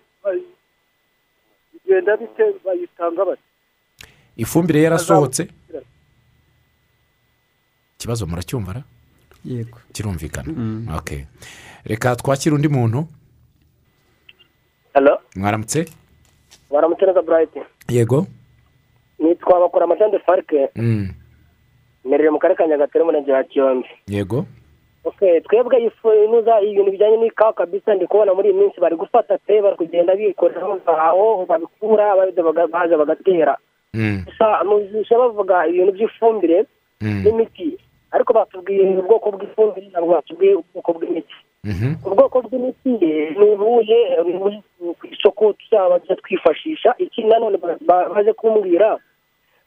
bigenda 1.73 2.17
bite? 2.17 2.43
Bayitanga 2.65 3.25
bate 3.25 3.41
ifumbire 4.37 4.81
yarasohotse? 4.83 5.47
Ikibazo 7.95 8.25
muracyumva 8.27 8.73
ra? 8.73 8.81
Yego. 9.45 9.79
Kirumvikana. 9.93 10.51
Ok 10.99 11.25
reka 11.85 12.15
twakire 12.15 12.55
undi 12.55 12.67
muntu. 12.67 13.07
Mwaramutse? 15.35 15.85
Baramutse 16.73 17.05
burayiti 17.25 17.61
yego 17.89 18.25
nitwa 19.19 19.59
bakora 19.59 19.85
amajande 19.85 20.19
farike 20.25 20.69
Mm. 20.75 21.07
mmerere 22.05 22.29
mu 22.29 22.39
karere 22.39 22.57
ka 22.57 22.67
nyagatare 22.67 23.03
umurenge 23.03 23.31
wa 23.31 23.43
kiyombe 23.43 23.87
yego 24.07 24.45
twebwe 25.47 25.83
ifu 25.85 26.07
inuza 26.25 26.61
ibintu 26.61 26.91
bijyanye 26.91 27.17
n'ikawa 27.17 27.53
kabisa 27.53 27.95
ndi 27.95 28.07
kubona 28.07 28.33
muri 28.33 28.49
iyi 28.49 28.59
minsi 28.59 28.79
bari 28.81 28.95
gufata 28.95 29.37
pe 29.37 29.61
bari 29.61 29.75
kugenda 29.75 30.15
bikorera 30.15 30.67
aho 30.87 31.45
babikura 31.45 32.15
baza 32.15 32.41
baga- 32.43 32.67
baza 32.67 32.97
bagatera 32.97 33.57
Mm. 33.93 34.23
gusa 34.25 34.63
numvise 34.63 35.13
bavuga 35.15 35.67
ibintu 35.67 35.91
by'ifumbire 35.93 36.65
Mm. 37.01 37.21
n'imiti 37.23 37.77
ariko 38.11 38.33
batubwiye 38.33 38.97
ubwoko 38.97 39.31
bw'ifumbire 39.31 39.87
ntabwo 39.91 40.13
batubwiye 40.17 40.53
ubwoko 40.55 40.93
bw'imiti. 40.93 41.35
Ubwoko 42.05 42.41
bw'imiti 42.41 42.89
ni 43.39 43.45
ubuhe 43.55 43.99
ni 44.25 44.33
ubuhe 44.35 44.57
ku 44.99 45.07
isoko 45.11 45.53
tuzaba 45.53 45.99
tujya 45.99 46.15
twifashisha. 46.15 46.95
Ikindi 46.97 47.29
nanone 47.31 47.57
ba- 47.57 47.77
ba- 47.87 48.09
baje 48.09 48.33
kumbwira 48.33 48.99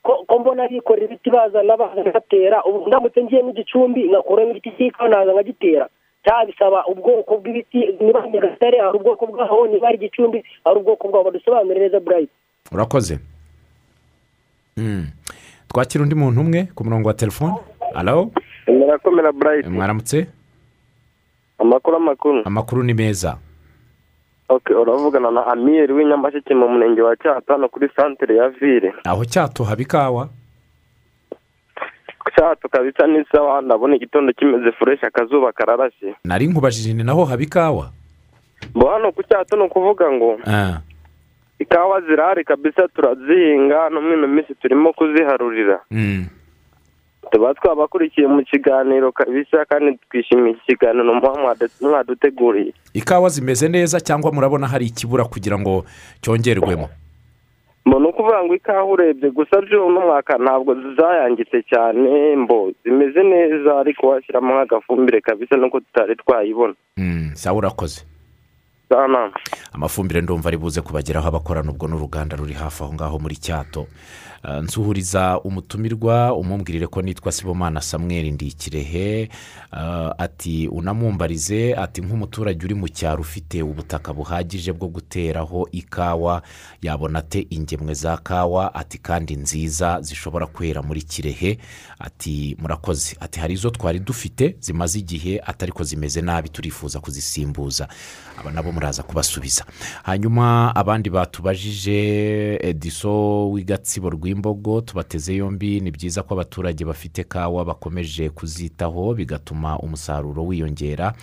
ko 0.02 0.24
ko 0.28 0.38
mbona 0.38 0.68
bikorera 0.68 1.06
ibiti 1.08 1.30
bazana 1.30 1.76
baza 1.76 2.04
batera 2.12 2.64
ubu 2.64 2.86
ndamutse 2.86 3.22
ngiye 3.24 3.42
n'igicumbi 3.42 4.08
ngakuramo 4.12 4.50
igiti 4.50 4.70
cy'ikawa 4.76 5.08
naza 5.08 5.32
nkagitera. 5.32 5.88
Cyangwa 6.24 6.46
bisaba 6.46 6.78
ubwoko 6.86 7.38
bw'ibiti 7.40 7.78
niba 8.00 8.20
ari 8.22 8.30
nyagatare 8.30 8.78
hari 8.78 8.96
ubwoko 8.98 9.26
bwaho 9.26 9.66
niba 9.66 9.88
ari 9.88 9.96
igicumbi 9.96 10.44
hari 10.64 10.76
ubwoko 10.78 11.08
bwaho. 11.08 11.24
Badusobanurire 11.24 11.80
neza 11.88 12.00
burayiti 12.00 12.32
urakoze. 12.72 13.18
Mm. 14.76 15.06
twakira 15.68 16.02
undi 16.04 16.14
muntu 16.14 16.40
umwe 16.40 16.68
ku 16.74 16.84
murongo 16.84 17.08
wa 17.08 17.14
telefone? 17.14 17.54
Alo 17.94 18.30
murakomera 18.68 19.32
burayiti 19.32 19.68
mwaramutse? 19.68 20.26
Amakuru 21.58 21.96
amakuru. 21.96 22.42
Amakuru 22.44 22.82
ni 22.82 22.94
meza. 22.94 23.38
Uravugana 24.82 25.30
na 25.30 25.46
amiyeri 25.46 25.92
w'inyamasheke 25.92 26.54
mu 26.54 26.68
murenge 26.68 27.02
wa 27.02 27.16
cyato 27.16 27.52
hano 27.52 27.68
kuri 27.68 27.88
santere 27.96 28.36
ya 28.36 28.48
vire 28.48 28.94
aho 29.04 29.24
cyato 29.24 29.64
haba 29.64 29.82
ikawa? 29.82 30.28
Cyato 32.36 32.68
kabisa 32.68 33.06
ni 33.06 33.24
sawa 33.32 33.62
ndabona 33.62 33.96
igitondo 33.96 34.32
kimeze 34.32 34.72
fureshi 34.72 35.06
akazuba 35.06 35.52
kararashye 35.52 36.14
nari 36.24 36.46
nkubajije 36.46 36.94
ni 36.94 37.04
naho 37.04 37.24
haba 37.24 37.42
ikawa? 37.42 37.90
Bo 38.74 38.88
hano 38.90 39.12
ku 39.12 39.22
cyato 39.22 39.56
ni 39.56 39.62
ukuvuga 39.62 40.12
ngo 40.12 40.38
Ah. 40.46 40.80
ikawa 41.58 42.00
zirahari 42.00 42.44
kabisa 42.44 42.88
turazihinga 42.88 43.90
no 43.90 44.00
muri 44.00 44.14
ino 44.18 44.26
minsi 44.28 44.54
turimo 44.54 44.92
kuziharurira. 44.92 45.80
Mm. 45.90 46.26
Tuba 47.32 47.54
twabakurikiye 47.54 48.26
mu 48.26 48.42
kiganiro 48.44 49.12
kabisa 49.12 49.64
kandi 49.64 49.98
twishimiye 50.10 50.50
iki 50.50 50.66
kiganiro 50.66 51.14
mwaduteguriye. 51.80 52.72
Ikawa 52.94 53.28
zimeze 53.28 53.68
neza 53.68 54.00
cyangwa 54.00 54.32
murabona 54.32 54.66
hari 54.66 54.86
ikibura 54.86 55.24
kugira 55.24 55.58
ngo 55.58 55.84
cyongerwemo? 56.20 56.88
Ni 57.86 57.94
ukuvuga 57.94 58.44
ngo 58.44 58.54
ikawa 58.54 58.84
urebye 58.84 59.30
gusa 59.30 59.60
by'uno 59.60 60.00
mwaka 60.00 60.38
ntabwo 60.38 60.74
zayangitse 60.96 61.62
cyane 61.62 62.36
mbo 62.36 62.72
zimeze 62.84 63.22
neza 63.22 63.78
ariko 63.80 64.06
washyiramo 64.08 64.54
nk'agafumbire 64.54 65.20
kabisa 65.20 65.56
nuko 65.56 65.80
tutari 65.80 66.16
twayibona. 66.16 66.74
Mm, 66.96 67.30
sawa 67.34 67.58
urakoze 67.58 68.04
amafumbire 69.72 70.20
ndumva 70.20 70.48
ari 70.48 70.56
buze 70.56 70.80
kubageraho 70.80 71.28
abakorana 71.28 71.70
ubwo 71.70 71.88
n'uruganda 71.88 72.36
ruri 72.36 72.52
hafi 72.54 72.82
aho 72.84 72.92
ngaho 72.94 73.18
muri 73.18 73.36
cyato. 73.36 73.86
Nsuhuriza 74.62 75.40
umutumirwa 75.40 76.34
umubwirire 76.34 76.86
ko 76.86 77.02
nitwa 77.02 77.32
sibomana 77.32 77.80
samweri 77.80 78.30
ndikirehe. 78.30 79.28
Ah, 79.72 80.14
ati 80.18 80.68
unamumbarize 80.68 81.74
ati 81.74 82.00
nk'umuturage 82.00 82.64
uri 82.64 82.74
mu 82.74 82.88
cyaro 82.88 83.20
ufite 83.20 83.62
ubutaka 83.62 84.12
buhagije 84.12 84.72
bwo 84.72 84.88
guteraho 84.88 85.68
ikawa 85.72 86.42
yabona 86.82 87.18
ate 87.18 87.46
ingemwe 87.50 87.94
za 87.94 88.16
kawa? 88.16 88.74
Ati 88.74 88.98
kandi 88.98 89.36
nziza 89.36 90.00
zishobora 90.00 90.46
kwera 90.46 90.82
muri 90.82 91.02
kirehe. 91.02 91.58
Ati 91.98 92.56
murakoze. 92.58 93.16
Ati 93.20 93.40
hari 93.40 93.54
izo 93.54 93.70
twari 93.70 93.98
dufite 93.98 94.56
zimaze 94.60 94.98
igihe 94.98 95.40
atari 95.46 95.72
ko 95.72 95.84
zimeze 95.84 96.20
nabi 96.22 96.48
turifuza 96.48 97.00
kuzisimbuza. 97.00 97.88
Aba 98.40 98.50
nabo 98.50 98.72
muraza 98.72 99.02
kubasubiza. 99.02 99.64
Hanyuma 100.02 100.76
abandi 100.76 101.10
batubajije 101.10 101.96
ediso 102.62 103.50
w'igatsibo 103.50 104.10
rw'imbogo 104.40 104.80
tubateze 104.80 105.34
yombi 105.34 105.80
ni 105.80 105.90
byiza 105.90 106.22
ko 106.22 106.34
abaturage 106.34 106.84
bafite 106.84 107.24
kawa 107.24 107.64
bakomeje 107.64 108.28
kuzitaho 108.30 109.14
bigatuma 109.16 109.78
umusaruro 109.80 110.44
wiyongera 110.46 111.14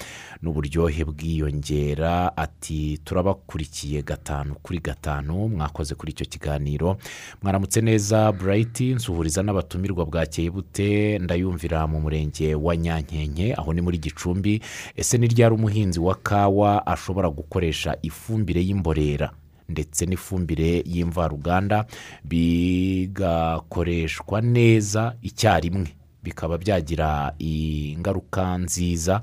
n'uburyohe 0.42 1.06
bwiyongera. 1.06 2.38
Ati 2.38 2.98
turabakurikiye 3.06 4.02
gatanu 4.02 4.56
kuri 4.64 4.80
gatanu 4.80 5.48
mwakoze 5.50 5.96
kuri 5.96 6.12
icyo 6.12 6.26
kiganiro. 6.26 6.98
Mwaramutse 7.44 7.82
neza 7.82 8.32
burayiti 8.32 8.94
nsuhuriza 8.96 9.44
n'abatumirwa 9.44 10.06
bwakeye 10.06 10.50
bute 10.50 11.20
ndayumvira 11.20 11.88
mu 11.88 12.02
murenge 12.02 12.56
wa 12.56 12.78
nyankenke 12.78 13.54
aho 13.54 13.74
ni 13.74 13.82
muri 13.82 13.98
gicumbi. 13.98 14.62
Ese 14.96 15.18
ni 15.18 15.28
ryari 15.28 15.56
umuhinzi 15.56 16.00
wa 16.00 16.16
kawa 16.16 16.88
ashobora 16.88 17.30
gukoresha 17.30 17.98
ifumbire 18.02 18.62
y'imborera? 18.66 19.32
Ndetse 19.70 20.06
n'ifumbire 20.06 20.84
y'imvaruganda 20.86 21.86
bigakoreshwa 22.24 24.42
neza 24.42 25.16
icyarimwe. 25.22 25.88
Bikaba 26.24 26.58
byagira 26.58 27.34
ingaruka 27.40 28.58
nziza 28.58 29.22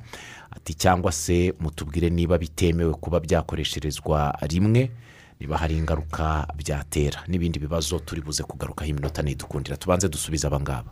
ati 0.50 0.74
cyangwa 0.74 1.12
se 1.12 1.54
mutubwire 1.60 2.10
niba 2.10 2.38
bitemewe 2.38 2.94
kuba 2.94 3.20
byakoresherezwa 3.20 4.38
rimwe 4.42 4.90
niba 5.40 5.56
hari 5.58 5.76
ingaruka 5.76 6.46
byatera. 6.56 7.20
N'ibindi 7.28 7.58
bibazo 7.58 7.98
turi 7.98 8.20
buze 8.20 8.42
kugarukaho 8.42 8.90
iminota 8.90 9.22
nidukundira 9.22 9.76
tubanze 9.76 10.08
dusubize 10.08 10.46
abangaba 10.46 10.90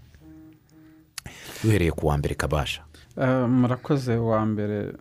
duhereye 1.65 1.91
ku 1.93 2.07
wa 2.07 2.19
mbere 2.19 2.35
kabasha. 2.35 2.83
Eh, 3.21 3.49
murakoze 3.49 4.17
wa 4.17 4.47
mbere 4.47 4.93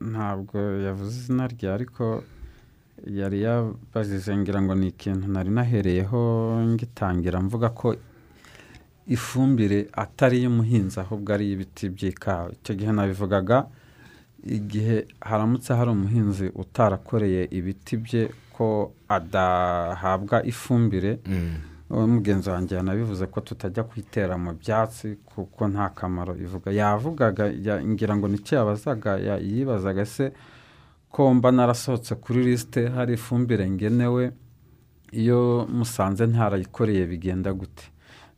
ntabwo 0.00 0.58
yavuze 0.86 1.16
izina 1.18 1.46
rye 1.48 1.72
ariko 1.72 2.22
yari 3.06 3.42
yabajije 3.42 4.36
ngira 4.36 4.62
ngo 4.62 4.74
ni 4.74 4.88
ikintu 4.88 5.28
nari 5.28 5.50
nahereyeho 5.50 6.20
ngitangira. 6.72 7.40
Mvuga 7.40 7.68
ko 7.70 7.94
ifumbire 9.06 9.88
atari 9.92 10.38
iy'umuhinzi 10.38 11.00
ahubwo 11.00 11.32
ari 11.34 11.44
iy'ibiti 11.46 11.88
by'ikawa. 11.94 12.52
Icyo 12.52 12.72
gihe 12.74 12.92
nabivugaga 12.92 13.66
igihe 14.44 15.06
haramutse 15.20 15.74
hari 15.74 15.90
umuhinzi 15.90 16.46
utarakoreye 16.54 17.48
ibiti 17.50 17.96
bye 17.96 18.22
ko 18.56 18.92
adahabwa 19.08 20.44
ifumbire 20.46 21.18
uwo 21.90 22.06
mugenzi 22.06 22.48
wanjye 22.50 22.74
yanabivuze 22.76 23.26
ko 23.26 23.40
tutajya 23.40 23.82
kuyitera 23.84 24.38
mu 24.38 24.52
byatsi 24.54 25.18
kuko 25.26 25.68
nta 25.68 25.88
kamaro. 25.90 26.36
Ivuga 26.38 26.70
yavugaga 26.70 27.44
ya- 27.66 27.82
ngira 27.84 28.14
ngo 28.16 28.28
ni 28.28 28.38
cyo 28.38 28.56
yabazaga 28.62 29.18
ya- 29.18 29.42
yibazaga 29.42 30.04
se 30.06 30.32
ko 31.10 31.34
mba 31.34 31.50
narasohotse 31.52 32.14
kuri 32.14 32.44
lisite 32.44 32.88
hari 32.88 33.14
ifumbire 33.14 33.70
ngenewe 33.70 34.32
iyo 35.12 35.66
musanze 35.72 36.26
ntarayikoreye 36.26 37.06
bigenda 37.06 37.52
gute. 37.52 37.84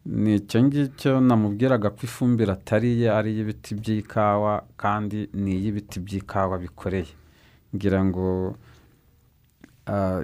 Ni 0.06 0.34
icyo 0.36 0.62
ngicyo 0.64 1.20
namubwiraga 1.20 1.90
ko 1.90 1.98
ifumbire 2.02 2.52
atari 2.52 2.92
iye 2.96 3.10
ari 3.12 3.30
iy'ibiti 3.32 3.74
by'ikawa 3.74 4.64
kandi 4.76 5.28
ni 5.34 5.52
iy'ibiti 5.56 6.00
by'ikawa 6.00 6.58
bikoreye. 6.58 7.12
Ngira 7.76 8.04
ngo 8.04 8.56
ah, 9.86 10.22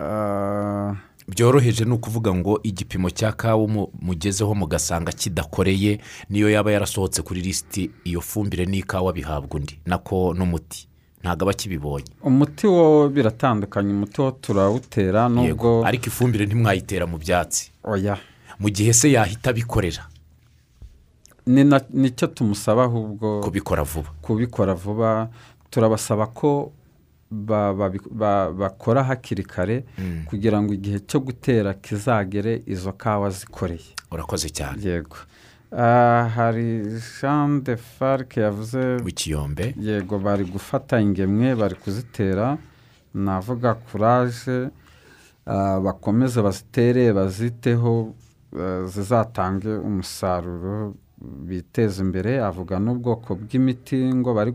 ah, 0.00 0.96
byoroheje 1.28 1.84
ni 1.84 1.92
ukuvuga 1.92 2.34
ngo 2.34 2.60
igipimo 2.62 3.10
cya 3.10 3.32
kawa 3.32 3.68
mu- 3.68 3.90
mugezeho 4.02 4.54
mugasanga 4.54 5.12
kidakoreye 5.12 6.00
niyo 6.30 6.50
yaba 6.50 6.72
yarasohotse 6.72 7.22
kuri 7.22 7.40
lisiti 7.40 7.90
iyo 8.04 8.20
fumbire 8.20 8.64
n'ikawa 8.66 9.12
bihabwa 9.12 9.56
undi. 9.60 9.78
Nako 9.86 10.34
n'umuti. 10.34 10.88
Ntabwo 11.22 11.42
aba 11.44 11.50
akibibonye. 11.52 12.06
Umuti 12.22 12.66
wo 12.66 13.08
biratandukanye 13.08 13.90
umuti 13.92 14.20
wo 14.20 14.30
turawutera 14.30 15.28
nubwo 15.28 15.82
ariko 15.86 16.06
ifumbire 16.10 16.46
ntimwayitera 16.46 17.06
mu 17.06 17.18
byatsi. 17.18 17.70
Oya. 17.84 18.16
Mu 18.58 18.68
gihe 18.70 18.92
se 18.92 19.10
yahita 19.12 19.50
abikorera. 19.50 20.02
Nicyo 21.94 22.26
tumusaba 22.26 22.84
ahubwo 22.84 23.40
kubikora 23.40 23.82
vuba. 23.82 24.10
Kubikora 24.22 24.74
vuba. 24.74 25.28
Turabasaba 25.70 26.26
ko 26.26 26.72
ba- 27.30 27.72
babi- 27.74 28.00
ba- 28.10 28.52
bakora 28.52 29.02
hakiri 29.04 29.44
kare 29.44 29.84
kugira 30.28 30.60
ngo 30.62 30.72
igihe 30.74 30.98
cyo 31.08 31.20
gutera 31.20 31.74
kizagere 31.74 32.62
izo 32.66 32.92
kawa 32.92 33.30
zikoreye. 33.30 33.96
Urakoze 34.12 34.48
cyane. 34.52 34.80
Yego. 34.82 35.16
Hari 35.70 36.82
jean 37.20 37.62
de 37.66 37.76
farc 37.76 38.36
yavuze 38.36 38.96
w'ikiyombe. 39.04 39.74
yego 39.80 40.18
bari 40.18 40.44
gufata 40.44 41.00
ingemwe 41.00 41.54
bari 41.54 41.74
kuzitera. 41.74 42.58
Navuga 43.14 43.74
kuraje 43.74 44.70
ah, 45.46 45.80
bakomeze 45.80 46.42
bazitere 46.42 47.12
baziteho 47.12 48.14
ah, 48.56 48.84
zizatange 48.86 49.76
umusaruro 49.76 50.94
biteze 51.20 52.02
imbere. 52.02 52.40
Avuga 52.40 52.78
n'ubwoko 52.78 53.34
bw'imiti 53.34 53.98
ngo 54.14 54.34
bari 54.34 54.52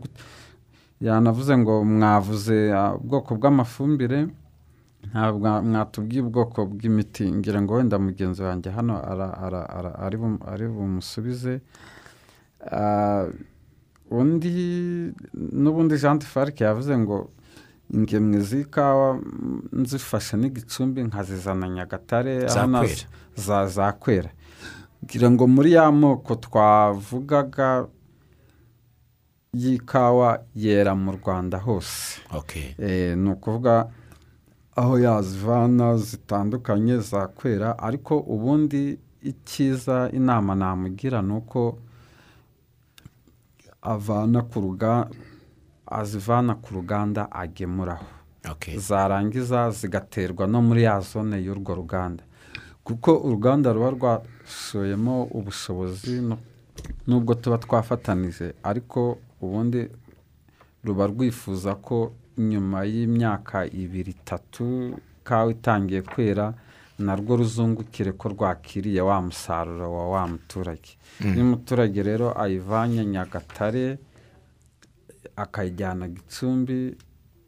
yanavuze 1.01 1.57
ngo 1.57 1.83
mwavuze 1.85 2.73
ah, 2.73 2.95
ubwoko 2.95 3.35
bw'amafumbire. 3.35 4.27
Ntabwo 5.11 5.47
mwatubwiye 5.61 6.21
ubwoko 6.23 6.65
bw'imiti 6.65 7.23
ngira 7.31 7.61
ngo 7.61 7.73
wenda 7.77 7.99
mugenzi 7.99 8.41
wanjye 8.43 8.69
hano 8.71 8.93
ari 10.05 10.17
bum- 10.21 10.43
ari 10.53 10.65
bumusubize 10.67 11.61
Ah, 12.71 13.27
undi 14.11 15.11
n'ubundi 15.61 15.97
jean 15.99 16.17
de 16.19 16.25
farc 16.25 16.61
yavuze 16.61 16.95
ngo 16.97 17.29
ingemwe 17.93 18.39
z'ikawa 18.39 19.19
nzifashe 19.71 20.37
n'igicumbi 20.37 21.03
nkazizana 21.03 21.67
nyagatare 21.69 22.47
Zakwera. 22.47 23.07
za 23.35 23.57
zakwera 23.67 24.29
ngira 25.03 25.27
ngo 25.31 25.43
muri 25.47 25.71
ya 25.75 25.91
moko 25.91 26.35
twavugaga 26.39 27.87
y'ikawa 29.53 30.39
yera 30.55 30.95
mu 30.95 31.11
rwanda 31.11 31.57
hose 31.59 32.21
okay. 32.31 32.73
Eh, 32.79 33.17
ni 33.17 33.29
ukuvuga 33.29 33.87
aho 34.75 34.99
yazivana 34.99 35.97
zitandukanye 35.97 36.97
zakwera 36.99 37.77
ariko 37.79 38.17
ubundi 38.19 38.99
icyiza 39.21 40.09
inama 40.13 40.55
namugira 40.55 41.21
ni 41.21 41.33
uko 41.33 41.77
avana 43.81 44.41
ku 44.41 44.61
ruga 44.61 45.07
azivana 45.87 46.55
ku 46.55 46.73
ruganda 46.73 47.31
agemuraho 47.31 48.05
Okay. 48.51 48.77
zarangiza 48.77 49.71
zigaterwa 49.71 50.47
no 50.47 50.61
muri 50.61 50.83
ya 50.83 50.99
zone 50.99 51.39
y'urwo 51.45 51.75
ruganda 51.75 52.23
kuko 52.83 53.15
uruganda 53.23 53.71
ruba 53.73 53.89
rwashoyemo 53.95 55.23
ubushobozi 55.23 56.19
nubwo 57.07 57.33
tuba 57.35 57.57
twafatanije 57.57 58.53
ariko 58.63 59.17
ubundi 59.41 59.87
ruba 60.83 61.07
rwifuza 61.07 61.75
ko 61.75 62.11
nyuma 62.37 62.83
y'imyaka 62.85 63.65
ibiri 63.65 64.11
itatu 64.11 64.97
kawa 65.23 65.51
itangiye 65.51 66.01
kwera 66.01 66.53
narwo 66.99 67.35
ruzungukire 67.37 68.11
ko 68.13 68.29
rwakiriye 68.29 69.01
wa 69.01 69.21
musaruro 69.21 69.87
wa 69.93 70.03
wa 70.13 70.23
muturage. 70.27 70.97
Iyo 71.21 71.41
umuturage 71.45 72.03
rero 72.03 72.27
ayivanye 72.43 73.05
nyagatare 73.05 73.97
akayijyana 75.35 76.07
gicumbi 76.07 76.95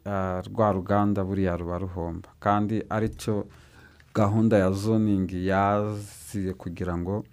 ah, 0.04 0.42
rwa 0.48 0.72
ruganda 0.72 1.24
buriya 1.24 1.56
ruba 1.56 1.78
ruhomba. 1.78 2.28
Kandi 2.40 2.82
ari 2.90 3.08
cyo 3.08 3.46
gahunda 4.14 4.58
ya 4.58 4.70
zoningi 4.72 5.46
yaziye 5.46 6.52
kugira 6.54 6.96
ngo 6.98 7.24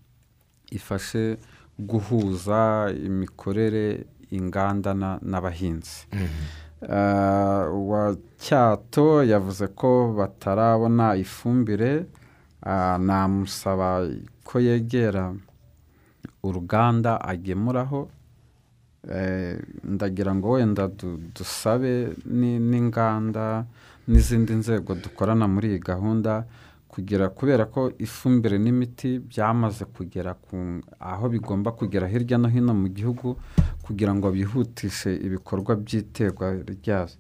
ifashe 0.72 1.38
guhuza 1.80 2.91
imikorere 3.06 4.06
inganda 4.32 4.93
na- 4.93 5.20
n'abahinzi. 5.22 6.06
Ah, 6.90 7.70
uwa 7.72 8.16
cyato 8.38 9.24
yavuze 9.24 9.68
ko 9.72 10.14
batarabona 10.18 11.16
ifumbire 11.16 12.06
ah, 12.66 12.98
namusaba 13.00 14.04
ko 14.44 14.60
yegera 14.60 15.32
uruganda 16.44 17.22
agemuraho. 17.22 18.10
Eh, 19.04 19.60
ndagira 19.84 20.32
ngo 20.36 20.50
wenda 20.56 20.88
du- 20.88 21.20
dusabe 21.36 22.16
ni- 22.26 22.60
n'inganda 22.60 23.66
n'izindi 24.08 24.54
nzego 24.56 24.96
dukorana 24.96 25.48
muri 25.48 25.68
iyi 25.76 25.80
gahunda. 25.80 26.44
Kugira 26.94 27.26
kubera 27.38 27.64
ko 27.74 27.82
ifumbire 28.06 28.58
n'imiti 28.62 29.10
byamaze 29.30 29.84
kugera 29.96 30.32
ku 30.46 30.56
aho 31.12 31.26
bigomba 31.34 31.70
kugera 31.80 32.06
hirya 32.14 32.38
no 32.38 32.48
hino 32.54 32.74
mu 32.82 32.88
gihugu 32.98 33.28
kugira 33.86 34.12
ngo 34.16 34.28
bihutishe 34.36 35.10
ibikorwa 35.26 35.72
by'iterwa 35.82 36.46
ryazo. 36.74 37.18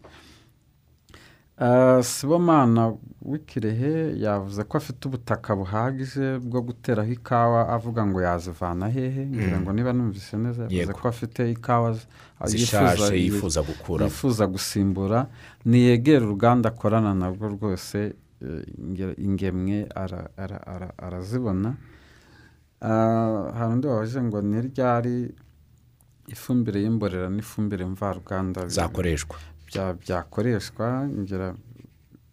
Ah, 1.57 2.01
sibomana 2.03 2.93
w'ikirehe 3.21 3.91
yavuze 4.25 4.61
ko 4.65 4.73
afite 4.81 5.01
ubutaka 5.05 5.49
buhagije 5.55 6.25
bwo 6.41 6.61
guteraho 6.67 7.11
ikawa 7.13 7.61
avuga 7.75 8.01
ngo 8.09 8.19
yazivana 8.25 8.89
hehe? 8.89 9.25
Ngira 9.29 9.57
ngo 9.61 9.69
niba 9.73 9.93
numvise 9.93 10.33
neza 10.37 10.63
yavuze 10.69 10.93
ko 11.01 11.05
afite 11.13 11.41
ikawa 11.55 11.93
yifuza 13.13 13.61
gukura. 13.61 14.05
yifuza 14.05 14.43
gusimbura. 14.53 15.19
Niyegera 15.65 16.25
uruganda 16.25 16.69
akorana 16.73 17.13
narwo 17.13 17.45
rwose 17.55 17.97
ingemwe 19.17 19.77
ara- 19.95 20.29
ara- 20.37 20.63
ara- 20.73 20.93
arazibona. 20.97 21.75
Ah, 22.81 23.51
hari 23.55 23.73
undi 23.73 23.87
ngo 24.27 24.41
ni 24.41 24.59
ryari 24.67 25.17
ifumbire 26.27 26.79
y'imborera 26.83 27.29
n'ifumbire 27.29 27.85
mvaruganda 27.85 28.67
zakoreshwa. 28.67 29.37
bya- 29.67 29.93
byakoreshwa? 30.01 31.07
Ngira 31.07 31.55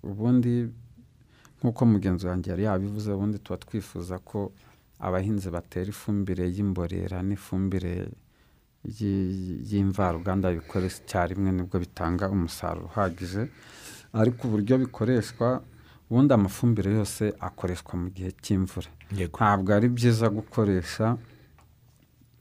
ubundi 0.02 0.68
nk'uko 1.60 1.82
mugenzi 1.86 2.26
wanjye 2.26 2.50
yari 2.50 2.62
yabivuze 2.64 3.08
ubundi 3.12 3.38
tuba 3.38 3.56
twifuza 3.64 4.18
ko 4.18 4.52
abahinzi 4.98 5.48
batera 5.50 5.88
ifumbire 5.94 6.44
y'imborera 6.56 7.22
n'ifumbire 7.22 7.94
y'i- 8.98 9.60
y'imvaruganda 9.70 10.50
bikoresha 10.52 10.98
icyarimwe 11.04 11.50
ni 11.52 11.62
bwo 11.62 11.76
bitanga 11.78 12.24
umusaruro 12.34 12.86
uhagije. 12.90 13.42
Ariko 14.12 14.40
uburyo 14.48 14.74
bikoreshwa 14.82 15.62
ubundi 16.10 16.32
amafumbire 16.34 16.90
yose 16.98 17.22
akoreshwa 17.40 17.94
mu 18.02 18.08
gihe 18.10 18.30
cy'imvura. 18.42 18.90
Ntabwo 19.40 19.68
ari 19.76 19.88
byiza 19.96 20.26
gukoresha 20.28 21.16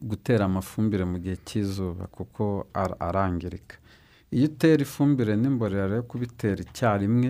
gutera 0.01 0.45
amafumbire 0.45 1.03
mu 1.05 1.17
gihe 1.23 1.37
cy'izuba 1.47 2.07
kuko 2.07 2.67
ar- 2.73 2.97
arangirika. 2.99 3.75
Iyo 4.31 4.45
utera 4.49 4.81
ifumbire 4.87 5.33
n'imborera 5.35 5.87
rero 5.91 6.03
kubitera 6.03 6.59
icyarimwe 6.65 7.29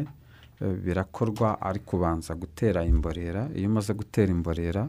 eh, 0.62 0.76
birakorwa 0.84 1.48
ari 1.68 1.80
kubanza 1.80 2.32
gutera 2.36 2.80
imborera. 2.86 3.42
Iyo 3.58 3.68
umaze 3.72 3.92
gutera 3.94 4.30
imborera 4.32 4.84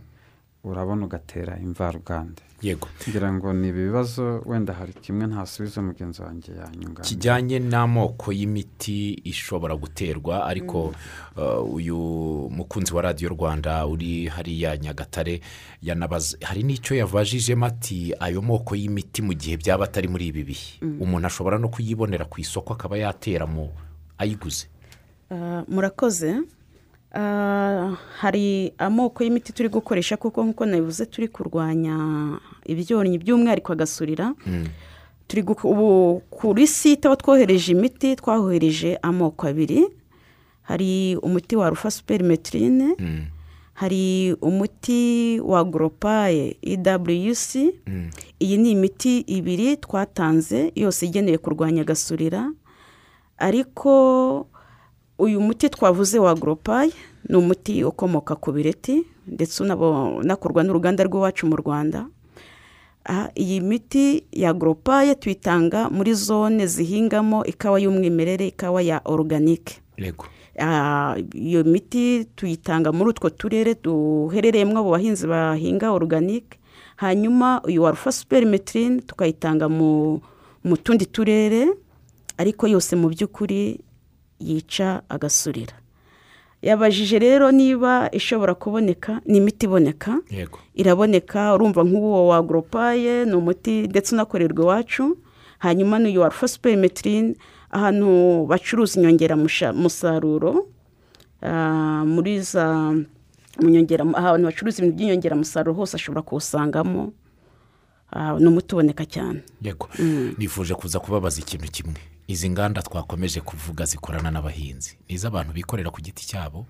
urabona 0.64 1.02
ugatera 1.06 1.52
imvaruganda. 1.66 2.42
Yego. 2.62 2.88
Ngira 3.08 3.32
ngo 3.32 3.52
ni 3.52 3.68
ibibazo 3.68 4.42
wenda 4.46 4.72
hari 4.72 4.92
kimwe 4.92 5.26
ntasubize 5.26 5.80
mugenzi 5.80 6.22
wanjye 6.22 6.52
yanyunganira 6.52 7.02
kijyanye 7.04 7.58
n'amoko 7.58 8.32
y'imiti 8.32 9.12
ishobora 9.24 9.76
guterwa 9.76 10.44
ariko 10.46 10.94
uh, 11.36 11.74
uyu 11.74 11.96
mukunzi 12.52 12.94
wa 12.94 13.02
radiyo 13.02 13.28
rwanda 13.28 13.86
uri 13.86 14.26
hariya 14.26 14.76
nyagatare 14.76 15.40
yanabaza 15.82 16.36
hari 16.42 16.62
n'icyo 16.62 16.96
yavajijemo 16.96 17.66
ati 17.66 18.14
ayo 18.20 18.42
moko 18.42 18.76
y'imiti 18.76 19.22
mu 19.22 19.32
gihe 19.34 19.56
byaba 19.56 19.84
atari 19.84 20.08
muri 20.08 20.26
ibi 20.28 20.44
bihe. 20.44 20.84
Umuntu 21.00 21.26
ashobora 21.26 21.58
no 21.58 21.68
kuyibonera 21.68 22.24
ku 22.28 22.40
isoko 22.40 22.72
akaba 22.76 22.96
yatera 23.00 23.46
mu 23.46 23.72
ayiguze. 24.18 24.68
Ah, 25.30 25.64
murakoze. 25.68 26.44
Ah, 27.12 27.96
hari 28.20 28.72
amoko 28.78 29.24
y'imiti 29.24 29.52
turi 29.52 29.68
gukoresha 29.68 30.16
kuko 30.16 30.44
nk'uko 30.44 30.66
nabivuze 30.66 31.06
turi 31.06 31.28
kurwanya 31.28 31.96
ibyonnyi 32.72 33.18
by'umwihariko 33.18 33.72
agasurira. 33.72 34.34
Turi 35.28 35.42
gu- 35.42 35.62
ubu 35.68 36.20
kuri 36.30 36.66
site 36.66 37.06
aho 37.06 37.16
twohereje 37.16 37.72
imiti 37.72 38.16
twahohereje 38.16 38.98
amoko 39.02 39.46
abiri. 39.46 39.86
Hari 40.62 41.16
umuti 41.22 41.56
wa 41.56 41.70
rufa 41.70 41.90
superimetirine 41.90 42.94
hari 43.74 44.34
umuti 44.42 45.40
wa 45.40 45.64
goropaye 45.64 46.56
ewc 46.62 47.50
iyi 48.38 48.56
ni 48.58 48.70
imiti 48.70 49.18
ibiri 49.26 49.76
twatanze 49.76 50.72
yose 50.74 51.06
igenewe 51.06 51.38
kurwanya 51.38 51.82
agasurira. 51.82 52.52
Ariko 53.38 54.46
uyu 55.18 55.40
muti 55.40 55.68
twavuze 55.68 56.18
wa 56.18 56.34
goropaye 56.34 56.92
ni 57.28 57.36
umuti 57.36 57.84
ukomoka 57.84 58.36
ku 58.36 58.52
bireti 58.52 59.04
ndetse 59.26 59.62
unakorwa 59.62 60.62
n'uruganda 60.64 61.04
rw'iwacu 61.04 61.46
mu 61.46 61.56
rwanda. 61.56 62.06
Iyi 63.34 63.60
miti 63.60 64.24
ya 64.32 64.52
goropaye 64.52 65.14
tuyitanga 65.14 65.90
muri 65.90 66.14
zone 66.14 66.66
zihingamo 66.66 67.44
ikawa 67.44 67.80
y'umwimerere 67.80 68.46
ikawa 68.48 68.82
ya 68.82 69.00
oruganike 69.04 69.80
yego. 69.98 70.26
Ah, 70.58 71.16
iyo 71.34 71.64
miti 71.64 72.24
tuyitanga 72.36 72.92
muri 72.92 73.10
utwo 73.10 73.30
turere 73.30 73.74
duherereyemo 73.82 74.78
abo 74.78 74.90
bahinzi 74.90 75.26
bahinga 75.26 75.90
oruganike 75.92 76.58
hanyuma 76.96 77.62
uyu 77.64 77.82
wa 77.82 77.90
rufa 77.90 78.12
superimetirine 78.12 79.00
tukayitanga 79.00 79.68
mu 79.68 80.76
tundi 80.82 81.06
turere 81.06 81.68
ariko 82.36 82.68
yose 82.68 82.96
mu 82.96 83.08
by'ukuri 83.08 83.80
yica 84.40 85.02
agasurira. 85.08 85.79
Yabajije 86.62 87.18
rero 87.18 87.50
niba 87.50 88.08
ishobora 88.12 88.54
kuboneka 88.54 89.20
ni 89.26 89.38
imiti 89.38 89.66
iboneka 89.66 90.18
iraboneka 90.74 91.54
urumva 91.54 91.82
nk'uwo 91.84 92.26
wa 92.28 92.42
goropaye 92.42 93.24
ni 93.24 93.34
umuti 93.34 93.88
ndetse 93.88 94.14
unakorerwa 94.14 94.62
iwacu. 94.64 95.16
Hanyuma 95.58 95.98
n'uyu 95.98 96.20
wa 96.20 96.28
rufa 96.28 96.48
superimetirine 96.48 97.34
ahantu 97.70 98.46
bacuruza 98.46 99.00
inyongeramusaruro 99.00 100.66
ah, 101.42 102.04
muri 102.06 102.40
za 102.40 102.94
ahantu 104.14 104.44
bacuruza 104.48 104.78
ibintu 104.82 104.96
by'inyongeramusaruro 104.96 105.74
hose 105.74 105.96
ashobora 105.96 106.22
kuwusangamo. 106.22 107.12
Ah, 108.12 108.38
ni 108.38 108.46
umuti 108.46 108.74
uboneka 108.74 109.04
cyane. 109.06 109.40
Yego. 109.62 109.88
Nifuje 110.38 110.74
kuza 110.74 110.98
kubabaza 111.00 111.40
ikintu 111.40 111.68
kimwe. 111.72 112.00
Izi 112.32 112.50
nganda 112.50 112.82
twakomeje 112.82 113.40
kuvuga 113.40 113.84
zikorana 113.84 114.30
n'abahinzi. 114.30 114.96
Ni 115.08 115.14
iz'abantu 115.14 115.52
bikorera 115.52 115.90
ku 115.90 116.00
giti 116.02 116.26
cyabo? 116.26 116.66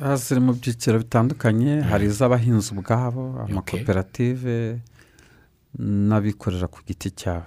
Ah, 0.00 0.16
ziri 0.16 0.40
mu 0.40 0.52
byiciro 0.54 0.98
bitandukanye. 0.98 1.80
Hari 1.84 2.06
iz'abahinzi 2.06 2.72
ubwabo 2.74 3.44
amakoperative 3.44 4.80
n'abikorera 5.78 6.66
ku 6.68 6.80
giti 6.86 7.10
cyabo. 7.10 7.46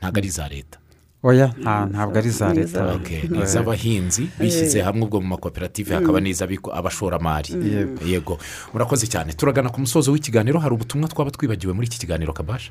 Ntabwo 0.00 0.18
ari 0.18 0.28
iza 0.28 0.48
leta? 0.48 0.78
Oya 1.22 1.48
nta- 1.58 1.86
ntabwo 1.90 2.16
ari 2.18 2.28
iza 2.28 2.52
leta. 2.54 2.96
ni 3.30 3.42
iz'abahinzi 3.42 4.22
bishyize 4.38 4.78
hamwe 4.82 5.02
ubwo 5.04 5.20
mu 5.20 5.28
makoperative 5.34 5.94
hakaba 5.94 6.20
n'iz'abashoramari 6.20 7.50
Yego. 7.56 8.04
yego. 8.04 8.34
Murakoze 8.72 9.06
cyane. 9.06 9.32
Turagana 9.32 9.68
ku 9.72 9.80
musozo 9.80 10.12
w'ikiganiro. 10.12 10.60
Hari 10.60 10.74
ubutumwa 10.74 11.08
twaba 11.08 11.30
twibagiwe 11.30 11.72
muri 11.72 11.86
iki 11.88 11.98
kiganiro 11.98 12.32
kabasha? 12.32 12.70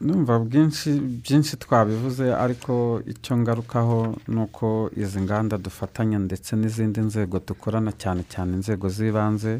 Numva 0.00 0.38
bwinshi 0.38 0.90
byinshi 1.24 1.56
twabivuze 1.56 2.34
ariko 2.44 3.00
icyo 3.06 3.36
ngarukaho 3.40 4.16
ni 4.28 4.40
uko 4.44 4.90
izi 4.96 5.20
nganda 5.24 5.56
dufatanya 5.58 6.18
ndetse 6.18 6.56
n'izindi 6.56 7.00
nzego 7.00 7.38
dukorana 7.48 7.92
cyane 8.02 8.22
cyane 8.32 8.52
inzego 8.60 8.88
z'ibanze 8.88 9.52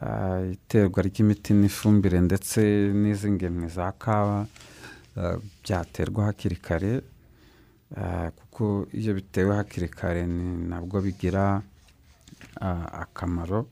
ah, 0.00 0.40
iterwa 0.54 1.02
ry'imiti 1.08 1.52
n'ifumbire 1.54 2.20
ndetse 2.28 2.60
n'iz'ingemwe 3.00 3.68
za 3.68 3.92
kawa 3.92 4.46
ah, 5.20 5.36
byaterwa 5.62 6.24
hakiri 6.32 6.56
kare 6.56 6.92
kuko 8.38 8.86
iyo 8.92 9.12
bitewe 9.14 9.52
hakiri 9.56 9.88
kare 9.88 10.26
ni 10.26 10.68
nabwo 10.68 11.00
bigira 11.04 11.60
akamaro 13.02 13.66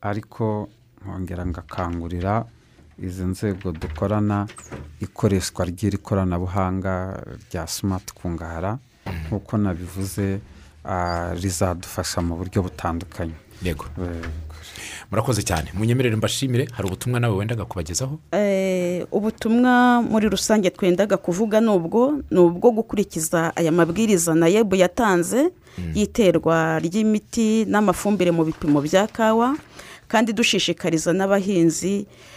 ariko 0.00 0.68
nkongera 1.04 1.46
ngakangurira 1.46 2.44
izi 3.02 3.24
nzego 3.24 3.72
dukorana 3.72 4.46
ikoreshwa 5.00 5.64
ry'iri 5.64 5.98
koranabuhanga 5.98 7.22
rya 7.50 7.66
simati 7.66 8.14
kungahara 8.14 8.78
nk'uko 9.28 9.56
nabivuze 9.58 10.40
ah, 10.84 11.34
rizadufasha 11.34 12.20
mu 12.22 12.36
buryo 12.36 12.62
butandukanye. 12.62 13.34
Yego. 13.62 13.84
Eh, 13.98 14.24
murakoze 15.10 15.42
cyane. 15.42 15.72
Munyemerere 15.74 16.16
mbashimire 16.16 16.68
hari 16.72 16.86
ubutumwa 16.88 17.20
nawe 17.20 17.36
wendaga 17.36 17.64
kubagezaho? 17.64 18.18
Eh, 18.32 19.06
ubutumwa 19.12 20.02
muri 20.02 20.28
rusange 20.28 20.70
twendaga 20.70 21.16
kuvuga 21.16 21.60
ni 21.60 21.68
ubwo 21.68 22.20
ni 22.30 22.38
ubwo 22.40 22.70
gukurikiza 22.70 23.56
aya 23.56 23.72
mabwiriza 23.72 24.34
na 24.34 24.46
yebu 24.48 24.74
yatanze 24.76 25.50
y'iterwa 25.94 26.78
ry'imiti 26.80 27.64
n'amafumbire 27.68 28.30
mu 28.30 28.44
bipimo 28.44 28.80
bya 28.80 29.06
kawa 29.06 29.56
kandi 30.08 30.32
dushishikariza 30.32 31.12
n'abahinzi 31.12 32.06
ah, 32.06 32.35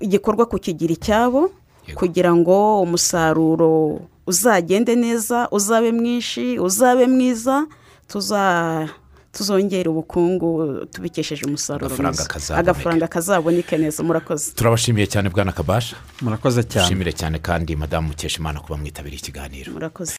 igikorwa 0.00 0.46
kukigira 0.46 0.92
icyabo 0.92 1.50
kugira 1.94 2.34
ngo 2.34 2.82
umusaruro 2.82 4.00
uzagende 4.26 4.94
neza 4.96 5.48
uzabe 5.50 5.92
mwinshi 5.92 6.58
uzabe 6.58 7.06
mwiza 7.06 7.66
tuza 8.08 8.88
tuzongera 9.32 9.90
ubukungu 9.90 10.48
tubikesheje 10.92 11.44
umusaruro 11.44 11.86
Agafaranga 11.86 12.24
mwiza. 12.34 12.56
agafaranga 12.56 13.06
kazaboneke 13.08 13.76
neza 13.78 14.02
murakoze. 14.02 14.52
Turabashimiye 14.56 15.06
cyane 15.06 15.28
bwana 15.28 15.52
kabasha. 15.52 15.96
Murakoze 16.22 16.62
cyane. 16.64 16.84
Dushimire 16.88 17.12
cyane 17.12 17.38
kandi 17.38 17.76
madamu 17.76 18.08
mukeshimana 18.08 18.60
kuba 18.60 18.76
mwitabiriye 18.80 19.20
ikiganiro. 19.20 19.72
Murakoze. 19.72 20.12